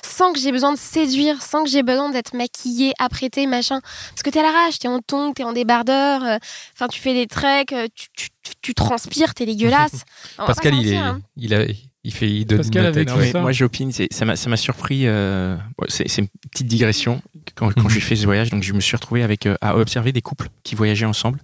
sans 0.06 0.32
que 0.32 0.38
j'ai 0.38 0.52
besoin 0.52 0.72
de 0.72 0.78
séduire, 0.78 1.42
sans 1.42 1.64
que 1.64 1.70
j'ai 1.70 1.82
besoin 1.82 2.10
d'être 2.10 2.34
maquillée, 2.34 2.92
apprêtée, 2.98 3.46
machin. 3.46 3.80
Parce 4.10 4.22
que 4.22 4.30
t'es 4.30 4.38
à 4.38 4.42
l'arrache, 4.42 4.78
t'es 4.78 4.88
en 4.88 5.00
tongs, 5.00 5.32
t'es 5.32 5.42
en 5.44 5.52
débardeur, 5.52 6.22
euh, 6.22 6.38
enfin 6.74 6.88
tu 6.88 7.00
fais 7.00 7.14
des 7.14 7.26
treks, 7.26 7.72
euh, 7.72 7.88
tu, 7.94 8.08
tu, 8.14 8.28
tu- 8.42 8.52
tu 8.62 8.74
transpires, 8.74 9.34
t'es 9.34 9.46
dégueulasse. 9.46 10.04
Pascal, 10.36 10.74
est, 10.86 10.96
hein. 10.96 11.20
il 11.36 11.52
a, 11.54 11.64
il 12.04 12.12
fait, 12.12 12.30
il 12.30 12.44
donne 12.46 12.58
Pascal 12.58 12.82
une 12.82 12.88
avec 12.88 13.08
tête, 13.08 13.34
moi 13.34 13.52
j'opine, 13.52 13.90
c'est- 13.92 14.12
ça 14.12 14.24
m'a 14.24 14.56
surpris. 14.56 15.06
euh, 15.06 15.56
c'est 15.88 16.18
une 16.18 16.28
petite 16.50 16.66
digression. 16.68 17.20
Quand, 17.54 17.72
quand 17.74 17.84
Mhm. 17.84 17.90
j'ai 17.90 18.00
fait 18.00 18.16
ce 18.16 18.24
voyage, 18.24 18.50
donc 18.50 18.62
je 18.62 18.72
me 18.72 18.80
suis 18.80 18.96
retrouvé 18.96 19.22
avec 19.22 19.46
euh, 19.46 19.56
à 19.60 19.76
observer 19.76 20.12
des 20.12 20.22
couples 20.22 20.48
qui 20.62 20.74
voyageaient 20.74 21.06
ensemble, 21.06 21.40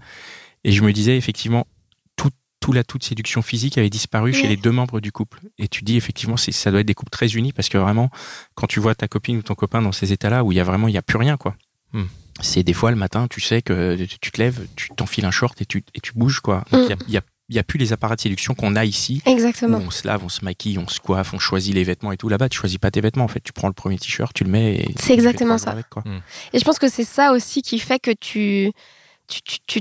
et 0.64 0.72
je 0.72 0.82
me 0.82 0.92
disais 0.92 1.16
effectivement 1.16 1.66
tout 2.62 2.68
tout 2.68 2.72
la 2.72 2.84
toute 2.84 3.02
séduction 3.04 3.42
physique 3.42 3.76
avait 3.76 3.90
disparu 3.90 4.32
chez 4.32 4.46
les 4.48 4.56
deux 4.56 4.70
membres 4.70 5.00
du 5.00 5.10
couple. 5.12 5.40
Et 5.58 5.66
tu 5.68 5.82
dis 5.82 5.96
effectivement 5.96 6.36
ça 6.36 6.70
doit 6.70 6.80
être 6.80 6.86
des 6.86 6.94
couples 6.94 7.10
très 7.10 7.28
unis 7.34 7.52
parce 7.52 7.68
que 7.68 7.76
vraiment 7.76 8.08
quand 8.54 8.66
tu 8.68 8.78
vois 8.80 8.94
ta 8.94 9.08
copine 9.08 9.36
ou 9.38 9.42
ton 9.42 9.54
copain 9.54 9.82
dans 9.82 9.92
ces 9.92 10.12
états-là 10.12 10.44
où 10.44 10.52
il 10.52 10.56
y 10.56 10.60
a 10.60 10.64
vraiment 10.64 10.86
il 10.88 10.94
y 10.94 10.98
a 10.98 11.02
plus 11.02 11.18
rien 11.18 11.36
quoi. 11.36 11.56
Mhm. 11.92 12.06
C'est 12.40 12.62
des 12.62 12.72
fois 12.72 12.90
le 12.90 12.96
matin, 12.96 13.26
tu 13.28 13.40
sais 13.40 13.60
que 13.62 13.96
tu, 14.06 14.30
te 14.30 14.40
lèves, 14.40 14.66
tu 14.76 14.88
t'enfiles 14.96 15.24
un 15.26 15.30
short 15.30 15.60
et 15.60 15.66
tu 15.66 15.84
et 15.94 16.00
tu 16.00 16.12
bouges 16.14 16.40
quoi. 16.40 16.64
Donc 16.70 16.84
il 16.86 16.90
y 16.90 16.92
a- 16.92 16.96
il 17.08 17.14
y 17.14 17.16
a 17.18 17.22
il 17.48 17.56
y 17.56 17.58
a 17.58 17.64
plus 17.64 17.76
les 17.78 17.92
appareils 17.92 18.16
de 18.16 18.20
séduction 18.22 18.54
qu'on 18.54 18.76
a 18.76 18.84
ici 18.86 19.20
où 19.26 19.30
Exactement. 19.30 19.76
on 19.78 19.90
se 19.90 20.06
lave, 20.06 20.24
on 20.24 20.30
se 20.30 20.42
maquille, 20.42 20.78
on 20.78 20.88
se 20.88 21.00
coiffe, 21.00 21.34
on 21.34 21.38
choisit 21.38 21.74
les 21.74 21.84
vêtements 21.84 22.10
et 22.12 22.16
tout. 22.16 22.30
Là-bas, 22.30 22.48
tu 22.48 22.56
choisis 22.56 22.78
pas 22.78 22.90
tes 22.90 23.02
vêtements. 23.02 23.24
En 23.24 23.28
fait, 23.28 23.40
tu 23.42 23.52
prends 23.52 23.66
le 23.66 23.74
premier 23.74 23.98
t-shirt, 23.98 24.32
tu 24.32 24.44
le 24.44 24.50
mets. 24.50 24.76
et 24.76 24.86
tu 24.94 25.02
C'est 25.02 25.12
exactement 25.12 25.58
ça. 25.58 25.72
avec, 25.72 25.86
quoi. 25.90 26.02
Et 26.54 26.58
je 26.58 26.64
pense 26.64 26.78
que 26.78 26.88
c'est 26.88 27.04
ça 27.04 27.32
aussi 27.32 27.60
qui 27.60 27.78
fait 27.78 27.98
que 27.98 28.12
tu. 28.12 28.70
tu, 29.28 29.40
tu, 29.66 29.80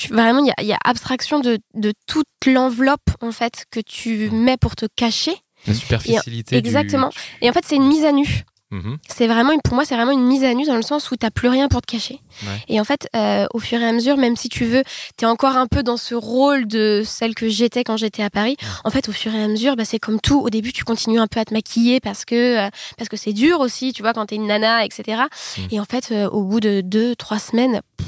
tu- 0.00 0.12
vraiment, 0.12 0.40
il 0.40 0.46
y 0.48 0.50
a, 0.50 0.54
il 0.62 0.66
y 0.66 0.72
a 0.72 0.78
abstraction 0.84 1.40
de, 1.40 1.58
de 1.74 1.92
toute 2.06 2.26
l'enveloppe, 2.46 3.10
en 3.20 3.32
fait, 3.32 3.64
que 3.70 3.80
tu 3.80 4.30
mets 4.30 4.56
pour 4.56 4.74
te 4.76 4.86
cacher. 4.96 5.34
La 5.66 5.74
superficialité. 5.74 6.56
Exactement. 6.56 7.10
Et 7.42 7.50
en 7.50 7.52
fait, 7.52 7.64
c'est 7.66 7.76
une 7.76 7.86
mise 7.86 8.04
à 8.04 8.12
nu. 8.12 8.44
Mhm. 8.72 8.98
C'est 9.08 9.26
vraiment, 9.26 9.58
pour 9.58 9.74
moi, 9.74 9.84
c'est 9.84 9.96
vraiment 9.96 10.12
une 10.12 10.24
mise 10.24 10.44
à 10.44 10.54
nu 10.54 10.64
dans 10.64 10.76
le 10.76 10.82
sens 10.82 11.10
où 11.10 11.16
t'as 11.16 11.30
plus 11.30 11.48
rien 11.48 11.66
pour 11.66 11.82
te 11.82 11.90
cacher. 11.90 12.20
Ouais. 12.44 12.48
Et 12.68 12.80
en 12.80 12.84
fait, 12.84 13.08
euh, 13.16 13.46
au 13.52 13.58
fur 13.58 13.80
et 13.80 13.84
à 13.84 13.90
mesure, 13.92 14.16
même 14.16 14.36
si 14.36 14.48
tu 14.48 14.64
veux, 14.64 14.84
t'es 15.16 15.26
encore 15.26 15.56
un 15.56 15.66
peu 15.66 15.82
dans 15.82 15.96
ce 15.96 16.14
rôle 16.14 16.68
de 16.68 17.02
celle 17.04 17.34
que 17.34 17.48
j'étais 17.48 17.82
quand 17.82 17.96
j'étais 17.96 18.22
à 18.22 18.30
Paris. 18.30 18.56
En 18.84 18.90
fait, 18.90 19.08
au 19.08 19.12
fur 19.12 19.34
et 19.34 19.42
à 19.42 19.48
mesure, 19.48 19.74
bah, 19.74 19.84
c'est 19.84 19.98
comme 19.98 20.20
tout. 20.20 20.40
Au 20.40 20.50
début, 20.50 20.72
tu 20.72 20.84
continues 20.84 21.18
un 21.18 21.26
peu 21.26 21.40
à 21.40 21.44
te 21.44 21.52
maquiller 21.52 21.98
parce 21.98 22.24
que 22.24 22.58
euh, 22.58 22.70
parce 22.96 23.08
que 23.08 23.16
c'est 23.16 23.32
dur 23.32 23.58
aussi, 23.58 23.92
tu 23.92 24.02
vois, 24.02 24.12
quand 24.12 24.26
t'es 24.26 24.36
une 24.36 24.46
nana, 24.46 24.84
etc. 24.84 25.22
Mm. 25.58 25.62
Et 25.72 25.80
en 25.80 25.84
fait, 25.84 26.10
euh, 26.12 26.28
au 26.30 26.44
bout 26.44 26.60
de 26.60 26.80
deux, 26.80 27.16
trois 27.16 27.40
semaines, 27.40 27.80
pff, 27.96 28.06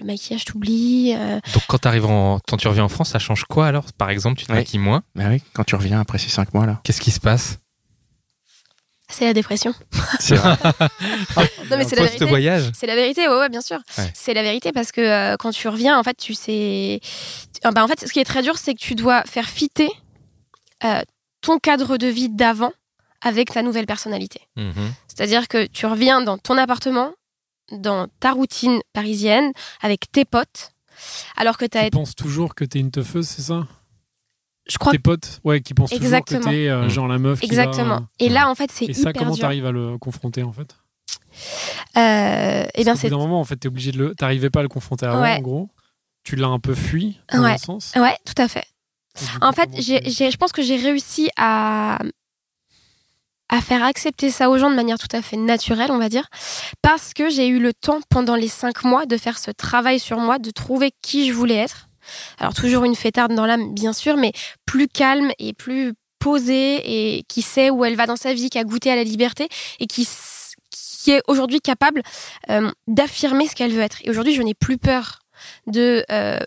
le 0.00 0.06
maquillage 0.06 0.44
t'oublie. 0.44 1.14
euh, 1.16 1.40
Donc 1.54 1.62
quand, 1.68 1.78
t'arrives 1.78 2.06
en, 2.06 2.38
quand 2.48 2.56
tu 2.56 2.68
reviens 2.68 2.84
en 2.84 2.88
France, 2.88 3.10
ça 3.10 3.18
change 3.18 3.44
quoi 3.44 3.66
alors? 3.66 3.84
Par 3.96 4.10
exemple, 4.10 4.38
tu 4.38 4.46
te 4.46 4.52
Ouais. 4.52 4.58
maquilles 4.58 4.78
moins? 4.80 5.02
Bah 5.14 5.24
oui, 5.28 5.42
quand 5.54 5.64
tu 5.64 5.74
reviens 5.74 6.00
après 6.00 6.18
ces 6.18 6.28
cinq 6.28 6.52
mois 6.54 6.66
là. 6.66 6.80
Qu'est-ce 6.84 7.00
qui 7.00 7.10
se 7.10 7.20
passe? 7.20 7.58
C'est 9.08 9.24
la 9.24 9.32
dépression. 9.34 9.74
C'est 10.20 10.36
vrai. 10.36 10.56
Non, 11.70 11.76
mais 11.78 11.84
c'est 11.84 11.96
la 11.96 12.02
vérité. 12.04 12.70
C'est 12.74 12.86
la 12.86 12.94
vérité, 12.96 13.28
ouais, 13.28 13.38
ouais, 13.38 13.48
bien 13.48 13.60
sûr. 13.60 13.78
Ouais. 13.98 14.10
C'est 14.14 14.34
la 14.34 14.42
vérité 14.42 14.72
parce 14.72 14.90
que 14.92 15.00
euh, 15.00 15.36
quand 15.36 15.50
tu 15.52 15.68
reviens, 15.68 15.98
en 15.98 16.02
fait, 16.02 16.16
tu 16.16 16.34
sais. 16.34 17.00
Ah, 17.62 17.70
bah, 17.70 17.84
en 17.84 17.88
fait, 17.88 18.06
ce 18.06 18.12
qui 18.12 18.18
est 18.20 18.24
très 18.24 18.42
dur, 18.42 18.58
c'est 18.58 18.74
que 18.74 18.80
tu 18.80 18.94
dois 18.94 19.22
faire 19.24 19.48
fitter 19.48 19.88
euh, 20.84 21.02
ton 21.42 21.58
cadre 21.58 21.96
de 21.96 22.06
vie 22.08 22.28
d'avant 22.28 22.72
avec 23.20 23.50
ta 23.52 23.62
nouvelle 23.62 23.86
personnalité. 23.86 24.40
Mhm. 24.56 24.92
C'est-à-dire 25.08 25.46
que 25.48 25.66
tu 25.66 25.86
reviens 25.86 26.22
dans 26.22 26.38
ton 26.38 26.56
appartement, 26.58 27.12
dans 27.70 28.06
ta 28.20 28.32
routine 28.32 28.80
parisienne, 28.92 29.52
avec 29.80 30.10
tes 30.12 30.24
potes, 30.24 30.72
alors 31.36 31.56
que 31.58 31.64
tu 31.64 31.78
as 31.78 31.84
Tu 31.84 31.90
penses 31.90 32.14
toujours 32.14 32.54
que 32.54 32.64
t'es 32.64 32.78
une 32.80 32.90
teufeuse, 32.90 33.26
c'est 33.28 33.42
ça? 33.42 33.66
Je 34.68 34.78
crois 34.78 34.92
Tes 34.92 34.98
potes, 34.98 35.40
ouais, 35.44 35.60
qui 35.62 35.74
pensent 35.74 35.90
Exactement. 35.92 36.40
toujours 36.40 36.52
que 36.52 36.56
t'es 36.56 36.68
euh, 36.68 36.84
Mm. 36.86 36.90
genre 36.90 37.08
la 37.08 37.18
meuf. 37.18 37.40
qui 37.40 37.46
Exactement. 37.46 37.96
va- 38.00 38.06
Et 38.20 38.28
là, 38.28 38.48
en 38.48 38.54
fait, 38.54 38.70
c'est 38.70 38.84
Et 38.86 38.92
ça, 38.94 39.10
hyper 39.10 39.22
comment 39.22 39.36
t'arrives 39.36 39.66
à 39.66 39.72
le 39.72 39.98
confronter 39.98 40.42
en 40.42 40.52
fait? 40.52 40.76
Euh, 41.96 42.66
eh 42.74 42.84
bien, 42.84 42.94
c'est. 42.96 43.08
d'un 43.10 43.16
moment, 43.18 43.40
en 43.40 43.44
fait, 43.44 43.56
t'es 43.56 43.68
obligé 43.68 43.92
de 43.92 43.98
le. 43.98 44.14
T'arrivais 44.14 44.50
pas 44.50 44.60
à 44.60 44.62
le 44.62 44.68
confronter 44.68 45.06
avant, 45.06 45.22
Ouais. 45.22 45.36
en 45.36 45.40
gros. 45.40 45.68
Tu 46.22 46.36
l'as 46.36 46.48
un 46.48 46.58
peu 46.58 46.74
fui, 46.74 47.18
dans 47.32 47.42
Ouais. 47.42 47.52
un 47.52 47.58
sens. 47.58 47.92
Ouais, 47.96 48.16
tout 48.26 48.40
à 48.40 48.46
fait. 48.48 48.64
Et 49.20 49.24
En 49.44 49.52
fait, 49.52 49.68
tu- 49.72 49.82
je 49.82 50.36
pense 50.36 50.52
que 50.52 50.62
j'ai 50.62 50.76
réussi 50.76 51.30
à, 51.36 51.98
à 53.50 53.60
faire 53.60 53.84
accepter 53.84 54.30
ça 54.30 54.48
aux 54.48 54.58
gens 54.58 54.70
de 54.70 54.76
manière 54.76 54.98
tout 54.98 55.14
à 55.14 55.22
fait 55.22 55.36
naturelle, 55.36 55.90
on 55.90 55.98
va 55.98 56.08
dire, 56.08 56.28
parce 56.82 57.12
que 57.12 57.28
j'ai 57.28 57.48
eu 57.48 57.58
le 57.58 57.74
temps 57.74 58.00
pendant 58.08 58.36
les 58.36 58.48
cinq 58.48 58.84
mois 58.84 59.06
de 59.06 59.16
faire 59.16 59.38
ce 59.38 59.50
travail 59.50 59.98
sur 59.98 60.18
moi, 60.18 60.38
de 60.38 60.50
trouver 60.50 60.92
qui 61.02 61.28
je 61.28 61.32
voulais 61.32 61.56
être. 61.56 61.88
Alors 62.38 62.54
toujours 62.54 62.84
une 62.84 62.94
fêtarde 62.94 63.34
dans 63.34 63.46
l'âme, 63.46 63.74
bien 63.74 63.92
sûr, 63.92 64.16
mais 64.16 64.32
plus 64.64 64.88
calme 64.88 65.32
et 65.38 65.52
plus 65.52 65.92
posée 66.20 67.16
et 67.16 67.24
qui 67.24 67.42
sait 67.42 67.70
où 67.70 67.84
elle 67.84 67.96
va 67.96 68.06
dans 68.06 68.16
sa 68.16 68.32
vie, 68.32 68.50
qui 68.50 68.58
a 68.58 68.64
goûté 68.64 68.90
à 68.90 68.96
la 68.96 69.04
liberté 69.04 69.48
et 69.80 69.86
qui, 69.86 70.08
qui 70.70 71.10
est 71.10 71.22
aujourd'hui 71.26 71.60
capable 71.60 72.02
euh, 72.50 72.70
d'affirmer 72.86 73.48
ce 73.48 73.56
qu'elle 73.56 73.72
veut 73.72 73.82
être. 73.82 73.98
Et 74.04 74.10
aujourd'hui, 74.10 74.34
je 74.34 74.42
n'ai 74.42 74.54
plus 74.54 74.78
peur 74.78 75.20
de 75.66 76.04
euh, 76.10 76.38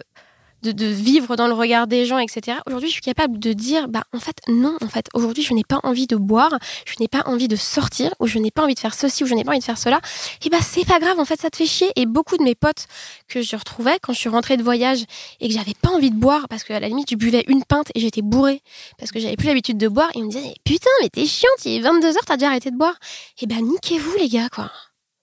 de, 0.63 0.71
de 0.71 0.85
vivre 0.85 1.35
dans 1.35 1.47
le 1.47 1.53
regard 1.53 1.87
des 1.87 2.05
gens, 2.05 2.17
etc. 2.17 2.57
Aujourd'hui, 2.65 2.89
je 2.89 2.93
suis 2.93 3.01
capable 3.01 3.37
de 3.37 3.53
dire, 3.53 3.87
bah, 3.87 4.03
en 4.13 4.19
fait, 4.19 4.37
non, 4.47 4.75
en 4.81 4.87
fait, 4.87 5.07
aujourd'hui, 5.13 5.43
je 5.43 5.53
n'ai 5.53 5.63
pas 5.63 5.79
envie 5.83 6.07
de 6.07 6.15
boire, 6.15 6.57
je 6.85 6.95
n'ai 6.99 7.07
pas 7.07 7.21
envie 7.25 7.47
de 7.47 7.55
sortir, 7.55 8.13
ou 8.19 8.27
je 8.27 8.39
n'ai 8.39 8.49
pas 8.49 8.63
envie 8.63 8.73
de 8.73 8.79
faire 8.79 8.93
ceci, 8.93 9.23
ou 9.23 9.27
je 9.27 9.33
n'ai 9.35 9.43
pas 9.43 9.51
envie 9.51 9.59
de 9.59 9.63
faire 9.63 9.77
cela. 9.77 9.99
Et 10.45 10.49
bah, 10.49 10.57
c'est 10.61 10.85
pas 10.85 10.99
grave, 10.99 11.19
en 11.19 11.25
fait, 11.25 11.39
ça 11.39 11.49
te 11.49 11.57
fait 11.57 11.65
chier. 11.65 11.91
Et 11.95 12.05
beaucoup 12.05 12.37
de 12.37 12.43
mes 12.43 12.55
potes 12.55 12.87
que 13.27 13.41
je 13.41 13.55
retrouvais 13.55 13.99
quand 14.01 14.13
je 14.13 14.19
suis 14.19 14.29
rentrée 14.29 14.57
de 14.57 14.63
voyage 14.63 15.03
et 15.39 15.47
que 15.47 15.53
j'avais 15.53 15.75
pas 15.79 15.89
envie 15.89 16.11
de 16.11 16.17
boire, 16.17 16.47
parce 16.47 16.63
qu'à 16.63 16.79
la 16.79 16.87
limite, 16.87 17.09
je 17.11 17.15
buvais 17.15 17.43
une 17.47 17.63
pinte 17.63 17.91
et 17.93 17.99
j'étais 17.99 18.21
bourrée, 18.21 18.61
parce 18.97 19.11
que 19.11 19.19
j'avais 19.19 19.35
plus 19.35 19.47
l'habitude 19.47 19.77
de 19.77 19.87
boire, 19.87 20.09
et 20.15 20.19
on 20.19 20.25
me 20.25 20.29
disait, 20.31 20.53
putain, 20.63 20.89
mais 21.01 21.09
t'es 21.09 21.25
chiante, 21.25 21.65
il 21.65 21.73
est 21.73 21.81
22h, 21.81 22.15
t'as 22.25 22.37
déjà 22.37 22.47
arrêté 22.47 22.71
de 22.71 22.77
boire. 22.77 22.95
Et 23.41 23.47
bah, 23.47 23.61
niquez-vous, 23.61 24.15
les 24.17 24.29
gars, 24.29 24.49
quoi. 24.49 24.71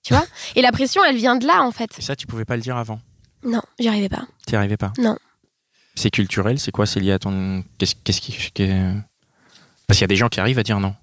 Tu 0.03 0.15
vois? 0.15 0.25
Et 0.57 0.63
la 0.63 0.73
pression, 0.73 1.03
elle 1.05 1.17
vient 1.17 1.37
de 1.37 1.47
là, 1.47 1.63
en 1.63 1.73
fait. 1.73 1.91
Et 1.99 2.03
ça, 2.03 2.17
tu 2.17 2.27
pouvais 2.27 2.45
pas 2.45 2.57
le 2.57 2.63
dire 2.63 2.77
avant? 2.77 3.01
Non, 3.43 3.63
j'y 3.79 3.89
arrivais 3.89 4.09
pas. 4.09 4.27
T'y 4.47 4.57
arrivais 4.57 4.77
pas? 4.77 4.93
Non. 4.99 5.17
C'est 6.01 6.11
culturel. 6.11 6.59
C'est 6.59 6.71
quoi 6.73 6.87
C'est 6.87 7.01
lié 7.01 7.13
à 7.13 7.19
ton. 7.19 7.63
Qu'est-ce 7.79 7.95
qu'est-ce 8.03 8.21
qui. 8.21 8.33
Parce 9.87 9.99
qu'il 9.99 10.01
y 10.03 10.05
a 10.05 10.09
des 10.09 10.17
gens 10.17 10.29
qui 10.29 10.41
arrivent 10.41 10.59
à 10.59 10.63
dire 10.63 10.81
non 10.81 10.95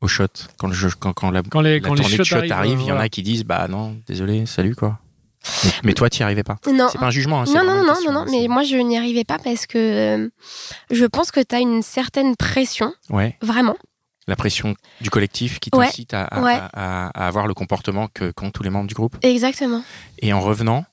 au 0.00 0.06
shot 0.08 0.26
quand 0.58 0.68
le 0.68 0.74
jeu, 0.74 0.90
quand, 0.98 1.12
quand 1.12 1.30
la, 1.30 1.42
Quand 1.42 1.60
les, 1.60 1.80
la 1.80 1.88
quand 1.88 1.94
les 1.94 2.04
de 2.04 2.08
shots 2.08 2.24
shot 2.24 2.36
arrivent, 2.36 2.52
arrive, 2.52 2.80
il 2.80 2.84
euh, 2.84 2.88
y 2.88 2.92
en 2.92 2.98
a 2.98 3.08
qui 3.08 3.22
disent 3.22 3.44
bah 3.44 3.66
non, 3.68 3.96
désolé, 4.06 4.46
salut 4.46 4.74
quoi. 4.76 4.98
Mais, 5.64 5.70
mais 5.84 5.92
toi, 5.94 6.08
t'y 6.10 6.22
arrivais 6.22 6.42
pas. 6.42 6.56
Non. 6.72 6.88
C'est 6.90 6.98
pas 6.98 7.06
un 7.06 7.10
jugement. 7.10 7.40
Hein, 7.42 7.44
Non, 7.48 7.64
non, 7.64 7.84
non, 7.84 7.94
question, 7.94 8.12
non, 8.12 8.20
hein, 8.20 8.24
non, 8.26 8.30
mais 8.32 8.48
moi 8.48 8.62
je 8.64 8.76
n'y 8.76 8.96
arrivais 8.96 9.24
pas 9.24 9.38
parce 9.38 9.66
que 9.66 9.78
euh, 9.78 10.28
je 10.90 11.04
pense 11.04 11.30
que 11.30 11.40
tu 11.40 11.54
as 11.54 11.60
une 11.60 11.82
certaine 11.82 12.34
pression, 12.36 12.92
Ouais. 13.10 13.36
vraiment. 13.42 13.76
La 14.26 14.36
pression 14.36 14.74
du 15.00 15.10
collectif 15.10 15.58
qui 15.58 15.70
Ouais. 15.72 15.86
t'incite 15.86 16.12
à, 16.14 16.24
à- 16.24 16.42
Ouais. 16.42 16.52
à- 16.54 17.06
à- 17.06 17.24
à 17.24 17.26
avoir 17.28 17.46
le 17.46 17.54
comportement 17.54 18.08
que 18.12 18.30
qu'ont 18.30 18.50
tous 18.50 18.62
les 18.62 18.70
membres 18.70 18.86
du 18.88 18.94
groupe. 18.94 19.16
Exactement. 19.22 19.82
Et 20.20 20.32
en 20.32 20.40
revenant, 20.40 20.84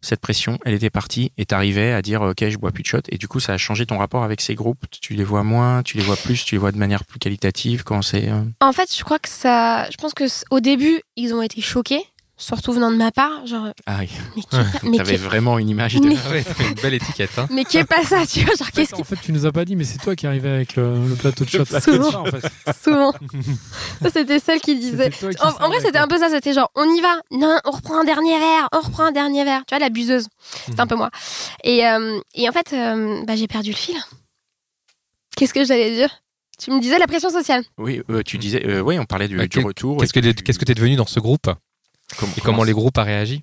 cette 0.00 0.20
pression, 0.20 0.58
elle 0.64 0.74
était 0.74 0.90
partie 0.90 1.32
et 1.36 1.46
t'arrivais 1.46 1.92
à 1.92 2.02
dire 2.02 2.22
ok, 2.22 2.48
je 2.48 2.56
bois 2.56 2.72
plus 2.72 2.82
de 2.82 2.88
shot. 2.88 3.00
Et 3.08 3.18
du 3.18 3.28
coup, 3.28 3.40
ça 3.40 3.52
a 3.52 3.58
changé 3.58 3.86
ton 3.86 3.98
rapport 3.98 4.24
avec 4.24 4.40
ces 4.40 4.54
groupes. 4.54 4.84
Tu 5.00 5.14
les 5.14 5.24
vois 5.24 5.42
moins, 5.42 5.82
tu 5.82 5.96
les 5.96 6.02
vois 6.02 6.16
plus, 6.16 6.44
tu 6.44 6.54
les 6.54 6.58
vois 6.58 6.72
de 6.72 6.78
manière 6.78 7.04
plus 7.04 7.18
qualitative. 7.18 7.84
Quand 7.84 8.02
c'est 8.02 8.28
euh, 8.28 8.42
En 8.60 8.72
fait, 8.72 8.94
je 8.96 9.04
crois 9.04 9.18
que 9.18 9.28
ça. 9.28 9.88
Je 9.90 9.96
pense 9.96 10.14
que 10.14 10.24
au 10.50 10.60
début, 10.60 11.02
ils 11.16 11.34
ont 11.34 11.42
été 11.42 11.60
choqués. 11.60 12.04
Surtout 12.40 12.72
venant 12.72 12.90
de 12.90 12.96
ma 12.96 13.12
part, 13.12 13.46
genre, 13.46 13.68
Ah 13.86 13.98
oui, 14.00 14.08
mais 14.34 14.42
qui 14.82 14.90
qui 14.90 14.96
t'avais 14.96 15.16
vraiment 15.16 15.58
une 15.58 15.68
image 15.68 15.94
de... 15.94 16.00
Mais- 16.08 16.16
ouais, 16.30 16.44
une 16.68 16.74
belle 16.82 16.94
étiquette. 16.94 17.38
Hein. 17.38 17.46
mais 17.52 17.64
qui 17.64 17.76
est 17.78 17.84
pas 17.84 18.02
ça, 18.02 18.26
tu 18.26 18.40
vois, 18.40 18.54
genre, 18.56 18.66
En 18.66 18.70
qu'est-ce 18.74 18.94
en 18.96 19.04
fait, 19.04 19.16
tu 19.22 19.32
nous 19.32 19.46
as 19.46 19.52
pas 19.52 19.64
dit, 19.64 19.76
mais 19.76 19.84
c'est 19.84 19.98
toi 19.98 20.16
qui 20.16 20.26
arrivais 20.26 20.48
avec 20.50 20.74
le, 20.76 21.06
le 21.06 21.14
plateau 21.14 21.44
de 21.44 21.50
C'est 21.50 21.58
shot. 21.58 21.64
ça, 22.10 22.20
en 22.20 22.24
fait. 22.24 22.50
souvent. 22.82 23.12
Ça, 24.02 24.10
c'était 24.10 24.38
celle 24.40 24.60
qui 24.60 24.76
disait. 24.78 25.10
C'était 25.12 25.34
qui 25.34 25.42
En, 25.42 25.68
vrai, 25.68 25.78
c'était 25.80 25.98
un 25.98 26.08
peu 26.08 26.18
ça. 26.18 26.30
C'était 26.30 26.52
genre, 26.54 26.70
on 26.74 26.84
y 26.94 27.00
va. 27.00 27.20
Non, 27.30 27.58
on 27.66 27.70
reprend 27.70 28.00
un 28.00 28.04
dernier 28.04 28.38
verre. 28.38 28.68
On 28.72 28.80
reprend 28.80 29.04
un 29.04 29.12
dernier 29.12 29.44
verre. 29.44 29.62
Tu 29.66 29.74
vois, 29.74 29.78
la 29.78 29.90
buseuse. 29.90 30.26
C'est 30.66 30.80
un 30.80 30.86
peu 30.86 30.96
moi. 30.96 31.10
Et, 31.64 31.86
euh, 31.86 32.18
et 32.34 32.48
en 32.48 32.52
fait, 32.52 32.72
euh, 32.72 33.22
bah, 33.26 33.36
j'ai 33.36 33.46
perdu 33.46 33.70
le 33.70 33.76
fil. 33.76 33.96
Qu'est-ce 35.36 35.52
que 35.54 35.64
j'allais 35.64 35.94
dire? 35.94 36.10
Tu 36.58 36.70
me 36.70 36.80
disais 36.80 36.98
la 36.98 37.06
pression 37.06 37.30
sociale. 37.30 37.64
Oui, 37.78 38.02
euh, 38.10 38.22
tu 38.22 38.36
disais... 38.38 38.62
euh, 38.66 38.80
oui, 38.80 38.98
on 38.98 39.04
parlait 39.04 39.28
du, 39.28 39.36
Bah, 39.36 39.46
du 39.46 39.58
retour. 39.60 39.98
Qu'est-ce 40.00 40.12
que 40.12 40.20
que 40.20 40.64
t'es 40.64 40.74
devenu 40.74 40.96
dans 40.96 41.06
ce 41.06 41.20
groupe? 41.20 41.50
Et 42.36 42.40
comment 42.40 42.64
les 42.64 42.72
groupes 42.72 42.98
ont 42.98 43.04
réagi 43.04 43.42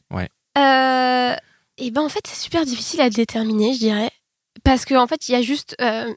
Euh, 0.58 1.36
et 1.78 1.92
ben 1.92 2.02
en 2.02 2.10
fait, 2.10 2.26
c'est 2.28 2.42
super 2.42 2.66
difficile 2.66 3.02
à 3.02 3.10
déterminer, 3.10 3.74
je 3.74 3.80
dirais, 3.80 4.12
parce 4.64 4.86
qu'en 4.86 5.04
en 5.04 5.08
fait, 5.08 5.30
il 5.30 5.34
y 5.34 5.36
a 5.36 5.42
juste 5.42 5.76
euh, 5.82 6.14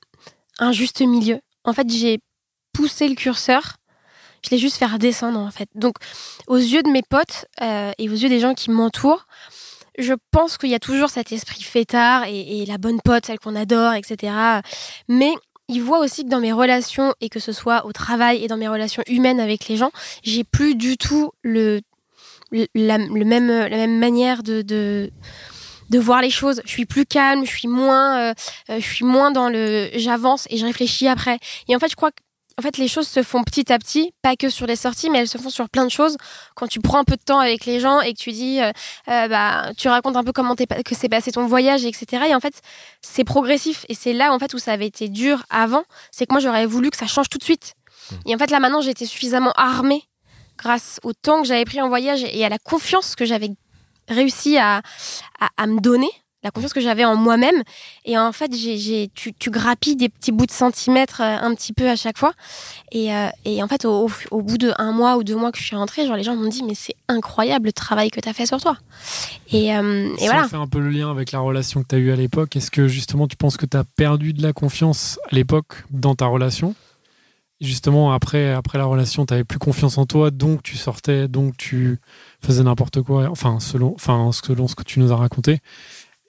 un 0.58 0.72
juste 0.72 1.00
milieu. 1.02 1.40
En 1.64 1.72
fait, 1.72 1.88
j'ai 1.90 2.18
poussé 2.72 3.08
le 3.08 3.14
curseur, 3.14 3.76
je 4.44 4.50
l'ai 4.50 4.58
juste 4.58 4.76
fait 4.78 4.86
redescendre 4.86 5.38
en 5.38 5.50
fait. 5.50 5.68
Donc, 5.74 5.96
aux 6.46 6.56
yeux 6.56 6.82
de 6.82 6.88
mes 6.90 7.02
potes 7.02 7.44
euh, 7.60 7.92
et 7.98 8.08
aux 8.08 8.14
yeux 8.14 8.28
des 8.30 8.40
gens 8.40 8.54
qui 8.54 8.70
m'entourent, 8.70 9.26
je 9.98 10.14
pense 10.30 10.56
qu'il 10.56 10.70
y 10.70 10.74
a 10.74 10.78
toujours 10.78 11.10
cet 11.10 11.32
esprit 11.32 11.62
fêtard 11.62 12.24
et, 12.24 12.62
et 12.62 12.66
la 12.66 12.78
bonne 12.78 13.00
pote, 13.02 13.26
celle 13.26 13.38
qu'on 13.38 13.56
adore, 13.56 13.92
etc. 13.92 14.32
Mais 15.08 15.34
ils 15.68 15.82
voient 15.82 15.98
aussi 15.98 16.24
que 16.24 16.30
dans 16.30 16.40
mes 16.40 16.52
relations, 16.52 17.12
et 17.20 17.28
que 17.28 17.38
ce 17.40 17.52
soit 17.52 17.84
au 17.84 17.92
travail 17.92 18.42
et 18.42 18.48
dans 18.48 18.56
mes 18.56 18.68
relations 18.68 19.02
humaines 19.06 19.38
avec 19.40 19.68
les 19.68 19.76
gens, 19.76 19.90
j'ai 20.22 20.42
plus 20.44 20.74
du 20.74 20.96
tout 20.96 21.32
le- 21.42 21.80
la, 22.74 22.98
le 22.98 23.24
même, 23.24 23.48
la 23.48 23.76
même 23.76 23.98
manière 23.98 24.42
de, 24.42 24.62
de, 24.62 25.10
de 25.90 25.98
voir 25.98 26.22
les 26.22 26.30
choses. 26.30 26.62
Je 26.64 26.70
suis 26.70 26.86
plus 26.86 27.06
calme, 27.06 27.44
je 27.44 27.50
suis 27.50 27.68
moins, 27.68 28.18
euh, 28.18 28.34
euh, 28.70 28.80
je 28.80 28.86
suis 28.86 29.04
moins 29.04 29.30
dans 29.30 29.48
le 29.48 29.90
j'avance 29.94 30.46
et 30.50 30.56
je 30.56 30.64
réfléchis 30.64 31.08
après. 31.08 31.38
Et 31.68 31.76
en 31.76 31.78
fait, 31.78 31.90
je 31.90 31.96
crois 31.96 32.10
que 32.10 32.22
en 32.60 32.62
fait, 32.62 32.76
les 32.76 32.88
choses 32.88 33.08
se 33.08 33.22
font 33.22 33.42
petit 33.42 33.72
à 33.72 33.78
petit, 33.78 34.12
pas 34.20 34.36
que 34.36 34.50
sur 34.50 34.66
les 34.66 34.76
sorties, 34.76 35.08
mais 35.08 35.20
elles 35.20 35.28
se 35.28 35.38
font 35.38 35.48
sur 35.48 35.70
plein 35.70 35.86
de 35.86 35.90
choses. 35.90 36.18
Quand 36.54 36.66
tu 36.66 36.78
prends 36.80 36.98
un 36.98 37.04
peu 37.04 37.16
de 37.16 37.22
temps 37.22 37.38
avec 37.38 37.64
les 37.64 37.80
gens 37.80 38.02
et 38.02 38.12
que 38.12 38.18
tu 38.18 38.32
dis, 38.32 38.60
euh, 38.60 38.70
euh, 39.08 39.28
bah, 39.28 39.70
tu 39.78 39.88
racontes 39.88 40.14
un 40.16 40.22
peu 40.22 40.32
comment 40.32 40.54
que 40.54 40.94
s'est 40.94 41.08
passé 41.08 41.32
ton 41.32 41.46
voyage, 41.46 41.86
etc. 41.86 42.24
Et 42.28 42.34
en 42.34 42.40
fait, 42.40 42.60
c'est 43.00 43.24
progressif. 43.24 43.86
Et 43.88 43.94
c'est 43.94 44.12
là, 44.12 44.34
en 44.34 44.38
fait, 44.38 44.52
où 44.52 44.58
ça 44.58 44.72
avait 44.72 44.88
été 44.88 45.08
dur 45.08 45.42
avant. 45.48 45.84
C'est 46.10 46.26
que 46.26 46.34
moi, 46.34 46.40
j'aurais 46.40 46.66
voulu 46.66 46.90
que 46.90 46.98
ça 46.98 47.06
change 47.06 47.30
tout 47.30 47.38
de 47.38 47.44
suite. 47.44 47.72
Et 48.26 48.34
en 48.34 48.38
fait, 48.38 48.50
là, 48.50 48.60
maintenant, 48.60 48.82
j'étais 48.82 49.06
suffisamment 49.06 49.52
armée 49.56 50.04
grâce 50.60 51.00
au 51.02 51.12
temps 51.12 51.40
que 51.42 51.48
j'avais 51.48 51.64
pris 51.64 51.80
en 51.80 51.88
voyage 51.88 52.22
et 52.24 52.44
à 52.44 52.48
la 52.48 52.58
confiance 52.58 53.14
que 53.14 53.24
j'avais 53.24 53.50
réussi 54.08 54.58
à, 54.58 54.82
à, 55.40 55.48
à 55.56 55.66
me 55.66 55.80
donner, 55.80 56.10
la 56.42 56.50
confiance 56.50 56.72
que 56.72 56.80
j'avais 56.80 57.04
en 57.04 57.16
moi-même. 57.16 57.62
Et 58.06 58.16
en 58.18 58.32
fait, 58.32 58.50
j'ai, 58.56 59.10
tu, 59.14 59.32
tu 59.34 59.50
grappilles 59.50 59.96
des 59.96 60.08
petits 60.08 60.32
bouts 60.32 60.46
de 60.46 60.50
centimètres 60.50 61.20
euh, 61.20 61.36
un 61.40 61.54
petit 61.54 61.72
peu 61.74 61.88
à 61.88 61.96
chaque 61.96 62.16
fois. 62.18 62.32
Et, 62.92 63.14
euh, 63.14 63.28
et 63.44 63.62
en 63.62 63.68
fait, 63.68 63.84
au, 63.84 64.06
au- 64.06 64.10
au 64.30 64.42
bout 64.42 64.56
de 64.56 64.72
un 64.78 64.90
mois 64.92 65.16
ou 65.18 65.22
deux 65.22 65.36
mois 65.36 65.52
que 65.52 65.58
je 65.58 65.64
suis 65.64 65.76
rentrée, 65.76 66.06
genre, 66.06 66.16
les 66.16 66.22
gens 66.22 66.34
m'ont 66.36 66.48
dit, 66.48 66.62
mais 66.62 66.74
c'est 66.74 66.94
incroyable 67.08 67.66
le 67.66 67.72
travail 67.74 68.10
que 68.10 68.20
tu 68.20 68.28
as 68.28 68.32
fait 68.32 68.46
sur 68.46 68.58
toi. 68.60 68.76
Et, 69.52 69.76
euh, 69.76 70.14
et 70.14 70.18
Si 70.18 70.24
voilà. 70.26 70.44
on 70.44 70.48
fait 70.48 70.56
un 70.56 70.66
peu 70.66 70.78
le 70.80 70.88
lien 70.90 71.10
avec 71.10 71.30
la 71.32 71.40
relation 71.40 71.82
que 71.82 71.88
tu 71.88 71.94
as 71.96 71.98
eue 71.98 72.10
à 72.10 72.16
l'époque, 72.16 72.56
est-ce 72.56 72.70
que 72.70 72.88
justement 72.88 73.28
tu 73.28 73.36
penses 73.36 73.56
que 73.58 73.66
tu 73.66 73.76
as 73.76 73.84
perdu 73.84 74.32
de 74.32 74.42
la 74.42 74.52
confiance 74.54 75.18
à 75.30 75.34
l'époque 75.34 75.84
dans 75.90 76.14
ta 76.14 76.24
relation? 76.26 76.74
Justement, 77.60 78.12
après, 78.12 78.52
après 78.52 78.78
la 78.78 78.86
relation, 78.86 79.26
tu 79.26 79.44
plus 79.44 79.58
confiance 79.58 79.98
en 79.98 80.06
toi, 80.06 80.30
donc 80.30 80.62
tu 80.62 80.76
sortais, 80.78 81.28
donc 81.28 81.56
tu 81.58 81.98
faisais 82.42 82.62
n'importe 82.62 83.02
quoi, 83.02 83.28
enfin 83.30 83.60
selon, 83.60 83.92
enfin, 83.94 84.30
selon 84.32 84.66
ce 84.66 84.74
que 84.74 84.82
tu 84.82 84.98
nous 84.98 85.12
as 85.12 85.16
raconté. 85.16 85.58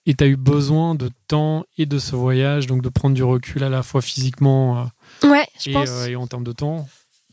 Et 0.06 0.14
tu 0.14 0.24
as 0.24 0.28
eu 0.28 0.36
besoin 0.36 0.94
de 0.96 1.10
temps 1.28 1.64
et 1.78 1.86
de 1.86 2.00
ce 2.00 2.16
voyage, 2.16 2.68
donc 2.68 2.82
de 2.82 2.90
prendre 2.90 3.16
du 3.16 3.24
recul 3.24 3.64
à 3.64 3.70
la 3.70 3.82
fois 3.84 4.02
physiquement 4.02 4.90
euh, 5.24 5.30
Ouais, 5.30 5.46
je 5.64 5.70
et, 5.70 5.74
pense. 5.74 5.90
euh, 5.90 6.08
et 6.08 6.16
en 6.16 6.28
termes 6.28 6.44
de 6.44 6.52
temps, 6.52 6.88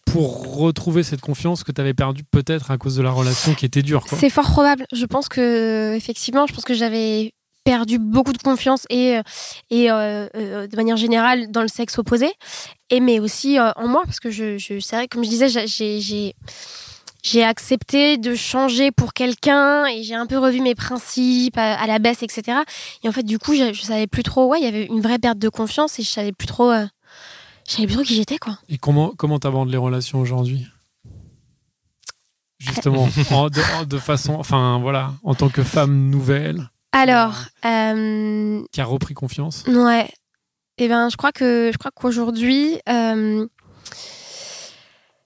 pour 0.06 0.56
retrouver 0.58 1.02
cette 1.02 1.20
confiance 1.20 1.64
que 1.64 1.72
tu 1.72 1.80
avais 1.80 1.94
perdue 1.94 2.24
peut-être 2.24 2.70
à 2.70 2.78
cause 2.78 2.94
de 2.94 3.02
la 3.02 3.10
relation 3.10 3.54
qui 3.54 3.64
était 3.66 3.82
dure. 3.82 4.04
C'est 4.08 4.30
fort 4.30 4.48
probable. 4.50 4.84
Je 4.92 5.06
pense 5.06 5.28
que 5.28 5.94
effectivement, 5.96 6.46
je 6.46 6.54
pense 6.54 6.64
que 6.64 6.74
j'avais 6.74 7.32
perdu 7.70 7.98
beaucoup 7.98 8.32
de 8.32 8.38
confiance 8.42 8.84
et 8.88 9.16
euh, 9.18 9.22
et 9.70 9.90
euh, 9.90 10.26
euh, 10.36 10.66
de 10.66 10.76
manière 10.76 10.96
générale 10.96 11.50
dans 11.50 11.62
le 11.62 11.68
sexe 11.68 11.98
opposé. 11.98 12.28
Et 12.90 13.00
mais 13.00 13.20
aussi 13.20 13.58
euh, 13.58 13.70
en 13.76 13.86
moi 13.88 14.02
parce 14.06 14.20
que 14.20 14.30
je, 14.30 14.56
je 14.58 14.80
c'est 14.80 14.96
vrai 14.96 15.08
comme 15.08 15.22
je 15.24 15.28
disais 15.28 15.48
j'ai- 15.48 15.66
j'ai 15.66 16.00
j'ai 16.00 16.34
j'ai 17.22 17.42
accepté 17.44 18.16
de 18.16 18.34
changer 18.34 18.90
pour 18.92 19.12
quelqu'un 19.12 19.86
et 19.86 20.02
j'ai 20.04 20.14
un 20.14 20.26
peu 20.26 20.38
revu 20.38 20.60
mes 20.60 20.74
principes 20.74 21.58
à, 21.58 21.74
à 21.74 21.86
la 21.86 21.98
baisse 21.98 22.22
etc 22.22 22.58
et 23.02 23.08
en 23.08 23.12
fait 23.12 23.24
du 23.24 23.38
coup 23.38 23.54
je, 23.54 23.72
je 23.74 23.82
savais 23.82 24.06
plus 24.06 24.22
trop. 24.22 24.46
Ouais 24.50 24.58
il 24.60 24.64
y 24.64 24.68
avait 24.68 24.86
une 24.86 25.00
vraie 25.00 25.18
perte 25.18 25.38
de 25.38 25.48
confiance 25.50 25.98
et 25.98 26.02
je 26.02 26.08
savais 26.08 26.32
plus 26.32 26.46
trop 26.46 26.70
euh, 26.70 26.86
je 27.68 27.72
savais 27.74 27.86
plus 27.86 27.96
trop 27.96 28.04
qui 28.04 28.14
j'étais 28.14 28.38
quoi. 28.38 28.56
Et 28.70 28.78
comment 28.78 29.12
comment 29.16 29.38
t'abordes 29.38 29.68
les 29.68 29.76
relations 29.76 30.20
aujourd'hui? 30.20 30.66
Justement, 32.58 33.08
en- 33.30 33.48
de, 33.50 33.60
en- 33.76 33.84
de 33.84 33.98
façon, 33.98 34.34
enfin 34.34 34.78
voilà, 34.80 35.12
en 35.22 35.34
tant 35.34 35.48
que 35.48 35.62
femme 35.62 36.10
nouvelle 36.10 36.70
alors 36.92 37.44
euh, 37.64 38.62
qui 38.72 38.80
a 38.80 38.84
repris 38.84 39.14
confiance. 39.14 39.64
Ouais. 39.66 40.08
Eh 40.78 40.88
ben, 40.88 41.08
je 41.10 41.16
crois 41.16 41.32
que 41.32 41.70
je 41.72 41.78
crois 41.78 41.90
qu'aujourd'hui, 41.90 42.80
euh, 42.88 43.46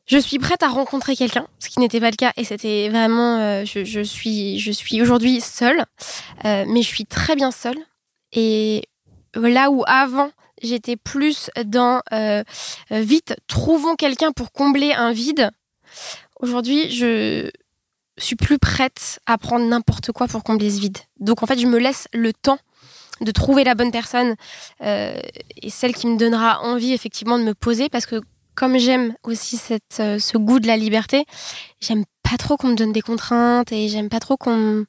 je 0.07 0.19
suis 0.19 0.39
prête 0.39 0.63
à 0.63 0.69
rencontrer 0.69 1.15
quelqu'un, 1.15 1.47
ce 1.59 1.69
qui 1.69 1.79
n'était 1.79 2.01
pas 2.01 2.11
le 2.11 2.17
cas, 2.17 2.33
et 2.37 2.45
c'était 2.45 2.89
vraiment, 2.89 3.39
euh, 3.39 3.65
je, 3.65 3.85
je 3.85 4.01
suis, 4.01 4.59
je 4.59 4.73
suis 4.73 5.01
aujourd'hui 5.03 5.41
seule, 5.41 5.85
euh, 6.45 6.65
mais 6.69 6.83
je 6.83 6.89
suis 6.89 7.07
très 7.07 7.37
bien 7.37 7.51
seule. 7.51 7.79
Et 8.33 8.89
là 9.35 9.71
où 9.71 9.85
avant 9.87 10.31
j'étais 10.63 10.97
plus 10.97 11.51
dans 11.65 12.01
euh, 12.13 12.43
euh, 12.93 13.01
vite, 13.01 13.37
trouvons 13.47 13.97
quelqu'un 13.97 14.33
pour 14.33 14.53
combler 14.53 14.93
un 14.93 15.13
vide. 15.13 15.51
Aujourd'hui, 16.41 16.91
je 16.91 17.51
suis 18.19 18.37
plus 18.37 18.59
prête 18.59 19.21
à 19.27 19.39
prendre 19.39 19.67
n'importe 19.67 20.13
quoi 20.13 20.27
pour 20.29 20.45
combler 20.45 20.71
ce 20.71 20.81
vide. 20.81 20.99
Donc 21.21 21.43
en 21.43 21.47
fait, 21.47 21.59
je 21.59 21.67
me 21.67 21.79
laisse 21.79 22.09
le 22.13 22.33
temps 22.33 22.59
de 23.21 23.31
trouver 23.31 23.65
la 23.65 23.75
bonne 23.75 23.91
personne 23.91 24.35
euh, 24.83 25.19
et 25.61 25.71
celle 25.71 25.95
qui 25.95 26.07
me 26.07 26.17
donnera 26.17 26.63
envie 26.63 26.93
effectivement 26.93 27.39
de 27.39 27.45
me 27.45 27.55
poser 27.55 27.89
parce 27.89 28.07
que 28.07 28.21
comme 28.55 28.79
j'aime 28.79 29.15
aussi 29.23 29.61
euh, 30.01 30.19
ce 30.19 30.37
goût 30.39 30.61
de 30.61 30.67
la 30.67 30.77
liberté, 30.77 31.25
j'aime 31.83 32.05
pas 32.23 32.39
trop 32.39 32.57
qu'on 32.57 32.69
me 32.69 32.77
donne 32.77 32.93
des 32.93 33.03
contraintes 33.03 33.73
et 33.73 33.89
j'aime 33.91 34.09
pas 34.09 34.21
trop 34.21 34.37
qu'on 34.39 34.85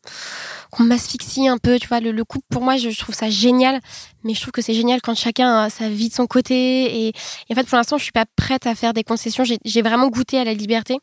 qu'on 0.71 0.83
m'asphyxie 0.83 1.47
un 1.47 1.57
peu. 1.57 1.77
Tu 1.77 1.87
vois, 1.87 1.99
le, 1.99 2.11
le 2.11 2.23
couple 2.23 2.45
pour 2.49 2.61
moi, 2.63 2.77
je, 2.77 2.89
je 2.89 2.97
trouve 2.97 3.13
ça 3.13 3.29
génial, 3.29 3.79
mais 4.23 4.33
je 4.33 4.39
trouve 4.41 4.51
que 4.53 4.61
c'est 4.61 4.73
génial 4.73 5.01
quand 5.01 5.13
chacun 5.15 5.63
a 5.65 5.69
sa 5.69 5.87
vie 5.89 6.09
de 6.09 6.13
son 6.13 6.25
côté. 6.25 6.55
Et, 6.55 7.07
et 7.09 7.13
en 7.51 7.55
fait, 7.55 7.67
pour 7.67 7.77
l'instant, 7.77 7.97
je 7.97 8.03
suis 8.03 8.11
pas 8.11 8.25
prête 8.37 8.65
à 8.65 8.73
faire 8.75 8.93
des 8.93 9.03
concessions. 9.03 9.43
J'ai 9.43 9.81
vraiment 9.83 10.07
goûté 10.07 10.39
à 10.39 10.43
la 10.45 10.53
liberté 10.53 10.97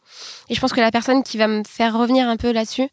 et 0.49 0.55
je 0.55 0.61
pense 0.61 0.73
que 0.73 0.81
la 0.81 0.91
personne 0.91 1.23
qui 1.23 1.37
va 1.39 1.47
me 1.47 1.63
faire 1.69 1.97
revenir 1.97 2.29
un 2.29 2.37
peu 2.37 2.51
là-dessus, 2.53 2.89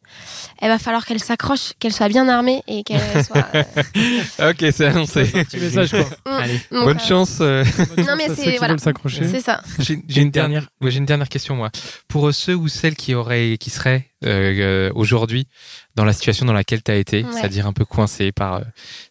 elle 0.62 0.70
va 0.70 0.78
falloir 0.78 1.06
qu'elle 1.06 1.20
s'accroche, 1.22 1.72
qu'elle 1.80 1.94
soit 1.94 2.10
bien 2.10 2.28
armée 2.28 2.62
et 2.68 2.84
qu'elle 2.84 3.00
soit. 3.26 3.48
euh, 3.56 4.52
Ok, 4.52 4.66
c'est 4.72 4.86
annoncé. 4.86 5.24
Petit 5.26 5.58
message 5.58 5.92
quoi. 5.92 6.06
Allez, 6.26 6.60
donc, 6.72 6.84
Bonne 6.86 6.98
euh, 6.98 7.00
chance. 7.00 7.38
euh. 7.42 7.64
Non, 7.98 8.16
mais 8.18 8.28
c'est- 8.36 8.58
voilà. 8.58 8.76
C'est 8.78 9.42
ça. 9.42 9.62
J'ai 9.80 10.22
une 10.22 10.32
dernière- 10.32 10.68
ouais, 10.82 10.92
j'ai 10.92 10.98
une 11.00 11.06
dernière 11.06 11.30
question 11.30 11.56
moi. 11.56 11.70
Pour 12.08 12.28
euh, 12.28 12.32
ceux 12.32 12.54
ou 12.56 12.68
celles 12.68 12.87
qui 12.96 13.14
auraient, 13.16 13.58
qui 13.60 13.70
seraient 13.70 14.06
euh, 14.26 14.88
euh, 14.90 14.92
aujourd'hui 14.96 15.48
dans 15.96 16.06
la 16.06 16.14
situation 16.14 16.46
dans 16.46 16.54
laquelle 16.54 16.82
tu 16.84 16.92
as 16.92 16.96
été, 16.96 17.24
Ouais. 17.24 17.32
c'est-à-dire 17.34 17.68
un 17.68 17.74
peu 17.74 17.86
coincé 17.86 18.32
par 18.32 18.56
euh, 18.56 18.62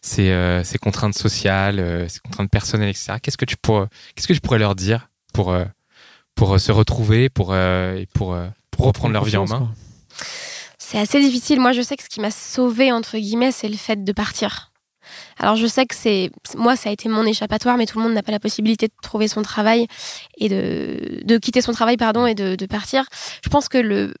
ces, 0.01 0.29
euh, 0.31 0.63
ces 0.63 0.77
contraintes 0.77 1.17
sociales, 1.17 1.79
euh, 1.79 2.07
ces 2.07 2.19
contraintes 2.19 2.49
personnelles, 2.49 2.89
etc. 2.89 3.13
Qu'est-ce 3.21 3.37
que 3.37 3.45
tu 3.45 3.57
pourrais, 3.57 3.87
qu'est-ce 4.15 4.27
que 4.27 4.33
tu 4.33 4.41
pourrais 4.41 4.59
leur 4.59 4.75
dire 4.75 5.09
pour 5.33 5.51
euh, 5.51 5.65
pour 6.35 6.59
se 6.59 6.71
retrouver, 6.71 7.29
pour 7.29 7.51
euh, 7.53 7.95
et 7.95 8.05
pour 8.13 8.33
euh, 8.33 8.47
pour 8.71 8.85
reprendre 8.85 9.13
leur 9.13 9.23
vie 9.25 9.37
en 9.37 9.45
main? 9.47 9.57
quoi. 9.59 9.69
C'est 10.77 10.99
assez 10.99 11.19
difficile. 11.19 11.59
Moi, 11.59 11.73
je 11.73 11.81
sais 11.81 11.97
que 11.97 12.03
ce 12.03 12.07
qui 12.09 12.21
m'a 12.21 12.31
sauvée, 12.31 12.91
entre 12.93 13.17
guillemets, 13.17 13.51
c'est 13.51 13.67
le 13.67 13.75
fait 13.75 14.03
de 14.03 14.11
partir. 14.13 14.66
Alors, 15.39 15.55
je 15.55 15.67
sais 15.67 15.85
que 15.85 15.95
c'est. 15.95 16.31
Moi, 16.55 16.75
ça 16.75 16.89
a 16.89 16.91
été 16.91 17.09
mon 17.09 17.25
échappatoire, 17.25 17.77
mais 17.77 17.85
tout 17.85 17.97
le 17.99 18.03
monde 18.03 18.13
n'a 18.13 18.23
pas 18.23 18.31
la 18.31 18.39
possibilité 18.39 18.87
de 18.87 18.93
trouver 19.01 19.27
son 19.27 19.41
travail 19.41 19.87
et 20.37 20.49
de, 20.49 21.21
de 21.23 21.37
quitter 21.37 21.61
son 21.61 21.71
travail, 21.73 21.97
pardon, 21.97 22.25
et 22.25 22.35
de, 22.35 22.55
de 22.55 22.65
partir. 22.65 23.05
Je 23.43 23.49
pense 23.49 23.69
que 23.69 23.77
le. 23.77 24.13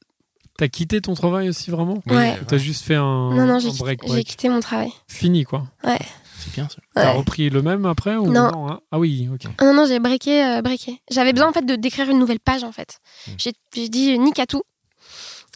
T'as 0.57 0.67
quitté 0.69 1.01
ton 1.01 1.13
travail 1.13 1.49
aussi 1.49 1.69
vraiment 1.69 2.01
Ouais. 2.07 2.31
euh, 2.31 2.43
T'as 2.47 2.57
juste 2.57 2.83
fait 2.83 2.95
un, 2.95 3.31
non, 3.31 3.45
non, 3.45 3.59
j'ai 3.59 4.23
quitté, 4.23 4.49
mon 4.49 4.59
travail. 4.59 4.89
Fini 5.07 5.43
quoi. 5.43 5.63
c'est 5.83 6.53
bien 6.55 6.67
ça. 6.67 6.77
T'as 6.95 7.11
Ouais. 7.11 7.17
repris 7.19 7.49
le 7.51 7.61
même 7.61 7.85
après 7.85 8.15
ou 8.15 8.31
Non. 8.31 8.67
hein? 8.67 8.79
Ah 8.91 8.97
oui, 8.97 9.29
ok. 9.31 9.41
Ah 9.59 9.65
Non, 9.65 9.73
non, 9.75 9.85
j'ai 9.85 9.99
breaké, 9.99 10.43
euh, 10.43 10.61
breaké. 10.63 10.99
J'avais 11.11 11.31
besoin, 11.33 11.49
en 11.49 11.53
fait, 11.53 11.63
de 11.63 11.75
d'écrire 11.75 12.09
une 12.09 12.17
nouvelle 12.17 12.39
page, 12.39 12.63
en 12.63 12.71
fait. 12.71 12.97
Mm. 13.27 13.31
J'ai 13.75 13.89
dit 13.89 14.17
nique 14.17 14.39
à 14.39 14.47
tout. 14.47 14.63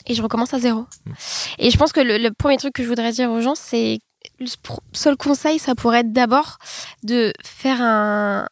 Et 0.05 0.13
je 0.13 0.21
recommence 0.21 0.53
à 0.53 0.59
zéro. 0.59 0.81
Mm. 1.05 1.11
Et 1.59 1.71
je 1.71 1.77
pense 1.77 1.93
que 1.93 1.99
le, 2.01 2.17
le 2.19 2.29
premier 2.31 2.57
truc 2.57 2.73
que 2.73 2.83
je 2.83 2.87
voudrais 2.87 3.11
dire 3.11 3.31
aux 3.31 3.41
gens, 3.41 3.55
c'est. 3.55 3.99
Le 4.39 4.47
seul 4.93 5.17
conseil, 5.17 5.59
ça 5.59 5.75
pourrait 5.75 6.01
être 6.01 6.13
d'abord 6.13 6.57
de 7.03 7.33
faire 7.43 7.81
un, 7.81 8.47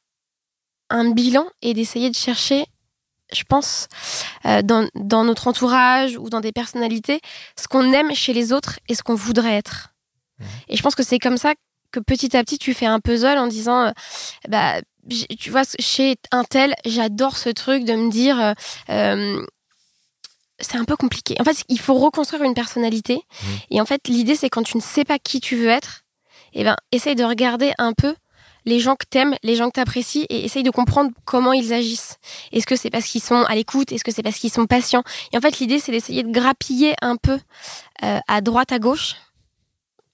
un 0.89 1.11
bilan 1.11 1.45
et 1.61 1.73
d'essayer 1.73 2.09
de 2.09 2.15
chercher 2.15 2.65
je 3.31 3.43
pense, 3.43 3.87
euh, 4.45 4.63
dans, 4.63 4.89
dans 4.95 5.23
notre 5.23 5.47
entourage 5.47 6.17
ou 6.17 6.31
dans 6.31 6.39
des 6.39 6.51
personnalités, 6.51 7.21
ce 7.55 7.67
qu'on 7.67 7.91
aime 7.93 8.13
chez 8.15 8.33
les 8.33 8.53
autres 8.53 8.79
et 8.87 8.95
ce 8.95 9.03
qu'on 9.03 9.13
voudrait 9.13 9.55
être. 9.55 9.93
Mmh. 10.39 10.45
Et 10.69 10.77
je 10.77 10.81
pense 10.81 10.95
que 10.95 11.03
c'est 11.03 11.19
comme 11.19 11.37
ça 11.37 11.53
que 11.91 11.99
petit 11.99 12.35
à 12.35 12.43
petit, 12.43 12.57
tu 12.57 12.73
fais 12.73 12.85
un 12.85 12.99
puzzle 12.99 13.37
en 13.37 13.47
disant, 13.47 13.85
euh, 13.85 13.91
bah, 14.47 14.81
tu 15.39 15.49
vois, 15.49 15.63
chez 15.79 16.15
un 16.31 16.43
tel, 16.43 16.75
j'adore 16.85 17.37
ce 17.37 17.49
truc 17.49 17.83
de 17.83 17.93
me 17.93 18.11
dire, 18.11 18.39
euh, 18.39 18.53
euh, 18.89 19.45
c'est 20.61 20.77
un 20.77 20.85
peu 20.85 20.95
compliqué. 20.95 21.35
En 21.39 21.43
fait, 21.43 21.63
il 21.69 21.79
faut 21.79 21.95
reconstruire 21.95 22.43
une 22.43 22.53
personnalité. 22.53 23.15
Mmh. 23.15 23.47
Et 23.71 23.81
en 23.81 23.85
fait, 23.85 24.07
l'idée, 24.07 24.35
c'est 24.35 24.49
quand 24.49 24.63
tu 24.63 24.77
ne 24.77 24.81
sais 24.81 25.05
pas 25.05 25.19
qui 25.19 25.39
tu 25.39 25.55
veux 25.55 25.69
être, 25.69 26.03
eh 26.53 26.63
ben, 26.63 26.75
essaye 26.91 27.15
de 27.15 27.23
regarder 27.23 27.73
un 27.77 27.93
peu 27.93 28.15
les 28.65 28.79
gens 28.79 28.95
que 28.95 29.05
t'aimes, 29.09 29.35
les 29.41 29.55
gens 29.55 29.67
que 29.67 29.73
t'apprécies, 29.73 30.25
et 30.29 30.43
essaye 30.43 30.63
de 30.63 30.69
comprendre 30.69 31.11
comment 31.25 31.53
ils 31.53 31.73
agissent. 31.73 32.17
Est-ce 32.51 32.67
que 32.67 32.75
c'est 32.75 32.89
parce 32.89 33.05
qu'ils 33.05 33.23
sont 33.23 33.43
à 33.43 33.55
l'écoute? 33.55 33.91
Est-ce 33.91 34.03
que 34.03 34.11
c'est 34.11 34.21
parce 34.21 34.37
qu'ils 34.37 34.51
sont 34.51 34.65
patients? 34.67 35.03
Et 35.31 35.37
en 35.37 35.41
fait, 35.41 35.59
l'idée, 35.59 35.79
c'est 35.79 35.91
d'essayer 35.91 36.23
de 36.23 36.31
grappiller 36.31 36.93
un 37.01 37.15
peu 37.15 37.39
euh, 38.03 38.19
à 38.27 38.41
droite, 38.41 38.71
à 38.71 38.79
gauche, 38.79 39.15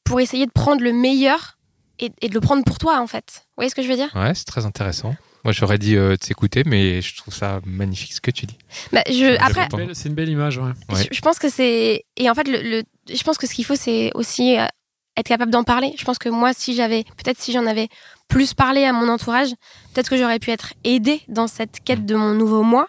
pour 0.03 0.19
essayer 0.19 0.45
de 0.45 0.51
prendre 0.51 0.83
le 0.83 0.93
meilleur 0.93 1.57
et, 1.99 2.11
et 2.21 2.29
de 2.29 2.33
le 2.33 2.39
prendre 2.39 2.63
pour 2.63 2.77
toi, 2.77 2.99
en 3.01 3.07
fait. 3.07 3.25
Vous 3.35 3.57
voyez 3.57 3.69
ce 3.69 3.75
que 3.75 3.81
je 3.81 3.87
veux 3.87 3.95
dire? 3.95 4.11
Ouais, 4.15 4.33
c'est 4.35 4.45
très 4.45 4.65
intéressant. 4.65 5.15
Moi, 5.45 5.53
j'aurais 5.53 5.77
dit 5.77 5.95
euh, 5.95 6.17
de 6.17 6.23
s'écouter, 6.23 6.63
mais 6.65 7.01
je 7.01 7.15
trouve 7.15 7.33
ça 7.33 7.61
magnifique 7.65 8.11
ce 8.13 8.19
que 8.19 8.31
tu 8.31 8.45
dis. 8.47 8.57
bah, 8.91 9.03
je, 9.07 9.37
Après, 9.39 9.67
C'est 9.93 10.09
une 10.09 10.15
belle 10.15 10.27
image, 10.29 10.57
ouais. 10.57 10.71
Ouais. 10.89 11.03
Je, 11.09 11.15
je 11.15 11.21
pense 11.21 11.39
que 11.39 11.49
c'est 11.49 12.03
et 12.17 12.29
en 12.29 12.33
fait 12.35 12.47
le, 12.47 12.61
le- 12.61 12.83
je 13.15 13.23
pense 13.23 13.37
que 13.37 13.45
ce 13.47 13.53
qu'il 13.53 13.63
faut 13.63 13.75
c'est 13.75 14.09
aussi 14.15 14.57
euh, 14.57 14.65
être 15.15 15.27
capable 15.27 15.51
d'en 15.51 15.63
parler. 15.63 15.93
Je 15.97 16.03
pense 16.03 16.17
que 16.17 16.27
moi 16.29 16.51
si 16.53 16.75
j'avais 16.75 17.03
peut-être 17.03 17.39
si 17.39 17.51
j'en 17.53 17.65
avais 17.67 17.87
plus 18.27 18.53
parlé 18.53 18.83
à 18.85 18.91
mon 18.91 19.07
entourage, 19.07 19.49
peut-être 19.93 20.09
que 20.09 20.17
j'aurais 20.17 20.39
pu 20.39 20.51
être 20.51 20.73
aidée 20.83 21.21
dans 21.27 21.47
cette 21.47 21.79
quête 21.83 22.05
de 22.05 22.15
mon 22.15 22.33
nouveau 22.33 22.63
moi. 22.63 22.87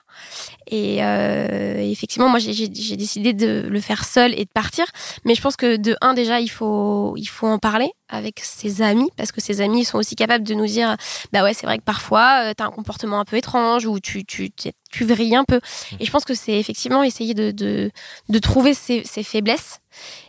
Et 0.68 1.04
euh, 1.04 1.78
effectivement, 1.78 2.28
moi 2.28 2.38
j'ai- 2.38 2.68
décidé 2.68 3.32
de 3.32 3.66
le 3.68 3.80
faire 3.80 4.04
seul 4.04 4.32
et 4.34 4.44
de 4.44 4.50
partir. 4.52 4.86
Mais 5.24 5.34
je 5.34 5.42
pense 5.42 5.56
que 5.56 5.76
de 5.76 5.94
un 6.00 6.14
déjà 6.14 6.40
il 6.40 6.48
faut 6.48 7.14
il 7.16 7.26
faut 7.26 7.46
en 7.46 7.58
parler 7.58 7.90
avec 8.08 8.40
ses 8.40 8.82
amis 8.82 9.10
parce 9.16 9.30
que 9.30 9.40
ses 9.40 9.60
amis 9.60 9.84
sont 9.84 9.98
aussi 9.98 10.16
capables 10.16 10.44
de 10.44 10.54
nous 10.54 10.66
dire 10.66 10.96
bah 11.32 11.42
ouais 11.42 11.54
c'est 11.54 11.66
vrai 11.66 11.78
que 11.78 11.84
parfois 11.84 12.46
euh, 12.46 12.52
t'as 12.56 12.64
un 12.64 12.70
comportement 12.70 13.20
un 13.20 13.24
peu 13.24 13.36
étrange 13.36 13.86
ou 13.86 14.00
tu 14.00 14.24
tu 14.24 14.50
tu, 14.50 14.70
tu 14.90 15.04
vrilles 15.04 15.36
un 15.36 15.44
peu. 15.44 15.60
Et 16.00 16.06
je 16.06 16.10
pense 16.10 16.24
que 16.24 16.34
c'est 16.34 16.58
effectivement 16.58 17.02
essayer 17.04 17.34
de, 17.34 17.50
de 17.52 17.90
de 18.28 18.38
trouver 18.38 18.74
ses, 18.74 19.04
ses 19.04 19.22
faiblesses 19.22 19.78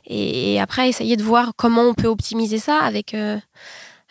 et, 0.06 0.54
et 0.54 0.60
après 0.60 0.90
essayer 0.90 1.16
de 1.18 1.24
voir 1.24 1.54
comment 1.56 1.84
on 1.84 1.94
peut 1.94 2.08
optimiser 2.08 2.60
ça 2.60 2.80
avec 2.80 3.14
euh, 3.14 3.38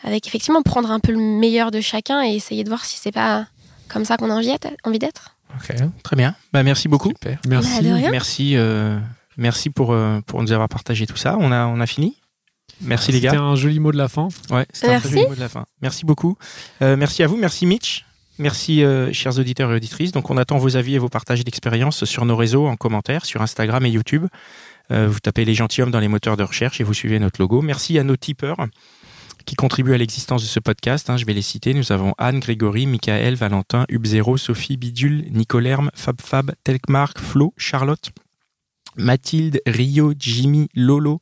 avec 0.03 0.27
effectivement 0.27 0.61
prendre 0.61 0.91
un 0.91 0.99
peu 0.99 1.11
le 1.11 1.17
meilleur 1.17 1.71
de 1.71 1.81
chacun 1.81 2.23
et 2.23 2.35
essayer 2.35 2.63
de 2.63 2.69
voir 2.69 2.85
si 2.85 2.97
c'est 2.97 3.11
pas 3.11 3.47
comme 3.87 4.05
ça 4.05 4.17
qu'on 4.17 4.29
a 4.29 4.33
envie 4.33 4.99
d'être-. 4.99 5.35
Ok, 5.55 5.75
Très 6.03 6.15
bien. 6.15 6.35
Bah, 6.53 6.63
merci 6.63 6.87
beaucoup. 6.87 7.09
super. 7.09 7.39
Merci. 7.47 7.81
Bah, 7.83 7.89
de 7.89 7.93
rien. 7.95 8.11
Merci, 8.11 8.57
euh, 8.57 8.99
merci 9.37 9.69
pour, 9.69 9.91
euh, 9.93 10.19
pour 10.25 10.41
nous 10.41 10.51
avoir 10.51 10.69
partagé 10.69 11.07
tout 11.07 11.17
ça. 11.17 11.37
On 11.39 11.51
a, 11.51 11.65
on 11.65 11.79
a 11.79 11.87
fini. 11.87 12.17
Merci 12.81 13.11
les 13.11 13.19
C'était 13.21 13.35
gars. 13.35 13.41
un 13.41 13.55
joli 13.55 13.79
mot 13.79 13.91
de 13.91 13.97
la 13.97 14.07
fin. 14.07 14.27
Ouais, 14.51 14.65
c'était 14.71 14.87
un 14.87 14.91
Merci. 14.91 15.07
très 15.07 15.17
joli 15.17 15.29
mot 15.29 15.35
de 15.35 15.39
la 15.39 15.49
fin. 15.49 15.65
Merci 15.81 16.05
beaucoup. 16.05 16.37
Euh, 16.81 16.95
merci 16.95 17.23
à 17.23 17.27
vous. 17.27 17.37
Merci 17.37 17.65
Mitch. 17.65 18.05
Merci, 18.39 18.83
euh, 18.83 19.11
chers 19.13 19.39
auditeurs 19.39 19.71
et 19.71 19.75
auditrices. 19.75 20.11
Donc, 20.11 20.29
on 20.29 20.37
attend 20.37 20.59
vos 20.59 20.75
avis 20.77 20.93
et 20.93 20.99
vos 20.99 21.09
partages 21.09 21.43
d'expériences 21.43 22.05
sur 22.05 22.23
nos 22.25 22.35
réseaux 22.35 22.67
en 22.67 22.75
commentaire, 22.75 23.25
sur 23.25 23.41
Instagram 23.41 23.83
et 23.85 23.89
YouTube. 23.89 24.27
Euh, 24.91 25.07
vous 25.07 25.19
tapez 25.19 25.43
les 25.43 25.55
gentilshommes 25.55 25.89
dans 25.89 25.99
les 25.99 26.07
moteurs 26.07 26.37
de 26.37 26.43
recherche 26.43 26.79
et 26.79 26.83
vous 26.83 26.93
suivez 26.93 27.17
notre 27.17 27.41
logo. 27.41 27.63
Merci 27.63 27.97
à 27.97 28.03
nos 28.03 28.15
tipeurs 28.15 28.57
qui 29.47 29.55
contribuent 29.55 29.93
à 29.93 29.97
l'existence 29.97 30.43
de 30.43 30.47
ce 30.47 30.59
podcast. 30.59 31.09
hein. 31.09 31.15
je 31.17 31.25
vais 31.25 31.33
les 31.33 31.41
citer. 31.41 31.73
Nous 31.73 31.91
avons 31.93 32.13
Anne, 32.17 32.39
Grégory, 32.39 32.85
Michael, 32.85 33.35
Valentin, 33.35 33.85
Hubzero, 33.89 34.35
Sophie, 34.37 34.75
Bidule, 34.75 35.25
Nicolerme, 35.31 35.89
FabFab, 35.95 36.53
Telkmark, 36.65 37.17
Flo, 37.17 37.53
Charlotte, 37.57 38.11
Mathilde, 38.97 39.61
Rio, 39.65 40.13
Jimmy, 40.19 40.67
Lolo, 40.75 41.21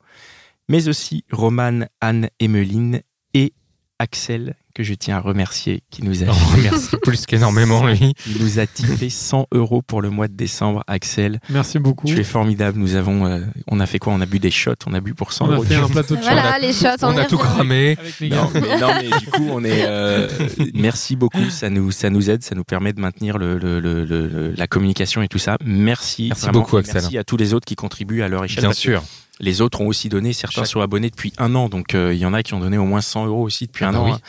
mais 0.68 0.88
aussi 0.88 1.24
Romane, 1.32 1.88
Anne, 2.02 2.30
Emeline 2.40 3.02
et 3.36 3.54
Axel, 4.00 4.56
que 4.76 4.84
je 4.84 4.94
tiens 4.94 5.16
à 5.18 5.20
remercier, 5.22 5.82
qui 5.90 6.04
nous 6.04 6.24
a, 6.24 6.28
On 6.28 6.32
remercie 6.58 6.98
plus 7.02 7.26
qu'énormément, 7.26 7.88
lui. 7.88 8.14
qui 8.16 8.38
nous 8.40 8.60
a 8.60 8.68
tiré 8.68 9.10
100 9.10 9.48
euros 9.54 9.82
pour 9.82 10.02
le 10.02 10.10
mois 10.10 10.28
de 10.28 10.34
décembre. 10.36 10.84
Axel, 10.88 11.40
Merci 11.50 11.80
beaucoup. 11.80 12.06
tu 12.08 12.20
es 12.20 12.24
formidable. 12.26 12.78
Nous 12.78 12.96
avons, 12.96 13.26
euh, 13.26 13.40
on 13.68 13.80
a 13.80 13.86
fait 13.86 14.00
quoi? 14.00 14.12
On 14.14 14.20
a 14.22 14.26
bu 14.26 14.38
des 14.40 14.52
shots, 14.52 14.74
on 14.86 14.94
a 14.94 15.00
bu 15.00 15.14
pour 15.14 15.32
100 15.34 15.46
On 15.48 15.52
a 15.52 15.56
euros. 15.56 15.64
fait 15.64 15.76
un 15.76 15.88
plateau 15.88 16.16
de 16.16 16.22
on 16.22 16.28
a- 16.28 16.32
Voilà 16.34 16.60
les 16.60 16.74
shots. 16.74 16.88
On 17.04 17.18
a 17.18 17.24
tout 17.26 17.38
cramé. 17.38 17.96
avec 18.00 18.20
les 18.20 18.30
Non 18.30 18.52
gars. 18.54 18.60
mais, 18.62 18.80
non, 18.80 18.88
mais 19.02 19.20
du 19.20 19.26
coup, 19.32 19.48
on 19.50 19.64
est. 19.64 19.86
euh, 19.88 20.28
merci 20.74 21.16
beaucoup. 21.16 21.50
Ça 21.50 21.70
nous, 21.70 21.92
ça 21.92 22.10
nous 22.10 22.30
aide, 22.30 22.44
ça 22.44 22.54
nous 22.54 22.64
permet 22.66 22.92
de 22.92 23.00
maintenir 23.00 23.38
le, 23.38 23.58
le- 23.58 23.80
le- 23.80 24.52
la 24.58 24.68
communication 24.68 25.22
et 25.22 25.28
tout 25.30 25.40
ça. 25.40 25.58
Merci. 25.66 26.28
Merci 26.28 26.42
vraiment. 26.44 26.60
beaucoup, 26.60 26.78
Axel. 26.78 26.96
Merci 26.96 27.18
à 27.18 27.24
tous 27.24 27.38
les 27.38 27.54
autres 27.54 27.66
qui 27.66 27.76
contribuent 27.76 28.22
à 28.24 28.28
leur 28.28 28.44
échelle. 28.44 28.64
Bien 28.64 28.74
sûr. 28.74 29.04
Les 29.42 29.60
autres 29.62 29.82
ont 29.82 29.88
aussi 29.88 30.08
donné. 30.08 30.32
Certains 30.34 30.62
Chaque- 30.62 30.68
sont 30.68 30.80
abonnés 30.82 31.10
depuis 31.10 31.34
un 31.38 31.56
an, 31.56 31.68
donc 31.68 31.94
euh, 31.94 32.14
il 32.14 32.20
y 32.20 32.26
en 32.26 32.34
a 32.34 32.42
qui 32.42 32.54
ont 32.54 32.60
donné 32.60 32.78
au 32.78 32.86
moins 32.86 33.02
100 33.02 33.26
euros 33.26 33.44
aussi 33.44 33.66
depuis 33.68 33.84
Ah 33.86 33.90
un 33.90 33.92
bah 33.92 34.00
an. 34.00 34.06
oui. 34.06 34.12
hein. 34.14 34.20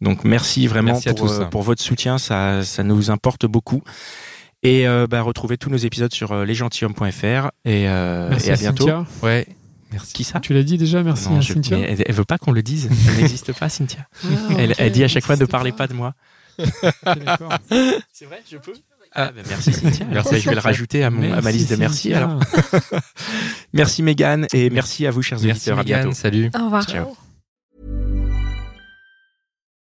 Donc 0.00 0.24
merci 0.24 0.66
vraiment 0.66 0.92
Merci 0.94 1.08
à 1.10 1.14
pour, 1.14 1.28
tous. 1.28 1.40
euh, 1.40 1.44
pour 1.44 1.62
votre 1.62 1.82
soutien. 1.82 2.18
Ça, 2.18 2.64
ça 2.64 2.82
nous 2.82 3.10
importe 3.10 3.46
beaucoup. 3.46 3.82
Et 4.64 4.88
euh, 4.88 5.06
bah, 5.08 5.22
retrouvez 5.22 5.56
tous 5.58 5.70
nos 5.70 5.76
épisodes 5.76 6.12
sur 6.12 6.32
euh, 6.32 6.44
lesgentilhommes.fr 6.44 7.50
et, 7.64 7.88
euh, 7.88 8.28
Merci 8.30 8.48
et 8.48 8.50
à 8.50 8.54
à 8.54 8.56
bientôt. 8.56 8.86
Cynthia. 8.86 9.06
Ouais. 9.22 9.46
Merci. 9.92 10.12
Qui 10.12 10.24
ça? 10.24 10.40
Tu 10.40 10.52
l'as 10.52 10.64
dit 10.64 10.76
déjà, 10.76 11.02
merci 11.04 11.28
Non, 11.30 11.36
à 11.38 11.40
je- 11.40 11.52
Cynthia. 11.54 11.76
mais 11.78 11.84
elle, 11.90 12.02
elle 12.04 12.14
veut 12.14 12.24
pas 12.24 12.36
qu'on 12.38 12.50
le 12.52 12.62
dise. 12.62 12.90
Elle 13.08 13.16
n'existe 13.22 13.52
pas, 13.52 13.68
Cynthia. 13.68 14.06
Ah, 14.24 14.28
Elle, 14.78 14.90
dit 14.92 15.04
à 15.04 15.08
chaque 15.08 15.24
fois 15.24 15.36
ne 15.36 15.44
parlez 15.46 15.70
pas. 15.70 15.86
pas 15.86 15.86
de 15.86 15.94
moi. 15.94 16.14
C'est 18.12 18.24
vrai, 18.24 18.42
je 18.50 18.56
peux? 18.58 18.72
Ah, 19.14 19.32
bah, 19.34 19.42
merci 19.48 19.72
Cynthia. 19.72 20.06
Merci, 20.12 20.40
je 20.40 20.48
vais 20.48 20.54
le 20.54 20.60
rajouter 20.60 21.02
à, 21.04 21.10
mon, 21.10 21.32
à 21.32 21.40
ma 21.40 21.50
liste 21.50 21.70
de 21.70 21.76
merci. 21.76 22.12
Alors, 22.12 22.38
merci 23.72 24.02
Megan 24.02 24.46
et 24.52 24.70
merci 24.70 25.06
à 25.06 25.10
vous, 25.10 25.22
chers 25.22 25.38
Merci, 25.40 25.70
auditeurs. 25.70 25.78
À 25.78 25.82
bientôt. 25.82 26.08
Mégane. 26.08 26.14
Salut. 26.14 26.50
Au 26.58 26.64
revoir. 26.64 26.84
Ciao. 26.86 27.27